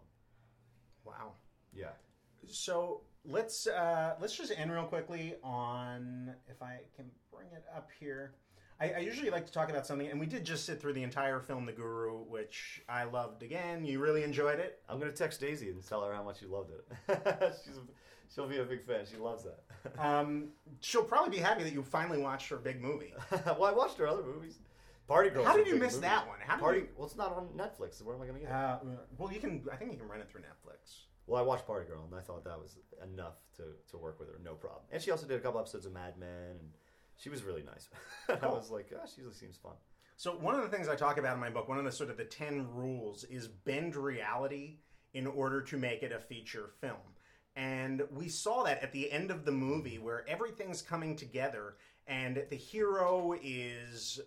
wow? 1.04 1.32
Yeah. 1.72 1.92
So 2.46 3.02
let's 3.24 3.66
uh, 3.66 4.14
let's 4.20 4.36
just 4.36 4.52
end 4.56 4.72
real 4.72 4.84
quickly 4.84 5.34
on 5.42 6.34
if 6.48 6.62
I 6.62 6.80
can 6.96 7.06
bring 7.32 7.48
it 7.52 7.64
up 7.74 7.88
here. 7.98 8.34
I, 8.80 8.92
I 8.92 8.98
usually 9.00 9.28
like 9.30 9.44
to 9.46 9.52
talk 9.52 9.68
about 9.68 9.86
something, 9.86 10.08
and 10.08 10.18
we 10.18 10.24
did 10.26 10.42
just 10.44 10.64
sit 10.64 10.80
through 10.80 10.94
the 10.94 11.02
entire 11.02 11.38
film, 11.38 11.66
The 11.66 11.72
Guru, 11.72 12.22
which 12.24 12.82
I 12.88 13.04
loved. 13.04 13.42
Again, 13.42 13.84
you 13.84 13.98
really 14.00 14.22
enjoyed 14.24 14.58
it. 14.58 14.80
I'm 14.88 14.98
gonna 14.98 15.12
text 15.12 15.40
Daisy 15.40 15.68
and 15.68 15.86
tell 15.86 16.02
her 16.02 16.14
how 16.14 16.22
much 16.22 16.40
you 16.40 16.48
loved 16.48 16.70
it. 16.70 16.86
She's 17.64 17.76
a, 17.76 17.80
she'll 18.34 18.48
be 18.48 18.56
a 18.58 18.64
big 18.64 18.82
fan. 18.86 19.04
She 19.10 19.16
loves 19.18 19.44
that. 19.44 19.60
Um, 19.98 20.48
she'll 20.80 21.02
probably 21.04 21.30
be 21.30 21.42
happy 21.42 21.62
that 21.62 21.72
you 21.72 21.82
finally 21.82 22.18
watched 22.18 22.50
her 22.50 22.56
big 22.56 22.82
movie. 22.82 23.14
well, 23.46 23.64
I 23.64 23.72
watched 23.72 23.96
her 23.96 24.06
other 24.06 24.22
movies. 24.22 24.58
Party 25.08 25.30
Girl. 25.30 25.42
How 25.42 25.56
did 25.56 25.66
you 25.66 25.76
miss 25.76 25.96
that 25.98 26.28
one? 26.28 26.36
How 26.46 26.58
Party? 26.58 26.80
you- 26.80 26.88
Well, 26.96 27.06
it's 27.06 27.16
not 27.16 27.34
on 27.34 27.48
Netflix. 27.56 27.94
So 27.98 28.04
where 28.04 28.14
am 28.14 28.20
I 28.20 28.26
gonna 28.26 28.40
get 28.40 28.48
it? 28.50 28.54
Uh, 28.54 28.78
well, 29.16 29.32
you 29.32 29.40
can. 29.40 29.62
I 29.72 29.76
think 29.76 29.92
you 29.92 29.98
can 29.98 30.06
rent 30.06 30.22
it 30.22 30.30
through 30.30 30.42
Netflix. 30.42 31.04
Well, 31.30 31.40
I 31.40 31.46
watched 31.46 31.64
Party 31.64 31.86
Girl, 31.86 32.04
and 32.04 32.18
I 32.18 32.22
thought 32.22 32.42
that 32.42 32.58
was 32.58 32.76
enough 33.04 33.34
to, 33.56 33.62
to 33.92 33.96
work 33.96 34.18
with 34.18 34.28
her, 34.28 34.40
no 34.44 34.54
problem. 34.54 34.82
And 34.90 35.00
she 35.00 35.12
also 35.12 35.28
did 35.28 35.36
a 35.36 35.40
couple 35.40 35.60
episodes 35.60 35.86
of 35.86 35.92
Mad 35.92 36.18
Men, 36.18 36.56
and 36.58 36.70
she 37.16 37.28
was 37.28 37.44
really 37.44 37.62
nice. 37.62 37.88
I 38.42 38.48
was 38.48 38.68
like, 38.72 38.90
oh, 38.92 39.06
she 39.06 39.22
seems 39.32 39.56
fun. 39.56 39.74
So 40.16 40.32
one 40.32 40.56
of 40.56 40.62
the 40.62 40.76
things 40.76 40.88
I 40.88 40.96
talk 40.96 41.18
about 41.18 41.34
in 41.34 41.40
my 41.40 41.48
book, 41.48 41.68
one 41.68 41.78
of 41.78 41.84
the 41.84 41.92
sort 41.92 42.10
of 42.10 42.16
the 42.16 42.24
ten 42.24 42.66
rules, 42.74 43.22
is 43.30 43.46
bend 43.46 43.94
reality 43.94 44.78
in 45.14 45.28
order 45.28 45.62
to 45.62 45.76
make 45.76 46.02
it 46.02 46.10
a 46.10 46.18
feature 46.18 46.70
film. 46.80 46.96
And 47.54 48.02
we 48.10 48.28
saw 48.28 48.64
that 48.64 48.82
at 48.82 48.90
the 48.90 49.10
end 49.12 49.30
of 49.30 49.44
the 49.44 49.52
movie 49.52 50.00
where 50.00 50.28
everything's 50.28 50.82
coming 50.82 51.14
together 51.14 51.76
and 52.08 52.44
the 52.50 52.56
hero 52.56 53.36
is 53.40 54.20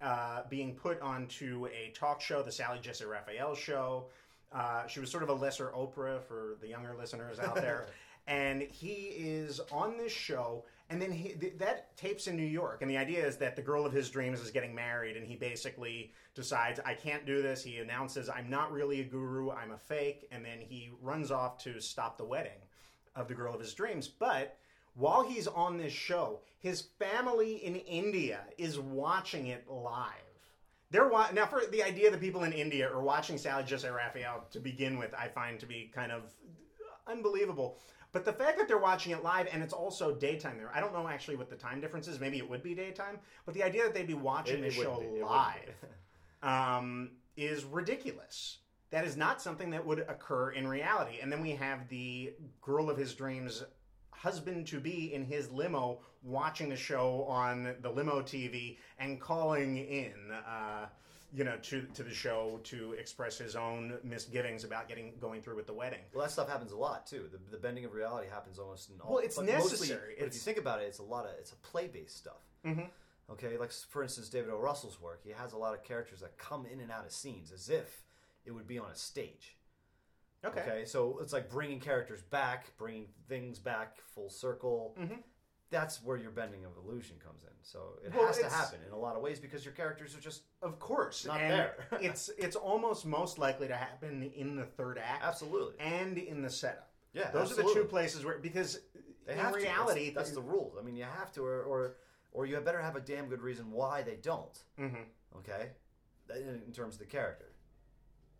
uh, 0.00 0.42
being 0.48 0.74
put 0.74 1.00
onto 1.02 1.66
a 1.66 1.92
talk 1.94 2.22
show, 2.22 2.42
the 2.42 2.52
Sally 2.52 2.78
Jessy 2.80 3.04
Raphael 3.04 3.54
show. 3.54 4.06
Uh, 4.54 4.86
she 4.86 5.00
was 5.00 5.10
sort 5.10 5.22
of 5.22 5.28
a 5.28 5.34
lesser 5.34 5.72
Oprah 5.76 6.22
for 6.22 6.56
the 6.60 6.68
younger 6.68 6.94
listeners 6.98 7.38
out 7.38 7.54
there. 7.54 7.86
and 8.26 8.62
he 8.62 8.92
is 9.16 9.60
on 9.70 9.96
this 9.96 10.12
show, 10.12 10.64
and 10.90 11.00
then 11.00 11.10
he, 11.10 11.30
th- 11.30 11.54
that 11.58 11.96
tapes 11.96 12.26
in 12.26 12.36
New 12.36 12.42
York. 12.42 12.82
And 12.82 12.90
the 12.90 12.96
idea 12.96 13.26
is 13.26 13.36
that 13.38 13.56
the 13.56 13.62
girl 13.62 13.84
of 13.86 13.92
his 13.92 14.10
dreams 14.10 14.40
is 14.40 14.50
getting 14.50 14.74
married, 14.74 15.16
and 15.16 15.26
he 15.26 15.36
basically 15.36 16.12
decides, 16.34 16.80
I 16.84 16.94
can't 16.94 17.26
do 17.26 17.42
this. 17.42 17.64
He 17.64 17.78
announces, 17.78 18.28
I'm 18.28 18.48
not 18.48 18.72
really 18.72 19.00
a 19.00 19.04
guru, 19.04 19.50
I'm 19.50 19.72
a 19.72 19.78
fake. 19.78 20.28
And 20.30 20.44
then 20.44 20.58
he 20.60 20.90
runs 21.00 21.30
off 21.30 21.58
to 21.64 21.80
stop 21.80 22.16
the 22.16 22.24
wedding 22.24 22.60
of 23.16 23.28
the 23.28 23.34
girl 23.34 23.54
of 23.54 23.60
his 23.60 23.74
dreams. 23.74 24.06
But 24.08 24.56
while 24.94 25.22
he's 25.22 25.46
on 25.46 25.76
this 25.76 25.92
show, 25.92 26.40
his 26.58 26.82
family 26.98 27.56
in 27.64 27.76
India 27.76 28.40
is 28.58 28.78
watching 28.78 29.48
it 29.48 29.68
live. 29.68 30.21
They're 30.92 31.08
wa- 31.08 31.30
now 31.32 31.46
for 31.46 31.62
the 31.72 31.82
idea 31.82 32.10
that 32.10 32.20
people 32.20 32.44
in 32.44 32.52
India 32.52 32.86
are 32.88 33.02
watching 33.02 33.38
Sally 33.38 33.64
Jessy 33.64 33.88
Raphael 33.88 34.44
to 34.50 34.60
begin 34.60 34.98
with, 34.98 35.14
I 35.14 35.28
find 35.28 35.58
to 35.60 35.66
be 35.66 35.90
kind 35.92 36.12
of 36.12 36.22
unbelievable. 37.06 37.78
But 38.12 38.26
the 38.26 38.32
fact 38.32 38.58
that 38.58 38.68
they're 38.68 38.76
watching 38.76 39.12
it 39.12 39.24
live 39.24 39.48
and 39.50 39.62
it's 39.62 39.72
also 39.72 40.14
daytime 40.14 40.58
there, 40.58 40.70
I 40.74 40.80
don't 40.80 40.92
know 40.92 41.08
actually 41.08 41.36
what 41.36 41.48
the 41.48 41.56
time 41.56 41.80
difference 41.80 42.08
is. 42.08 42.20
Maybe 42.20 42.36
it 42.36 42.48
would 42.48 42.62
be 42.62 42.74
daytime, 42.74 43.18
but 43.46 43.54
the 43.54 43.62
idea 43.62 43.84
that 43.84 43.94
they'd 43.94 44.06
be 44.06 44.12
watching 44.12 44.60
this 44.60 44.74
show 44.74 45.00
be. 45.00 45.22
Live 45.22 45.74
um, 46.42 47.12
is 47.38 47.64
ridiculous. 47.64 48.58
That 48.90 49.06
is 49.06 49.16
not 49.16 49.40
something 49.40 49.70
that 49.70 49.86
would 49.86 50.00
occur 50.00 50.50
in 50.50 50.68
reality. 50.68 51.20
And 51.22 51.32
then 51.32 51.40
we 51.40 51.52
have 51.52 51.88
the 51.88 52.34
girl 52.60 52.90
of 52.90 52.98
his 52.98 53.14
dreams 53.14 53.64
husband 54.10 54.66
to 54.66 54.78
be 54.78 55.14
in 55.14 55.24
his 55.24 55.50
limo 55.50 56.00
watching 56.22 56.68
the 56.68 56.76
show 56.76 57.24
on 57.24 57.74
the 57.82 57.90
limo 57.90 58.22
TV 58.22 58.78
and 58.98 59.20
calling 59.20 59.76
in, 59.76 60.14
uh, 60.46 60.86
you 61.34 61.44
know, 61.44 61.56
to 61.62 61.82
to 61.94 62.02
the 62.02 62.12
show 62.14 62.60
to 62.64 62.92
express 62.92 63.38
his 63.38 63.56
own 63.56 63.98
misgivings 64.04 64.64
about 64.64 64.88
getting 64.88 65.14
going 65.20 65.40
through 65.42 65.56
with 65.56 65.66
the 65.66 65.72
wedding. 65.72 66.00
Well, 66.14 66.24
that 66.24 66.30
stuff 66.30 66.48
happens 66.48 66.72
a 66.72 66.76
lot 66.76 67.06
too. 67.06 67.28
The, 67.32 67.38
the 67.50 67.56
bending 67.56 67.84
of 67.84 67.94
reality 67.94 68.28
happens 68.28 68.58
almost 68.58 68.90
in 68.90 69.00
all. 69.00 69.14
Well, 69.14 69.24
it's 69.24 69.36
but 69.36 69.46
mostly- 69.46 69.88
necessary. 69.88 70.14
but 70.16 70.22
if 70.22 70.26
It's- 70.28 70.34
you 70.34 70.40
think 70.40 70.58
about 70.58 70.80
it, 70.82 70.84
it's 70.86 70.98
a 70.98 71.02
lot 71.04 71.24
of 71.24 71.32
it's 71.38 71.52
a 71.52 71.56
play 71.56 71.86
based 71.88 72.16
stuff. 72.18 72.42
Mhm. 72.64 72.88
Okay, 73.30 73.56
like 73.56 73.72
for 73.72 74.02
instance, 74.02 74.28
David 74.28 74.50
O. 74.50 74.58
Russell's 74.58 75.00
work, 75.00 75.22
he 75.24 75.30
has 75.30 75.52
a 75.54 75.56
lot 75.56 75.72
of 75.74 75.82
characters 75.82 76.20
that 76.20 76.36
come 76.36 76.66
in 76.66 76.80
and 76.80 76.90
out 76.92 77.06
of 77.06 77.12
scenes 77.12 77.50
as 77.50 77.70
if 77.70 78.04
it 78.44 78.50
would 78.50 78.66
be 78.66 78.78
on 78.78 78.90
a 78.90 78.94
stage. 78.94 79.56
Okay. 80.44 80.60
Okay, 80.60 80.84
so 80.84 81.18
it's 81.20 81.32
like 81.32 81.48
bringing 81.48 81.78
characters 81.80 82.20
back, 82.20 82.76
bringing 82.76 83.06
things 83.28 83.58
back 83.60 83.96
full 84.02 84.28
circle. 84.28 84.94
Mhm. 84.98 85.22
That's 85.72 86.00
where 86.04 86.16
your 86.16 86.30
bending 86.30 86.64
of 86.64 86.72
illusion 86.76 87.16
comes 87.24 87.42
in. 87.42 87.48
So 87.62 87.80
it 88.04 88.14
Well, 88.14 88.26
has 88.28 88.38
to 88.38 88.48
happen 88.48 88.78
in 88.86 88.92
a 88.92 88.96
lot 88.98 89.16
of 89.16 89.22
ways 89.22 89.40
because 89.40 89.64
your 89.64 89.74
characters 89.74 90.14
are 90.14 90.20
just 90.20 90.42
Of 90.62 90.78
course, 90.78 91.24
Not 91.26 91.38
there. 91.38 91.88
it's 92.00 92.28
it's 92.38 92.54
almost 92.56 93.06
most 93.06 93.38
likely 93.38 93.66
to 93.68 93.74
happen 93.76 94.22
in 94.36 94.54
the 94.54 94.64
third 94.66 94.98
act 94.98 95.24
absolutely 95.24 95.74
and 95.80 96.18
in 96.18 96.42
the 96.42 96.50
setup. 96.50 96.90
yeah. 97.14 97.30
Those 97.32 97.50
are 97.52 97.62
the 97.62 97.72
two 97.72 97.84
places 97.84 98.24
where 98.24 98.38
because 98.38 98.80
They 99.26 99.32
in 99.32 99.38
to. 99.38 99.44
That's- 99.44 99.62
reality, 99.62 100.10
that's, 100.14 100.30
the 100.32 100.42
rules. 100.42 100.76
I 100.78 100.82
mean, 100.82 100.96
you 100.96 101.04
have 101.04 101.32
to, 101.32 101.42
or, 101.44 101.62
or 101.62 101.96
or 102.32 102.46
you 102.46 102.58
better 102.60 102.80
have 102.82 102.96
a 102.96 103.00
damn 103.00 103.26
good 103.28 103.40
reason 103.42 103.70
why 103.70 104.02
they 104.02 104.16
don't. 104.16 104.58
Mhm. 104.78 105.04
Okay, 105.38 105.70
in, 106.34 106.62
in 106.66 106.72
terms 106.72 106.94
of 106.96 106.98
the 107.00 107.06
character. 107.06 107.52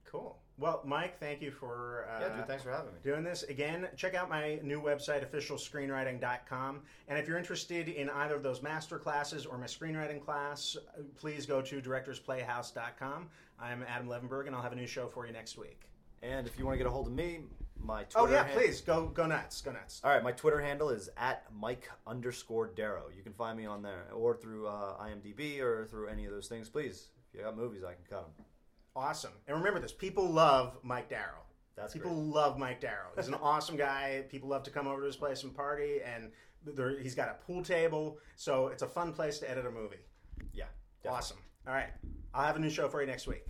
Cool. 0.05 0.42
Well, 0.59 0.83
Mike, 0.85 1.19
thank 1.19 1.41
you 1.41 1.51
for 1.51 2.07
uh, 2.15 2.21
yeah, 2.21 2.37
dude. 2.37 2.47
Thanks 2.47 2.63
for 2.63 2.71
having 2.71 2.93
me. 2.93 2.99
doing 3.03 3.25
this. 3.25 3.43
Again, 3.45 3.89
check 3.97 4.15
out 4.15 4.29
my 4.29 4.61
new 4.63 4.81
website, 4.81 5.29
officialscreenwriting.com. 5.29 6.81
And 7.09 7.19
if 7.19 7.27
you're 7.27 7.39
interested 7.39 7.89
in 7.89 8.11
either 8.11 8.35
of 8.37 8.43
those 8.43 8.63
master 8.63 8.99
classes 8.99 9.47
or 9.47 9.59
my 9.59 9.67
screenwriting 9.67 10.21
class, 10.21 10.77
please 11.17 11.47
go 11.47 11.63
to 11.63 11.81
directorsplayhouse.com. 11.81 13.29
I'm 13.59 13.85
Adam 13.89 14.09
Levenberg, 14.09 14.47
and 14.47 14.55
I'll 14.55 14.63
have 14.63 14.73
a 14.73 14.77
new 14.77 14.87
show 14.87 15.07
for 15.09 15.27
you 15.27 15.33
next 15.33 15.57
week. 15.57 15.89
And 16.23 16.47
if 16.47 16.59
you 16.59 16.65
want 16.65 16.75
to 16.75 16.79
get 16.79 16.87
a 16.87 16.91
hold 16.91 17.07
of 17.09 17.13
me, 17.13 17.41
my 17.81 18.05
Twitter. 18.05 18.29
Oh, 18.29 18.31
yeah, 18.31 18.45
han- 18.45 18.57
please. 18.57 18.81
Go 18.81 19.07
go 19.07 19.27
nuts. 19.27 19.61
Go 19.61 19.73
nuts. 19.73 20.01
All 20.05 20.11
right, 20.11 20.23
my 20.23 20.33
Twitter 20.33 20.61
handle 20.61 20.91
is 20.91 21.09
at 21.17 21.45
Mike 21.53 21.89
underscore 22.07 22.69
Darrow. 22.69 23.07
You 23.17 23.23
can 23.23 23.33
find 23.33 23.59
me 23.59 23.67
on 23.67 23.83
there, 23.83 24.07
or 24.15 24.37
through 24.37 24.69
uh, 24.69 25.03
IMDb, 25.03 25.61
or 25.61 25.87
through 25.87 26.09
any 26.09 26.27
of 26.27 26.33
those 26.33 26.47
things. 26.47 26.69
Please, 26.69 27.09
if 27.33 27.39
you 27.39 27.45
got 27.45 27.57
movies, 27.57 27.83
I 27.85 27.95
can 27.95 28.05
cut 28.09 28.37
them. 28.37 28.47
Awesome. 28.95 29.33
And 29.47 29.57
remember 29.57 29.81
this 29.81 29.93
people 29.93 30.29
love 30.29 30.79
Mike 30.83 31.09
Darrow. 31.09 31.39
That's 31.75 31.95
People 31.95 32.11
great. 32.11 32.35
love 32.35 32.59
Mike 32.59 32.81
Darrow. 32.83 33.09
He's 33.17 33.29
an 33.29 33.35
awesome 33.43 33.77
guy. 33.77 34.25
People 34.29 34.49
love 34.51 34.63
to 34.65 34.71
come 34.71 34.87
over 34.87 35.01
to 35.01 35.07
his 35.07 35.17
place 35.17 35.43
and 35.43 35.55
party, 35.55 36.01
and 36.05 36.31
there, 36.67 36.99
he's 36.99 37.15
got 37.15 37.29
a 37.31 37.35
pool 37.47 37.63
table, 37.63 38.19
so 38.37 38.69
it's 38.69 38.83
a 38.83 38.87
fun 38.87 39.13
place 39.13 39.39
to 39.39 39.51
edit 39.51 39.65
a 39.65 39.71
movie. 39.71 39.97
Yeah, 40.53 40.67
definitely. 41.03 41.17
Awesome. 41.19 41.37
All 41.67 41.73
right. 41.75 41.89
I'll 42.35 42.45
have 42.45 42.57
a 42.57 42.59
new 42.59 42.69
show 42.71 42.89
for 42.89 43.01
you 43.01 43.07
next 43.07 43.27
week. 43.27 43.45